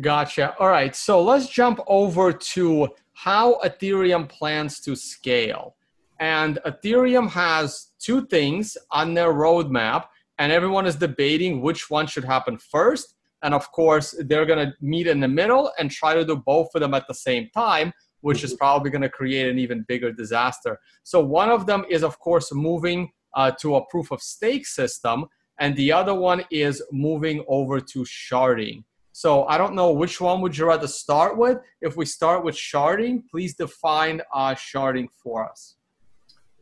[0.01, 0.55] Gotcha.
[0.59, 0.94] All right.
[0.94, 5.74] So let's jump over to how Ethereum plans to scale.
[6.20, 10.06] And Ethereum has two things on their roadmap
[10.41, 13.15] and everyone is debating which one should happen first.
[13.43, 16.71] And of course, they're going to meet in the middle and try to do both
[16.75, 17.93] of them at the same time,
[18.23, 20.79] which is probably going to create an even bigger disaster.
[21.05, 25.27] So, one of them is, of course, moving uh, to a proof of stake system,
[25.59, 28.85] and the other one is moving over to sharding.
[29.12, 31.59] So, I don't know which one would you rather start with.
[31.83, 35.77] If we start with sharding, please define uh, sharding for us.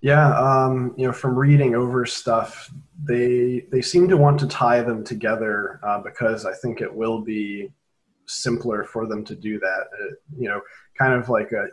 [0.01, 2.71] Yeah, um, you know, from reading over stuff,
[3.03, 7.21] they they seem to want to tie them together uh, because I think it will
[7.21, 7.71] be
[8.27, 9.87] simpler for them to do that.
[10.01, 10.61] It, you know,
[10.97, 11.67] kind of like a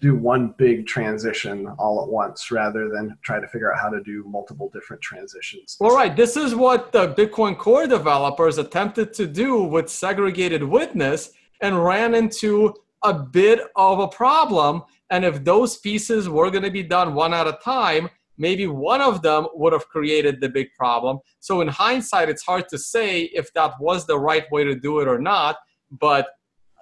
[0.00, 4.02] do one big transition all at once rather than try to figure out how to
[4.02, 5.78] do multiple different transitions.
[5.80, 11.30] All right, this is what the Bitcoin Core developers attempted to do with segregated witness
[11.62, 12.74] and ran into
[13.04, 14.82] a bit of a problem.
[15.10, 18.08] And if those pieces were going to be done one at a time,
[18.38, 21.18] maybe one of them would have created the big problem.
[21.40, 25.00] So in hindsight, it's hard to say if that was the right way to do
[25.00, 25.56] it or not.
[25.90, 26.28] But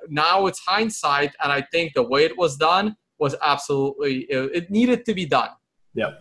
[0.08, 5.04] now it's hindsight, and I think the way it was done was absolutely it needed
[5.06, 5.50] to be done.
[5.94, 6.14] Yeah.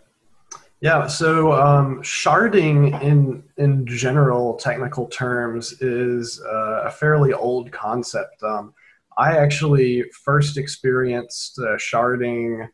[0.82, 1.08] Yeah.
[1.08, 8.42] So um, sharding in in general technical terms is uh, a fairly old concept.
[8.44, 8.74] Um,
[9.18, 12.68] I actually first experienced uh, sharding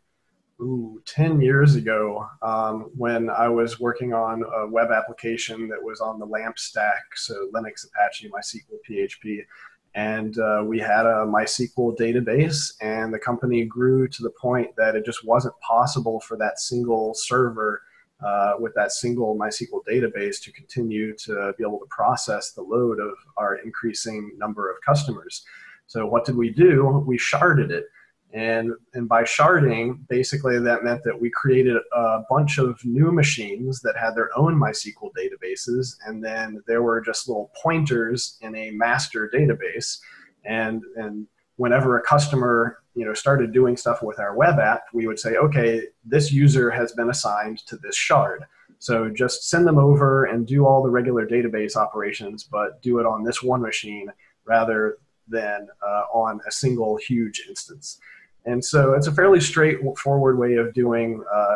[0.61, 5.99] ooh, 10 years ago um, when I was working on a web application that was
[5.99, 9.45] on the LAMP stack, so Linux, Apache, MySQL, PHP.
[9.95, 14.95] And uh, we had a MySQL database, and the company grew to the point that
[14.95, 17.81] it just wasn't possible for that single server
[18.23, 22.99] uh, with that single MySQL database to continue to be able to process the load
[22.99, 25.43] of our increasing number of customers.
[25.87, 27.03] So what did we do?
[27.05, 27.85] We sharded it.
[28.33, 33.79] And, and by sharding, basically that meant that we created a bunch of new machines
[33.81, 38.71] that had their own MySQL databases, and then there were just little pointers in a
[38.71, 39.99] master database.
[40.43, 45.05] And, and whenever a customer you know, started doing stuff with our web app, we
[45.05, 48.43] would say, okay, this user has been assigned to this shard.
[48.79, 53.05] So just send them over and do all the regular database operations, but do it
[53.05, 54.11] on this one machine
[54.45, 54.97] rather
[55.27, 57.99] than uh, on a single huge instance.
[58.45, 61.55] And so it's a fairly straightforward way of doing uh,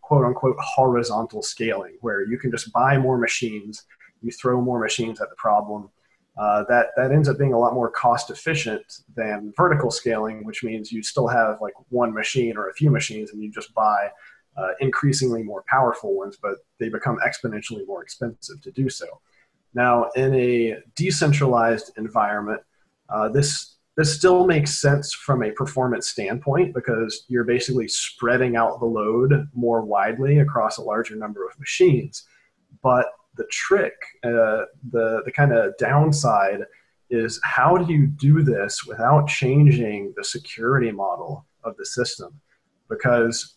[0.00, 3.84] quote unquote horizontal scaling, where you can just buy more machines,
[4.20, 5.88] you throw more machines at the problem.
[6.36, 8.82] Uh, that, that ends up being a lot more cost efficient
[9.16, 13.32] than vertical scaling, which means you still have like one machine or a few machines
[13.32, 14.10] and you just buy
[14.56, 19.06] uh, increasingly more powerful ones, but they become exponentially more expensive to do so.
[19.74, 22.60] Now, in a decentralized environment,
[23.08, 28.80] uh, this this still makes sense from a performance standpoint because you're basically spreading out
[28.80, 32.26] the load more widely across a larger number of machines.
[32.82, 33.06] But
[33.36, 33.92] the trick,
[34.24, 36.60] uh, the, the kind of downside
[37.10, 42.40] is how do you do this without changing the security model of the system?
[42.88, 43.56] Because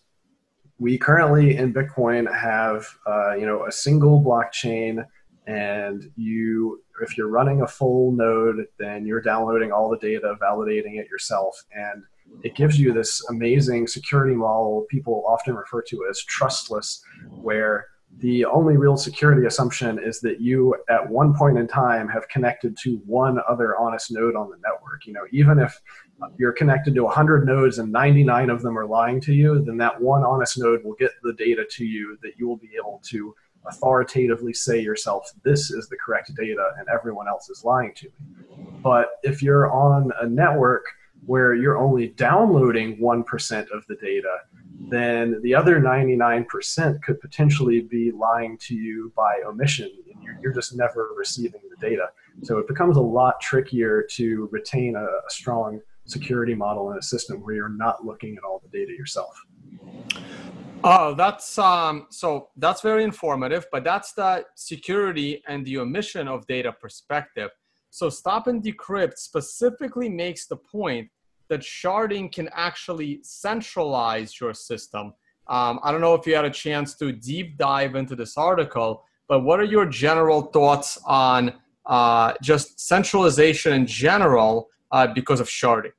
[0.78, 5.06] we currently in Bitcoin have uh, you know a single blockchain
[5.48, 11.00] and you if you're running a full node then you're downloading all the data validating
[11.00, 11.64] it yourself.
[11.74, 12.04] And
[12.44, 17.88] it gives you this amazing security model people often refer to as trustless where
[18.20, 22.78] the only real security assumption is that you at one point in time have connected
[22.78, 25.06] to one other honest node on the network.
[25.06, 25.80] You know even if
[26.38, 30.02] you're connected to 100 nodes and 99 of them are lying to you then that
[30.02, 33.36] one honest node will get the data to you that you will be able to
[33.68, 38.68] authoritatively say yourself, this is the correct data and everyone else is lying to me.
[38.82, 40.86] But if you're on a network
[41.26, 44.38] where you're only downloading 1% of the data,
[44.90, 50.54] then the other 99% could potentially be lying to you by omission and you're, you're
[50.54, 52.10] just never receiving the data.
[52.44, 57.02] So it becomes a lot trickier to retain a, a strong security model in a
[57.02, 59.36] system where you're not looking at all the data yourself.
[60.88, 66.46] Oh, that's um, so that's very informative, but that's the security and the omission of
[66.46, 67.50] data perspective.
[67.90, 71.10] So StopAndDecrypt specifically makes the point
[71.48, 75.16] that sharding can actually centralize your system.
[75.48, 79.06] Um, I don't know if you had a chance to deep dive into this article,
[79.28, 81.54] but what are your general thoughts on
[81.88, 85.94] uh, just centralization in general uh, because of sharding?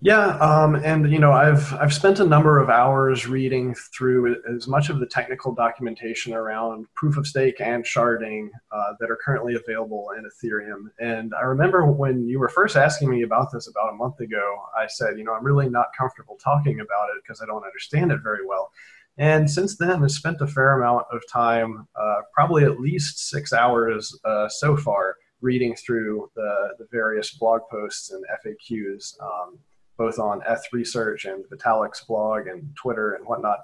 [0.00, 4.68] Yeah, um, and you know, I've I've spent a number of hours reading through as
[4.68, 9.56] much of the technical documentation around proof of stake and sharding uh, that are currently
[9.56, 10.84] available in Ethereum.
[11.00, 14.58] And I remember when you were first asking me about this about a month ago,
[14.76, 18.12] I said, you know, I'm really not comfortable talking about it because I don't understand
[18.12, 18.70] it very well.
[19.16, 23.52] And since then, I've spent a fair amount of time, uh, probably at least six
[23.52, 29.20] hours uh, so far, reading through the, the various blog posts and FAQs.
[29.20, 29.58] Um,
[29.98, 33.58] both on Eth Research and Vitalik's blog and Twitter and whatnot.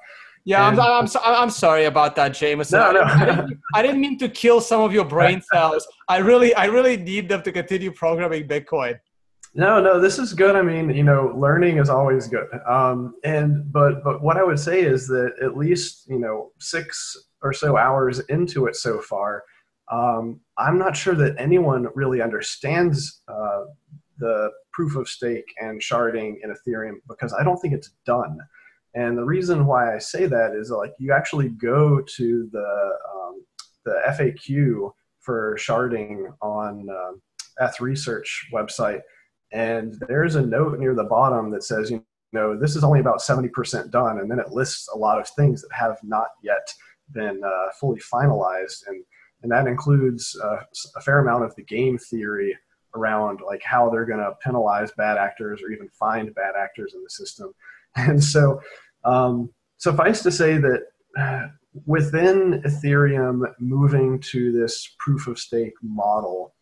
[0.44, 2.78] Yeah, and, I'm, I'm, I'm sorry about that, Jameson.
[2.78, 3.02] No, no.
[3.02, 5.86] I, didn't, I didn't mean to kill some of your brain cells.
[6.06, 8.98] I really, I really need them to continue programming Bitcoin.
[9.54, 10.56] No, no, this is good.
[10.56, 12.48] I mean, you know, learning is always good.
[12.68, 17.16] Um, and but but what I would say is that at least you know six
[17.40, 19.44] or so hours into it so far,
[19.92, 23.64] um, I'm not sure that anyone really understands uh,
[24.18, 28.38] the proof of stake and sharding in Ethereum because I don't think it's done.
[28.94, 33.44] And the reason why I say that is like you actually go to the um,
[33.84, 37.22] the FAQ for sharding on um,
[37.60, 39.00] ETH Research website,
[39.52, 43.20] and there's a note near the bottom that says, you know, this is only about
[43.20, 46.66] 70% done, and then it lists a lot of things that have not yet
[47.12, 49.04] been uh, fully finalized, and
[49.42, 50.60] and that includes uh,
[50.96, 52.56] a fair amount of the game theory
[52.94, 57.02] around like how they're going to penalize bad actors or even find bad actors in
[57.02, 57.54] the system.
[57.96, 58.60] And so,
[59.04, 60.80] um, suffice to say that
[61.16, 61.46] uh,
[61.86, 66.54] within Ethereum moving to this proof of stake model,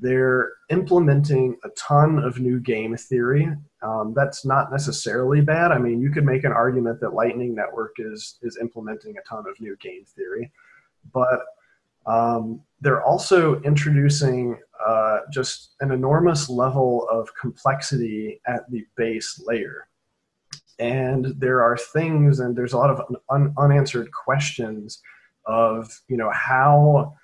[0.00, 3.48] they're implementing a ton of new game theory.
[3.82, 5.70] Um, that's not necessarily bad.
[5.70, 9.44] I mean, you could make an argument that Lightning Network is is implementing a ton
[9.48, 10.50] of new game theory,
[11.12, 11.42] but
[12.06, 19.88] um, they're also introducing uh, just an enormous level of complexity at the base layer.
[20.78, 23.00] And there are things, and there's a lot of
[23.30, 25.00] un- unanswered questions
[25.46, 27.14] of, you know, how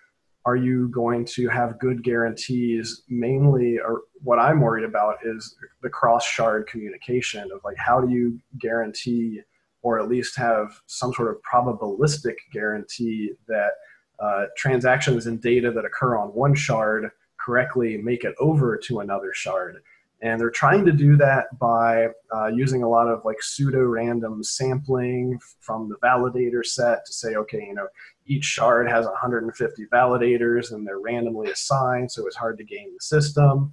[0.45, 3.03] are you going to have good guarantees?
[3.09, 8.13] Mainly, or what I'm worried about is the cross shard communication of like, how do
[8.13, 9.41] you guarantee,
[9.83, 13.73] or at least have some sort of probabilistic guarantee that
[14.21, 17.11] uh, transactions and data that occur on one shard
[17.49, 19.79] correctly make it over to another shard.
[20.20, 24.43] And they're trying to do that by uh, using a lot of like pseudo random
[24.43, 27.87] sampling from the validator set to say, okay, you know,
[28.27, 33.01] each shard has 150 validators and they're randomly assigned, so it's hard to game the
[33.01, 33.73] system.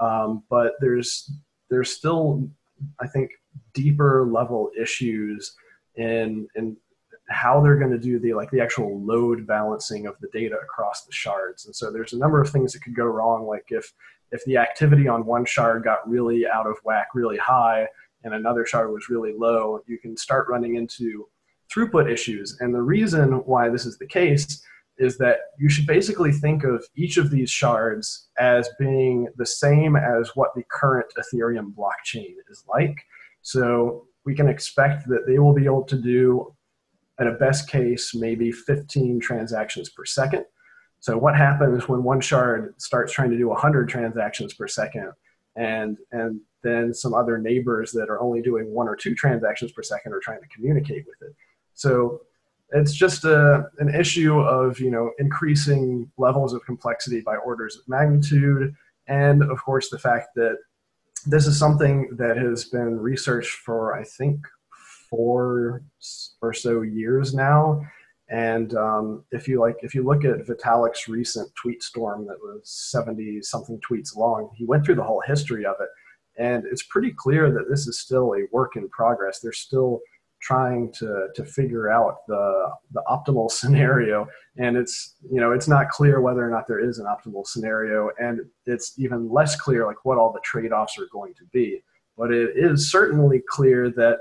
[0.00, 1.32] Um, but there's
[1.70, 2.46] there's still,
[3.00, 3.30] I think,
[3.72, 5.54] deeper level issues
[5.94, 6.76] in in
[7.34, 11.04] how they're going to do the like the actual load balancing of the data across
[11.04, 11.66] the shards.
[11.66, 13.46] And so there's a number of things that could go wrong.
[13.46, 13.92] Like if
[14.32, 17.86] if the activity on one shard got really out of whack, really high,
[18.24, 21.28] and another shard was really low, you can start running into
[21.72, 22.56] throughput issues.
[22.60, 24.62] And the reason why this is the case
[24.96, 29.96] is that you should basically think of each of these shards as being the same
[29.96, 32.96] as what the current Ethereum blockchain is like.
[33.42, 36.54] So we can expect that they will be able to do
[37.18, 40.44] at a best case, maybe 15 transactions per second.
[41.00, 45.12] So what happens when one shard starts trying to do 100 transactions per second
[45.54, 49.82] and, and then some other neighbors that are only doing one or two transactions per
[49.82, 51.36] second are trying to communicate with it.
[51.74, 52.22] So
[52.70, 57.88] it's just a, an issue of you know increasing levels of complexity by orders of
[57.88, 58.74] magnitude
[59.06, 60.56] and of course the fact that
[61.26, 64.40] this is something that has been researched for i think
[65.14, 65.82] four
[66.42, 67.80] or so years now.
[68.28, 72.62] And um, if you like, if you look at Vitalik's recent tweet storm that was
[72.64, 75.88] 70 something tweets long, he went through the whole history of it.
[76.36, 79.40] And it's pretty clear that this is still a work in progress.
[79.40, 80.00] They're still
[80.40, 84.26] trying to, to figure out the, the optimal scenario.
[84.56, 88.10] And it's, you know, it's not clear whether or not there is an optimal scenario.
[88.18, 91.82] And it's even less clear like what all the trade-offs are going to be.
[92.16, 94.18] But it is certainly clear that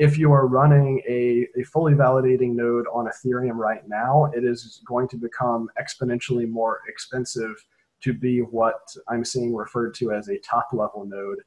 [0.00, 4.80] if you are running a, a fully validating node on Ethereum right now, it is
[4.86, 7.54] going to become exponentially more expensive
[8.00, 11.40] to be what I'm seeing referred to as a top level node,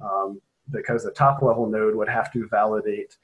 [0.00, 0.40] um,
[0.70, 3.14] because the top level node would have to validate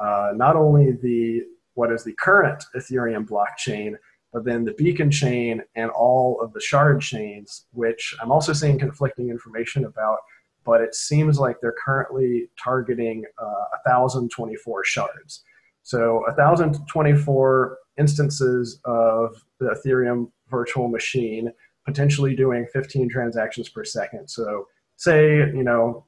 [0.00, 1.42] uh, not only the
[1.74, 3.92] what is the current Ethereum blockchain,
[4.32, 8.78] but then the beacon chain and all of the shard chains, which I'm also seeing
[8.78, 10.20] conflicting information about
[10.64, 15.42] but it seems like they're currently targeting uh, 1,024 shards.
[15.82, 21.52] So 1,024 instances of the Ethereum virtual machine,
[21.86, 24.28] potentially doing 15 transactions per second.
[24.28, 24.66] So
[24.96, 26.06] say, you know,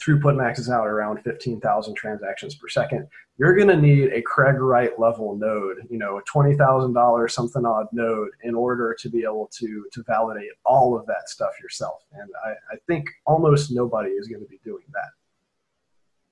[0.00, 3.06] throughput maxes out around 15,000 transactions per second,
[3.38, 7.86] you're going to need a Craig Wright level node, you know, a $20,000 something odd
[7.92, 12.02] node in order to be able to, to validate all of that stuff yourself.
[12.12, 15.10] And I, I think almost nobody is going to be doing that.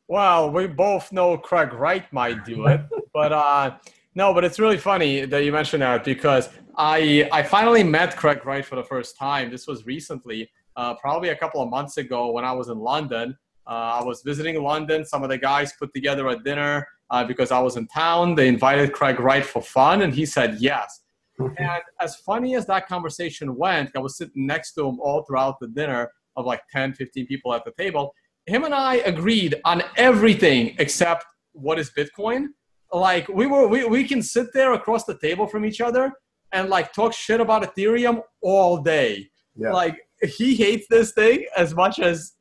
[0.09, 2.81] Well, we both know Craig Wright might do it,
[3.13, 3.77] but uh,
[4.15, 8.45] no, but it's really funny that you mentioned that because I I finally met Craig
[8.47, 9.51] Wright for the first time.
[9.51, 13.37] This was recently, uh, probably a couple of months ago when I was in London,
[13.73, 15.05] I was visiting London.
[15.05, 18.35] Some of the guys put together a dinner uh, because I was in town.
[18.35, 21.03] They invited Craig Wright for fun, and he said yes.
[21.39, 25.61] And as funny as that conversation went, I was sitting next to him all throughout
[25.61, 28.13] the dinner of like 10, 15 people at the table.
[28.47, 32.47] Him and I agreed on everything except what is Bitcoin.
[32.93, 36.13] Like we were, we, we can sit there across the table from each other
[36.53, 39.29] and like talk shit about Ethereum all day.
[39.55, 39.73] Yeah.
[39.73, 42.33] Like he hates this thing as much as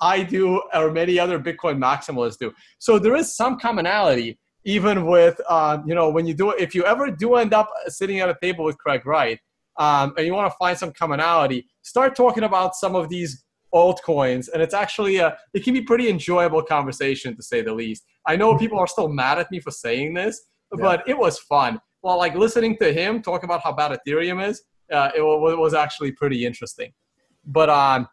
[0.00, 2.52] I do, or many other Bitcoin maximalists do.
[2.78, 6.74] So there is some commonality, even with uh, you know when you do it if
[6.74, 9.38] you ever do end up sitting at a table with Craig Wright,
[9.78, 13.44] um, and you want to find some commonality, start talking about some of these
[13.74, 18.04] altcoins, and it's actually a it can be pretty enjoyable conversation to say the least.
[18.26, 20.42] I know people are still mad at me for saying this,
[20.76, 20.82] yeah.
[20.82, 21.80] but it was fun.
[22.02, 24.62] Well, like listening to him talk about how bad Ethereum is,
[24.92, 26.92] uh, it, it was actually pretty interesting.
[27.44, 28.08] But um,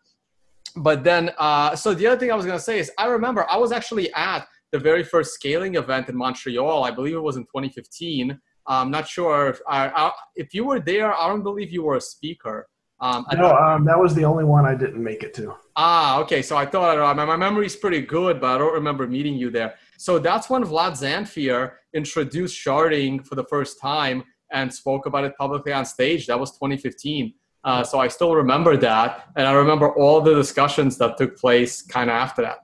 [0.78, 3.58] but then uh, so the other thing I was gonna say is I remember I
[3.58, 6.84] was actually at the very first scaling event in Montreal.
[6.84, 8.40] I believe it was in 2015.
[8.66, 11.14] I'm not sure if I, I, if you were there.
[11.14, 12.68] I don't believe you were a speaker.
[13.00, 15.54] Um, no, um, that was the only one I didn't make it to.
[15.76, 16.42] Ah, okay.
[16.42, 19.50] So I thought uh, my, my is pretty good, but I don't remember meeting you
[19.50, 19.76] there.
[19.98, 25.36] So that's when Vlad Zamfir introduced sharding for the first time and spoke about it
[25.38, 26.28] publicly on stage.
[26.28, 27.34] That was 2015.
[27.64, 31.82] Uh, so I still remember that, and I remember all the discussions that took place
[31.82, 32.58] kind of after that.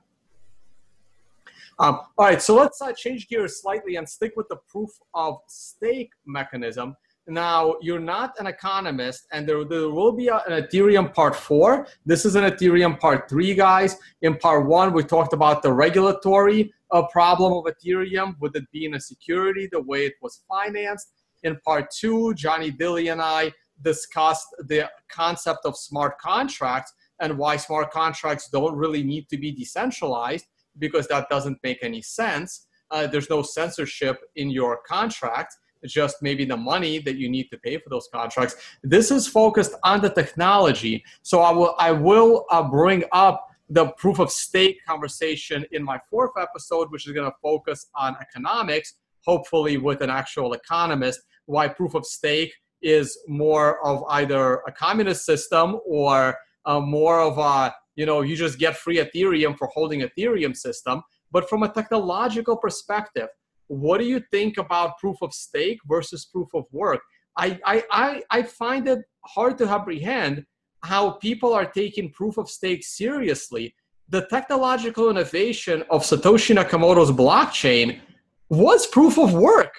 [1.78, 5.38] Um, all right, so let's uh, change gears slightly and stick with the proof of
[5.48, 6.94] stake mechanism.
[7.26, 11.86] Now, you're not an economist, and there, there will be a, an Ethereum part four.
[12.04, 13.96] This is an Ethereum part three, guys.
[14.20, 18.94] In part one, we talked about the regulatory uh, problem of Ethereum, with it being
[18.94, 21.12] a security, the way it was financed.
[21.42, 23.52] In part two, Johnny Dilley and I
[23.82, 29.52] discussed the concept of smart contracts and why smart contracts don't really need to be
[29.52, 30.46] decentralized
[30.78, 32.66] because that doesn't make any sense.
[32.90, 35.54] Uh, there's no censorship in your contract
[35.86, 38.56] just maybe the money that you need to pay for those contracts.
[38.82, 41.02] This is focused on the technology.
[41.22, 45.98] So I will I will uh, bring up the proof of stake conversation in my
[46.10, 48.94] fourth episode, which is going to focus on economics,
[49.24, 51.20] hopefully with an actual economist.
[51.46, 52.52] Why proof of stake
[52.82, 58.36] is more of either a communist system or uh, more of a you know you
[58.36, 61.02] just get free Ethereum for holding Ethereum system.
[61.32, 63.28] But from a technological perspective,
[63.68, 67.00] what do you think about proof of stake versus proof of work?
[67.36, 70.44] I, I, I, I find it hard to apprehend
[70.82, 73.74] how people are taking proof of stake seriously.
[74.08, 78.00] The technological innovation of Satoshi Nakamoto's blockchain
[78.48, 79.72] was proof of work.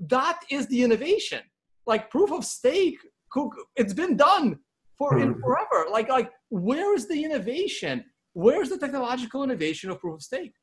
[0.00, 1.40] That is the innovation.
[1.86, 2.98] Like proof of stake,
[3.76, 4.58] it's been done
[4.96, 5.40] for in hmm.
[5.40, 5.86] forever.
[5.90, 8.04] Like, like where is the innovation?
[8.32, 10.54] Where's the technological innovation of proof of stake?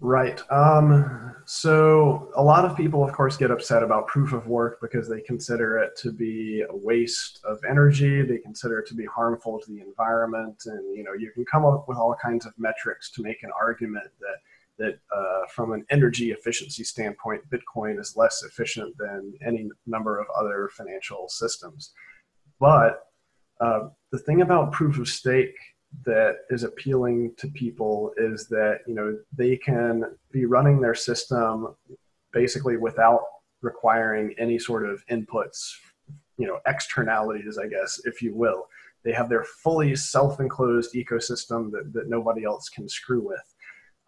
[0.00, 0.40] Right.
[0.50, 5.08] Um, so a lot of people, of course, get upset about proof of work because
[5.08, 8.22] they consider it to be a waste of energy.
[8.22, 11.64] They consider it to be harmful to the environment, and you know you can come
[11.64, 14.36] up with all kinds of metrics to make an argument that
[14.78, 20.26] that uh, from an energy efficiency standpoint, Bitcoin is less efficient than any number of
[20.38, 21.92] other financial systems.
[22.60, 23.04] But
[23.60, 25.56] uh, the thing about proof of stake
[26.04, 31.74] that is appealing to people is that you know they can be running their system
[32.32, 33.22] basically without
[33.62, 35.72] requiring any sort of inputs
[36.36, 38.66] you know externalities i guess if you will
[39.02, 43.54] they have their fully self-enclosed ecosystem that, that nobody else can screw with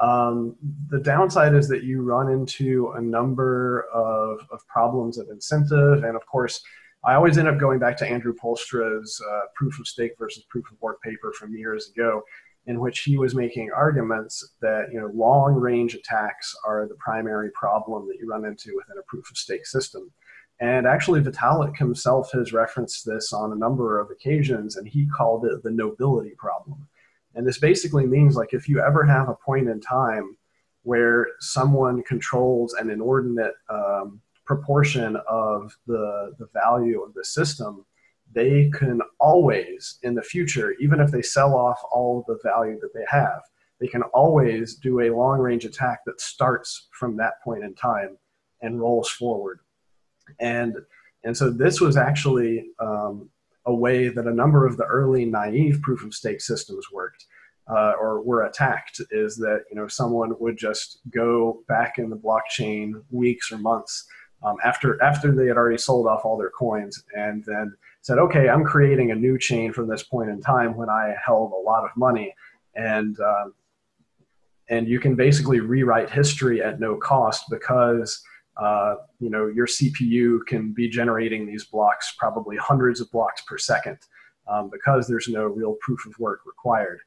[0.01, 0.57] um,
[0.89, 6.17] the downside is that you run into a number of, of problems of incentive and
[6.17, 6.63] of course
[7.05, 10.71] I always end up going back to Andrew Poelstra's uh, proof of stake versus proof
[10.71, 12.23] of work paper from years ago,
[12.67, 17.51] in which he was making arguments that you know long range attacks are the primary
[17.53, 20.11] problem that you run into within a proof of stake system.
[20.61, 25.47] And actually, Vitalik himself has referenced this on a number of occasions, and he called
[25.47, 26.87] it the nobility problem.
[27.35, 30.37] And this basically means like if you ever have a point in time
[30.83, 37.85] where someone controls an inordinate um, proportion of the, the value of the system,
[38.33, 42.95] they can always, in the future, even if they sell off all the value that
[42.95, 43.43] they have,
[43.81, 48.19] they can always do a long range attack that starts from that point in time
[48.61, 49.61] and rolls forward.
[50.39, 50.77] And,
[51.25, 53.31] and so this was actually um,
[53.67, 57.27] a way that a number of the early naive proof of stake systems worked.
[57.69, 62.17] Uh, or were attacked is that you know someone would just go back in the
[62.17, 64.09] blockchain weeks or months
[64.43, 68.49] um, after after they had already sold off all their coins and then said, okay,
[68.49, 71.85] I'm creating a new chain from this point in time when I held a lot
[71.85, 72.35] of money,
[72.75, 73.55] and um,
[74.69, 78.23] and you can basically rewrite history at no cost because
[78.61, 83.57] uh, you know your CPU can be generating these blocks probably hundreds of blocks per
[83.59, 83.99] second
[84.49, 87.01] um, because there's no real proof of work required.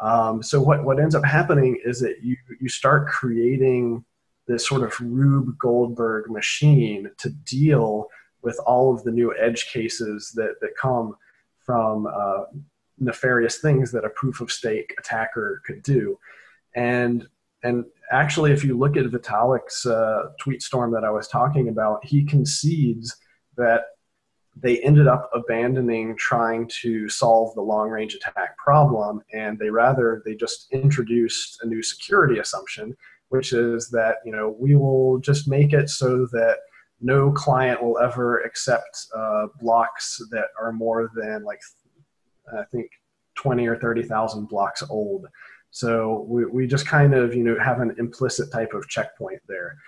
[0.00, 4.04] Um, so what, what ends up happening is that you, you start creating
[4.48, 8.08] this sort of Rube Goldberg machine to deal
[8.42, 11.14] with all of the new edge cases that, that come
[11.60, 12.44] from uh,
[12.98, 16.18] nefarious things that a proof of stake attacker could do.
[16.74, 17.26] And
[17.64, 22.04] and actually, if you look at Vitalik's uh, tweet storm that I was talking about,
[22.04, 23.16] he concedes
[23.56, 23.82] that
[24.54, 30.22] they ended up abandoning trying to solve the long range attack problem and they rather
[30.26, 32.94] they just introduced a new security assumption
[33.30, 36.58] which is that you know we will just make it so that
[37.00, 41.60] no client will ever accept uh, blocks that are more than like
[42.52, 42.90] I think
[43.36, 45.26] 20 or 30,000 blocks old.
[45.72, 49.78] So we, we just kind of you know have an implicit type of checkpoint there,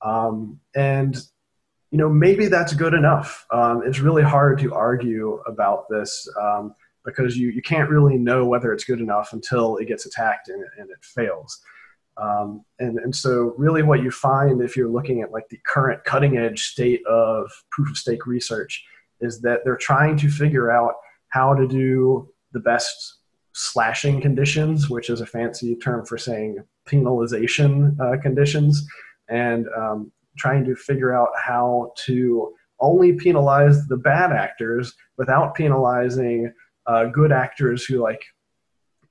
[0.00, 1.16] um, and
[1.90, 3.44] you know maybe that's good enough.
[3.52, 6.74] Um, it's really hard to argue about this um,
[7.04, 10.64] because you you can't really know whether it's good enough until it gets attacked and,
[10.78, 11.60] and it fails.
[12.18, 16.04] Um, and, and so really what you find if you're looking at like the current
[16.04, 18.84] cutting edge state of proof of stake research
[19.20, 20.94] is that they're trying to figure out
[21.28, 23.21] how to do the best
[23.52, 28.86] slashing conditions, which is a fancy term for saying penalization uh, conditions,
[29.28, 36.52] and um, trying to figure out how to only penalize the bad actors without penalizing
[36.86, 38.24] uh, good actors who like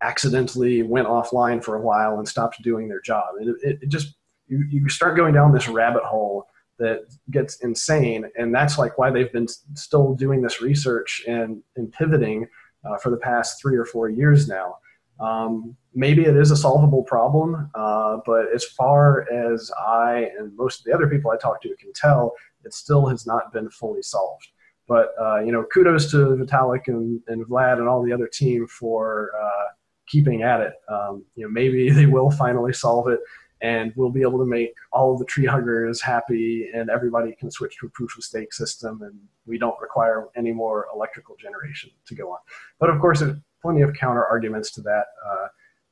[0.02, 3.36] accidentally went offline for a while and stopped doing their job.
[3.40, 4.16] It, it, it just
[4.48, 6.48] you, you start going down this rabbit hole
[6.80, 11.94] that gets insane, and that's like why they've been still doing this research and, and
[11.94, 12.48] pivoting
[12.86, 14.78] uh, for the past three or four years now.
[15.20, 20.80] Um, maybe it is a solvable problem, uh, but as far as I and most
[20.80, 22.34] of the other people I talk to can tell,
[22.64, 24.48] it still has not been fully solved.
[24.88, 28.68] But uh, you know, kudos to Vitalik and, and Vlad and all the other team
[28.68, 29.68] for uh,
[30.08, 30.74] keeping at it.
[30.90, 33.20] Um, you know, maybe they will finally solve it,
[33.62, 37.52] and we'll be able to make all of the tree huggers happy, and everybody can
[37.52, 39.14] switch to a proof of stake system, and
[39.46, 42.40] we don't require any more electrical generation to go on.
[42.80, 45.06] But of course, there's plenty of counter arguments to that.
[45.26, 45.48] Uh,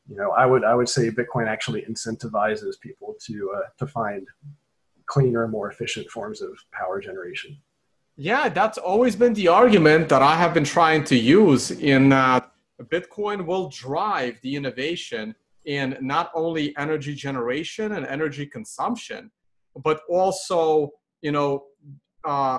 [0.07, 4.27] you know, I would I would say Bitcoin actually incentivizes people to uh, to find
[5.05, 7.57] cleaner, more efficient forms of power generation.
[8.15, 12.41] Yeah, that's always been the argument that I have been trying to use in uh,
[12.83, 15.35] Bitcoin will drive the innovation
[15.69, 19.29] in not only energy generation and energy consumption,
[19.83, 20.89] but also,
[21.21, 21.65] you know,
[22.25, 22.57] uh,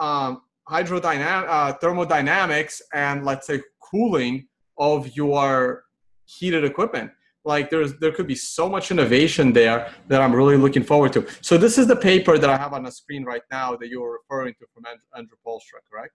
[0.00, 5.84] um, hydrodynamic, uh, thermodynamics, and let's say cooling of your
[6.24, 7.12] heated equipment.
[7.44, 11.26] Like there's there could be so much innovation there that I'm really looking forward to.
[11.40, 14.00] So this is the paper that I have on the screen right now that you
[14.02, 14.82] were referring to from
[15.16, 16.12] Andrew Poelstra, correct?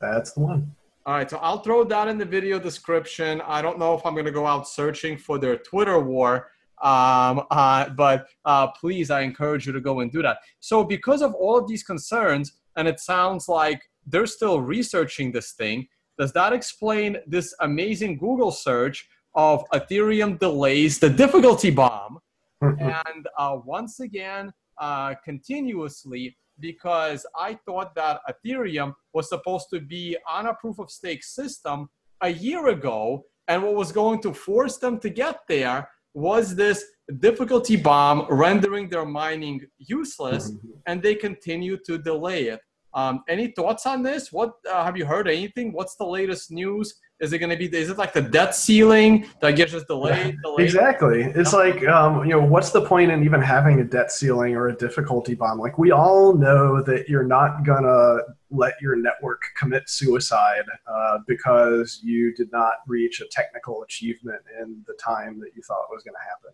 [0.00, 0.74] That's the one.
[1.06, 3.40] All right, so I'll throw that in the video description.
[3.46, 6.50] I don't know if I'm going to go out searching for their Twitter war,
[6.82, 10.38] um, uh, but uh, please, I encourage you to go and do that.
[10.58, 15.52] So, because of all of these concerns, and it sounds like they're still researching this
[15.52, 15.86] thing,
[16.18, 22.18] does that explain this amazing Google search of Ethereum delays the difficulty bomb?
[22.60, 30.16] and uh, once again, uh, continuously because I thought that Ethereum was supposed to be
[30.28, 31.88] on a proof of stake system
[32.22, 33.24] a year ago.
[33.48, 36.84] And what was going to force them to get there was this
[37.20, 40.70] difficulty bomb rendering their mining useless, mm-hmm.
[40.86, 42.60] and they continue to delay it.
[42.94, 44.32] Um, any thoughts on this?
[44.32, 45.28] What uh, have you heard?
[45.28, 45.72] Anything?
[45.72, 46.94] What's the latest news?
[47.18, 47.74] Is it going to be?
[47.74, 50.36] Is it like the debt ceiling that gets just delayed?
[50.42, 50.66] delayed?
[50.66, 51.22] Exactly.
[51.22, 54.68] It's like um, you know, what's the point in even having a debt ceiling or
[54.68, 55.58] a difficulty bomb?
[55.58, 58.18] Like we all know that you're not gonna
[58.50, 64.82] let your network commit suicide uh, because you did not reach a technical achievement in
[64.86, 66.52] the time that you thought was going to happen.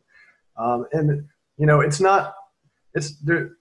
[0.57, 1.29] Um, and
[1.59, 2.35] you know, it's not.
[2.95, 3.57] It's there.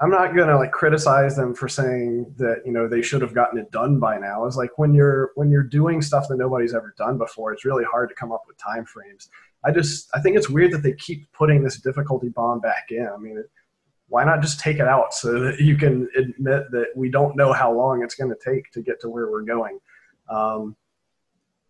[0.00, 3.58] I'm not gonna like criticize them for saying that you know they should have gotten
[3.58, 4.46] it done by now.
[4.46, 7.84] It's like when you're when you're doing stuff that nobody's ever done before, it's really
[7.84, 9.28] hard to come up with time frames.
[9.64, 13.06] I just I think it's weird that they keep putting this difficulty bomb back in.
[13.06, 13.44] I mean,
[14.08, 17.52] why not just take it out so that you can admit that we don't know
[17.52, 19.78] how long it's going to take to get to where we're going.
[20.28, 20.76] Um,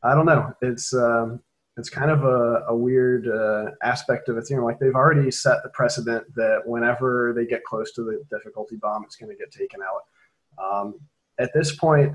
[0.02, 0.52] I don't know.
[0.60, 1.40] It's um,
[1.76, 4.64] it's kind of a, a weird uh, aspect of Ethereum.
[4.64, 9.04] Like they've already set the precedent that whenever they get close to the difficulty bomb,
[9.04, 10.62] it's going to get taken out.
[10.62, 10.94] Um,
[11.38, 12.14] at this point,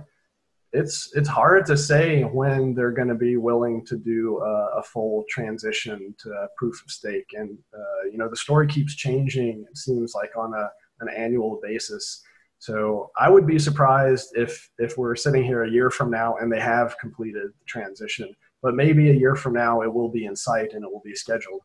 [0.74, 4.84] it's it's hard to say when they're going to be willing to do a, a,
[4.84, 7.34] full transition to proof of stake.
[7.34, 9.66] And uh, you know, the story keeps changing.
[9.68, 10.70] It seems like on a
[11.00, 12.22] an annual basis.
[12.60, 16.52] So I would be surprised if if we're sitting here a year from now and
[16.52, 20.36] they have completed the transition but maybe a year from now it will be in
[20.36, 21.62] sight and it will be scheduled.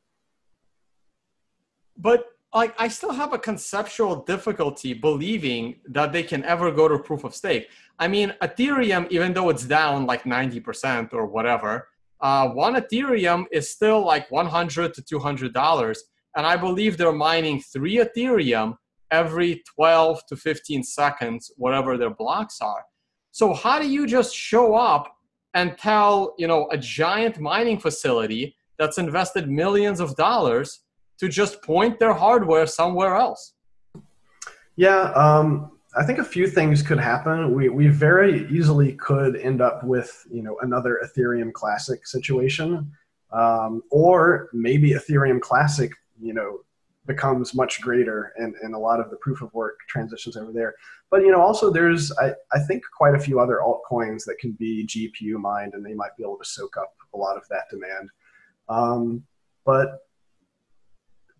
[1.97, 6.99] But like I still have a conceptual difficulty believing that they can ever go to
[6.99, 7.69] proof of stake.
[7.99, 11.89] I mean, Ethereum, even though it's down like 90% or whatever,
[12.21, 16.05] uh, one Ethereum is still like 100 to 200 dollars,
[16.37, 18.77] and I believe they're mining three Ethereum
[19.11, 22.85] every 12 to 15 seconds, whatever their blocks are.
[23.31, 25.12] So how do you just show up
[25.55, 30.81] and tell you know a giant mining facility that's invested millions of dollars
[31.19, 33.55] to just point their hardware somewhere else.
[34.77, 37.55] Yeah, um, I think a few things could happen.
[37.55, 42.91] We, we very easily could end up with you know another Ethereum Classic situation,
[43.33, 46.61] um, or maybe Ethereum Classic you know
[47.07, 50.75] becomes much greater and, and a lot of the proof of work transitions over there.
[51.11, 54.53] But you know also there's I, I think quite a few other altcoins that can
[54.53, 57.69] be GPU mined and they might be able to soak up a lot of that
[57.71, 58.11] demand.
[58.69, 59.25] Um,
[59.65, 60.01] but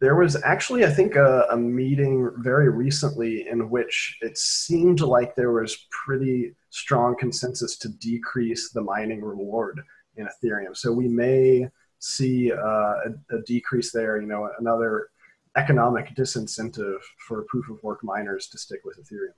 [0.03, 5.37] there was actually, I think, a, a, meeting very recently in which it seemed like
[5.37, 9.81] there was pretty strong consensus to decrease the mining reward
[10.17, 10.77] in Ethereum.
[10.77, 11.69] So we may
[12.01, 15.07] see uh, a, a, decrease there, you know, another
[15.57, 19.35] economic disincentive for proof of work miners to stick with Ethereum.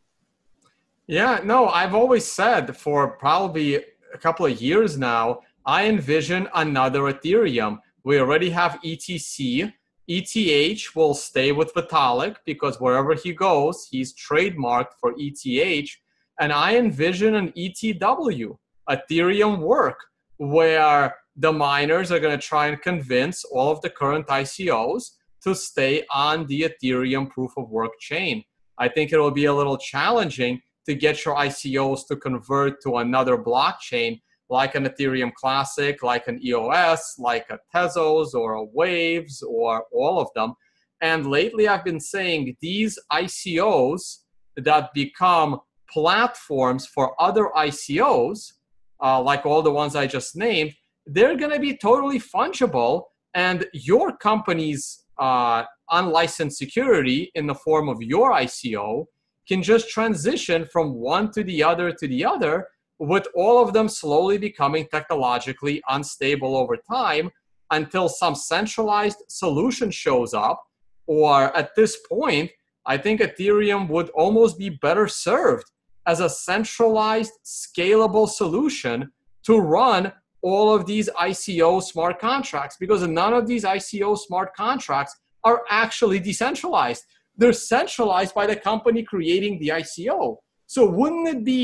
[1.07, 7.01] Yeah, no, I've always said for probably a couple of years now, I envision another
[7.03, 7.81] Ethereum.
[8.05, 9.73] We already have ETC
[10.07, 15.91] ETH will stay with Vitalik because wherever he goes, he's trademarked for ETH.
[16.41, 18.59] And I envision an ETW,
[18.91, 19.99] Ethereum work,
[20.37, 25.13] where the miners are going to try and convince all of the current ICOs
[25.45, 28.45] to stay on the Ethereum proof of work chain.
[28.79, 32.97] I think it will be a little challenging to get your ICOs to convert to
[32.97, 39.43] another blockchain like an Ethereum Classic, like an EOS, like a Tezos or a Waves
[39.43, 40.55] or all of them.
[41.01, 44.19] And lately I've been saying these ICOs
[44.57, 45.61] that become
[45.91, 48.53] platforms for other ICOs,
[49.03, 50.75] uh, like all the ones I just named,
[51.07, 53.05] they're going to be totally fungible.
[53.35, 59.07] And your company's uh, unlicensed security in the form of your ICO
[59.49, 62.69] can just transition from one to the other to the other
[62.99, 67.31] with all of them slowly becoming technologically unstable over time
[67.71, 70.63] until some centralized solution shows up.
[71.07, 72.51] Or at this point,
[72.87, 75.71] I think Ethereum would almost be better served
[76.07, 79.11] as a centralized, scalable solution
[79.45, 80.13] to run
[80.45, 86.21] all of these ICO smart contracts because none of these ICO smart contracts are actually
[86.21, 87.05] decentralized.
[87.39, 90.37] They're centralized by the company creating the ICO.
[90.67, 91.63] So wouldn't it be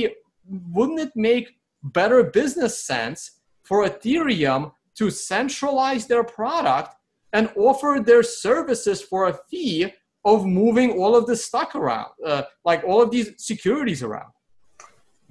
[0.77, 1.47] wouldn't it make
[1.83, 3.21] better business sense
[3.63, 6.91] for Ethereum to centralize their product
[7.33, 9.93] and offer their services for a fee
[10.25, 14.33] of moving all of this stock around, uh, like all of these securities around?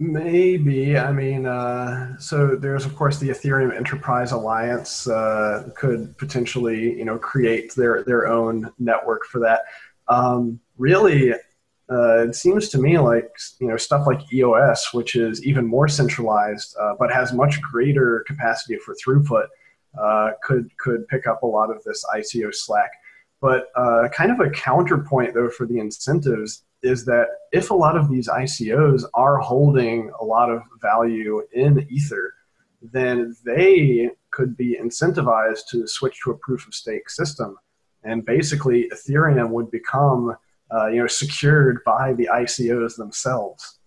[0.01, 0.97] Maybe.
[0.97, 7.03] I mean, uh, so there's of course the Ethereum Enterprise Alliance uh, could potentially, you
[7.03, 9.63] know, create their their own network for that.
[10.07, 15.45] Um, really, uh, it seems to me like you know stuff like EOS, which is
[15.45, 19.47] even more centralized uh, but has much greater capacity for throughput,
[20.01, 22.91] uh, could could pick up a lot of this ICO slack.
[23.41, 27.97] But uh, kind of a counterpoint though for the incentives is that if a lot
[27.97, 32.34] of these ICOs are holding a lot of value in Ether,
[32.81, 37.57] then they could be incentivized to switch to a proof of stake system,
[38.03, 40.35] and basically Ethereum would become
[40.73, 43.80] uh, you know, secured by the ICOs themselves.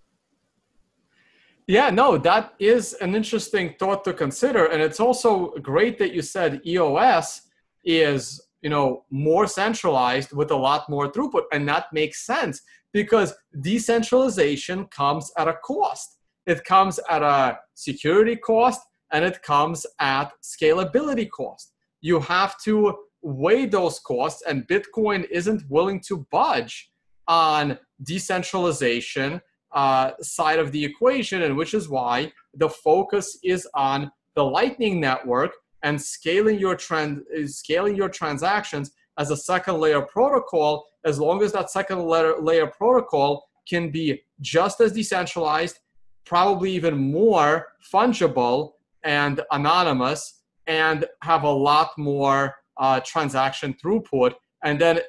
[1.68, 6.20] Yeah, no, that is an interesting thought to consider, and it's also great that you
[6.20, 7.42] said EOS
[7.84, 12.62] is you know more centralized with a lot more throughput, and that makes sense
[12.92, 16.18] because decentralization comes at a cost.
[16.46, 18.80] It comes at a security cost,
[19.12, 21.72] and it comes at scalability cost.
[22.00, 26.90] You have to weigh those costs, and Bitcoin isn't willing to budge
[27.28, 29.40] on decentralization
[29.72, 35.00] uh, side of the equation, and which is why the focus is on the Lightning
[35.00, 35.52] Network
[35.82, 40.86] and scaling your trend, scaling your transactions as a second layer protocol.
[41.04, 45.78] As long as that second layer, layer protocol can be just as decentralized,
[46.24, 48.72] probably even more fungible
[49.04, 54.34] and anonymous, and have a lot more uh, transaction throughput,
[54.64, 55.00] and then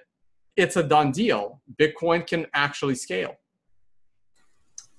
[0.56, 1.62] it's a done deal.
[1.80, 3.36] Bitcoin can actually scale.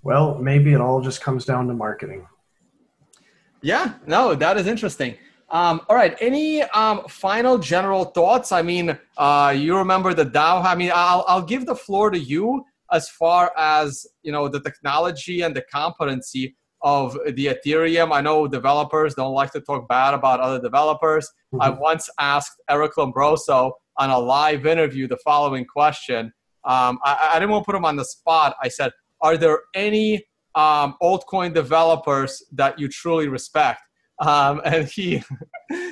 [0.02, 2.26] Well, maybe it all just comes down to marketing.
[3.62, 5.16] Yeah, no, that is interesting.
[5.54, 6.16] Um, all right.
[6.20, 8.50] Any um, final general thoughts?
[8.50, 10.64] I mean, uh, you remember the DAO.
[10.64, 14.58] I mean, I'll, I'll give the floor to you as far as you know the
[14.58, 18.12] technology and the competency of the Ethereum.
[18.12, 21.26] I know developers don't like to talk bad about other developers.
[21.54, 21.62] Mm-hmm.
[21.62, 26.32] I once asked Eric Lombrozo on a live interview the following question.
[26.64, 28.56] Um, I, I, didn't want to put him on the spot.
[28.60, 28.90] I said,
[29.20, 30.24] "Are there any
[30.56, 33.82] um, altcoin developers that you truly respect?"
[34.20, 35.22] Um, and he,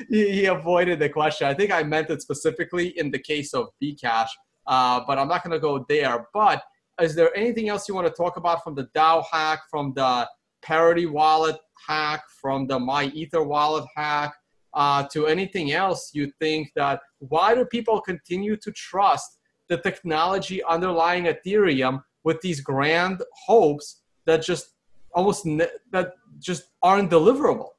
[0.08, 1.46] he, he avoided the question.
[1.46, 4.28] I think I meant it specifically in the case of Bcash,
[4.66, 6.26] uh, but I'm not going to go there.
[6.32, 6.62] But
[7.00, 10.28] is there anything else you want to talk about from the DAO hack, from the
[10.62, 11.56] Parity wallet
[11.88, 14.32] hack, from the My Ether wallet hack,
[14.74, 19.38] uh, to anything else you think that why do people continue to trust
[19.68, 24.74] the technology underlying Ethereum with these grand hopes that just
[25.14, 27.70] almost ne- that just aren't deliverable?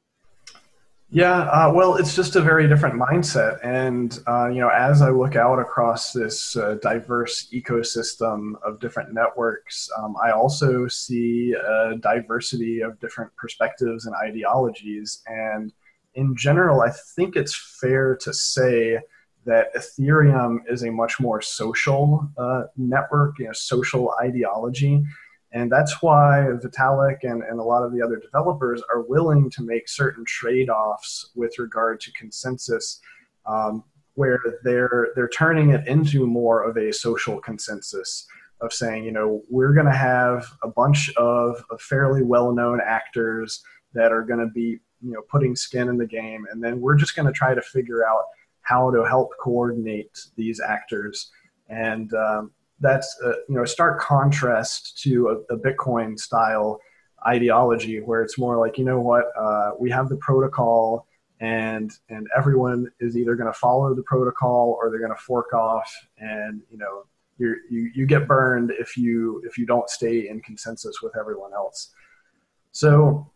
[1.15, 3.60] Yeah, uh, well, it's just a very different mindset.
[3.64, 9.14] And, uh, you know, as I look out across this uh, diverse ecosystem of different
[9.14, 15.22] networks, um, I also see a diversity of different perspectives and ideologies.
[15.27, 15.72] And
[16.15, 18.98] in general, I think it's fair to say
[19.45, 25.03] that Ethereum is a much more social uh, network, you know, social ideology.
[25.53, 29.61] And that's why Vitalik and, and a lot of the other developers are willing to
[29.61, 32.99] make certain trade offs with regard to consensus,
[33.45, 33.84] um,
[34.15, 38.25] where they're, they're turning it into more of a social consensus
[38.61, 42.81] of saying, you know, we're going to have a bunch of, of fairly well known
[42.84, 43.63] actors
[43.93, 46.47] that are going to be, you know, putting skin in the game.
[46.51, 48.23] And then we're just going to try to figure out
[48.61, 51.30] how to help coordinate these actors.
[51.69, 52.51] And, um,
[52.84, 56.80] that's a, you know a stark contrast to a, a, Bitcoin style
[57.26, 61.07] ideology where it's more like you know what uh, we have the protocol
[61.39, 65.53] and and everyone is either going to follow the protocol or they're going to fork
[65.53, 67.03] off and you know
[67.38, 71.53] you you you get burned if you if you don't stay in consensus with everyone
[71.53, 71.93] else.
[72.72, 73.31] So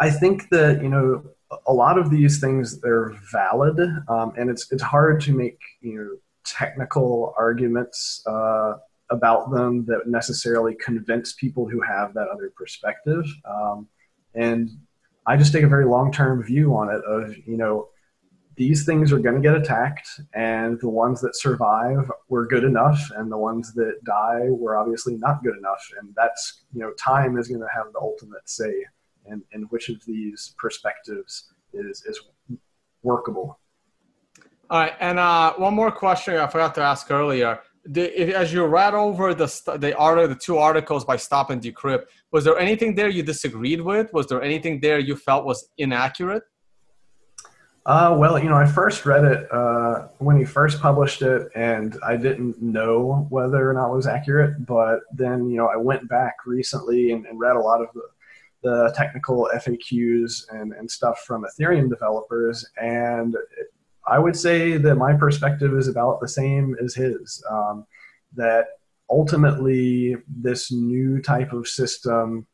[0.00, 1.24] I think that you know
[1.66, 3.78] a lot of these things they're valid
[4.08, 6.10] um, and it's it's hard to make you know
[6.52, 8.74] technical arguments uh,
[9.10, 13.24] about them that necessarily convince people who have that other perspective.
[13.44, 13.88] Um,
[14.34, 14.70] and
[15.26, 17.88] I just take a very long term view on it of, you know,
[18.56, 23.00] these things are going to get attacked, and the ones that survive were good enough,
[23.16, 25.88] and the ones that die were obviously not good enough.
[26.00, 28.84] And that's, you know, time is going to have the ultimate say
[29.26, 32.20] in, in which of these perspectives is, is
[33.04, 33.60] workable.
[34.70, 37.60] All right, and uh, one more question I forgot to ask earlier.
[37.86, 39.46] The, if, as you read over the
[39.78, 44.12] the article, the two articles by StopAndDecrypt, was there anything there you disagreed with?
[44.12, 46.42] Was there anything there you felt was inaccurate?
[47.86, 51.96] Uh, well, you know, I first read it uh, when he first published it, and
[52.06, 54.66] I didn't know whether or not it was accurate.
[54.66, 58.02] But then, you know, I went back recently and, and read a lot of the,
[58.62, 63.72] the technical FAQs and, and stuff from Ethereum developers, and it,
[64.08, 67.42] I would say that my perspective is about the same as his.
[67.50, 67.86] Um,
[68.34, 68.66] that
[69.10, 72.46] ultimately, this new type of system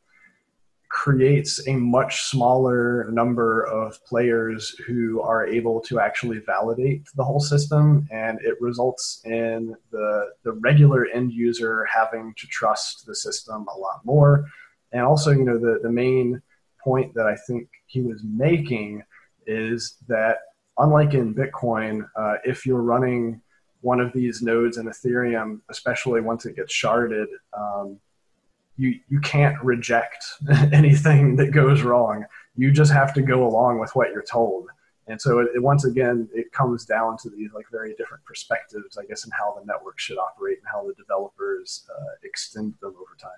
[0.89, 7.41] creates a much smaller number of players who are able to actually validate the whole
[7.41, 13.65] system, and it results in the, the regular end user having to trust the system
[13.75, 14.45] a lot more.
[14.93, 16.41] And also, you know, the, the main
[16.81, 19.03] point that I think he was making
[19.45, 20.37] is that
[20.77, 23.41] unlike in Bitcoin, uh, if you're running
[23.81, 27.27] one of these nodes in Ethereum, especially once it gets sharded,
[27.57, 27.99] um,
[28.77, 30.25] you you can't reject
[30.73, 32.25] anything that goes wrong.
[32.55, 34.67] You just have to go along with what you're told.
[35.07, 38.97] And so it, it, once again, it comes down to these like very different perspectives,
[38.97, 42.95] I guess, in how the network should operate and how the developers uh, extend them
[42.95, 43.31] over time.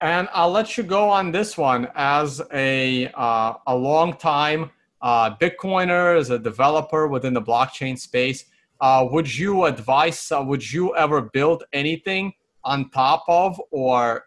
[0.00, 4.70] And I'll let you go on this one as a uh, a long time
[5.02, 8.44] uh, Bitcoiner, as a developer within the blockchain space,
[8.80, 12.32] uh, would you advise, uh, would you ever build anything
[12.64, 14.24] on top of or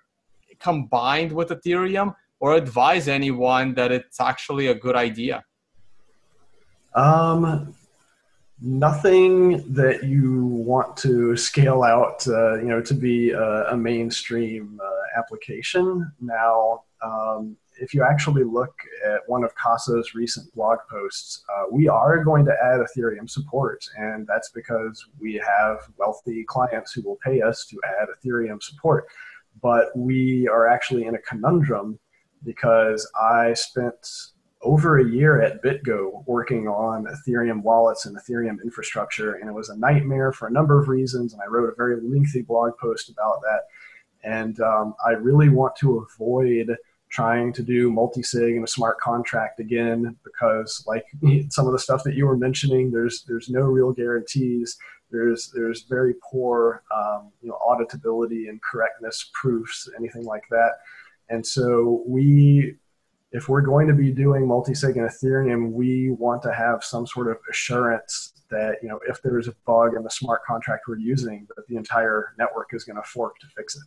[0.59, 5.43] combined with Ethereum or advise anyone that it's actually a good idea?
[6.95, 7.73] Um,
[8.61, 14.79] nothing that you want to scale out, uh, you know, to be a, a mainstream
[14.83, 16.11] uh, application.
[16.21, 18.73] Now, um, if you actually look
[19.05, 23.85] at one of Casa's recent blog posts, uh, we are going to add Ethereum support,
[23.97, 29.07] and that's because we have wealthy clients who will pay us to add Ethereum support.
[29.61, 31.99] But we are actually in a conundrum
[32.43, 34.07] because I spent
[34.61, 39.69] over a year at BitGo working on Ethereum wallets and Ethereum infrastructure, and it was
[39.69, 41.33] a nightmare for a number of reasons.
[41.33, 43.63] And I wrote a very lengthy blog post about that.
[44.23, 46.77] And um, I really want to avoid
[47.13, 51.05] trying to do multi-sig and a smart contract again because like
[51.49, 54.77] some of the stuff that you were mentioning there's there's no real guarantees.
[55.11, 60.71] There's there's very poor um, you know auditability and correctness proofs anything like that.
[61.29, 62.77] And so we
[63.31, 67.29] if we're going to be doing multi-sig and ethereum we want to have some sort
[67.29, 71.47] of assurance that you know if there's a bug in the smart contract we're using
[71.55, 73.83] that the entire network is going to fork to fix it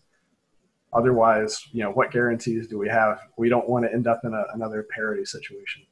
[0.97, 3.21] Otherwise, you know, what guarantees do we have?
[3.37, 5.83] We don't want to end up in a, another parity situation.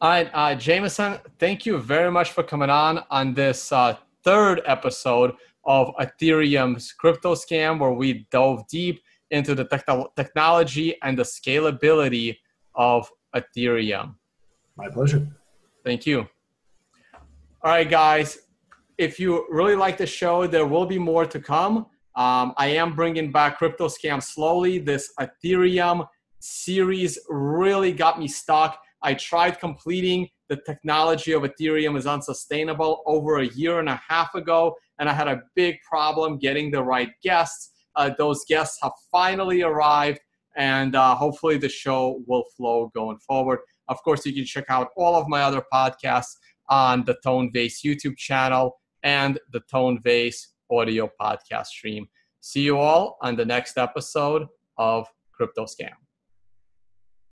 [0.00, 4.62] All right, uh, Jameson, thank you very much for coming on on this uh, third
[4.66, 5.32] episode
[5.64, 9.02] of Ethereum's crypto scam, where we dove deep
[9.32, 12.36] into the te- technology and the scalability
[12.76, 14.14] of Ethereum.
[14.76, 15.26] My pleasure.
[15.84, 16.28] Thank you.
[17.62, 18.38] All right, guys,
[18.96, 21.86] if you really like the show, there will be more to come.
[22.16, 24.78] Um, I am bringing back crypto scam slowly.
[24.78, 26.08] This Ethereum
[26.40, 28.80] series really got me stuck.
[29.02, 34.34] I tried completing the technology of Ethereum is unsustainable over a year and a half
[34.34, 37.72] ago, and I had a big problem getting the right guests.
[37.96, 40.20] Uh, those guests have finally arrived,
[40.56, 43.58] and uh, hopefully the show will flow going forward.
[43.88, 46.36] Of course, you can check out all of my other podcasts
[46.68, 52.06] on the Tone Vays YouTube channel and the Tone Vays audio podcast stream.
[52.40, 54.46] See you all on the next episode
[54.78, 56.05] of Crypto Scam.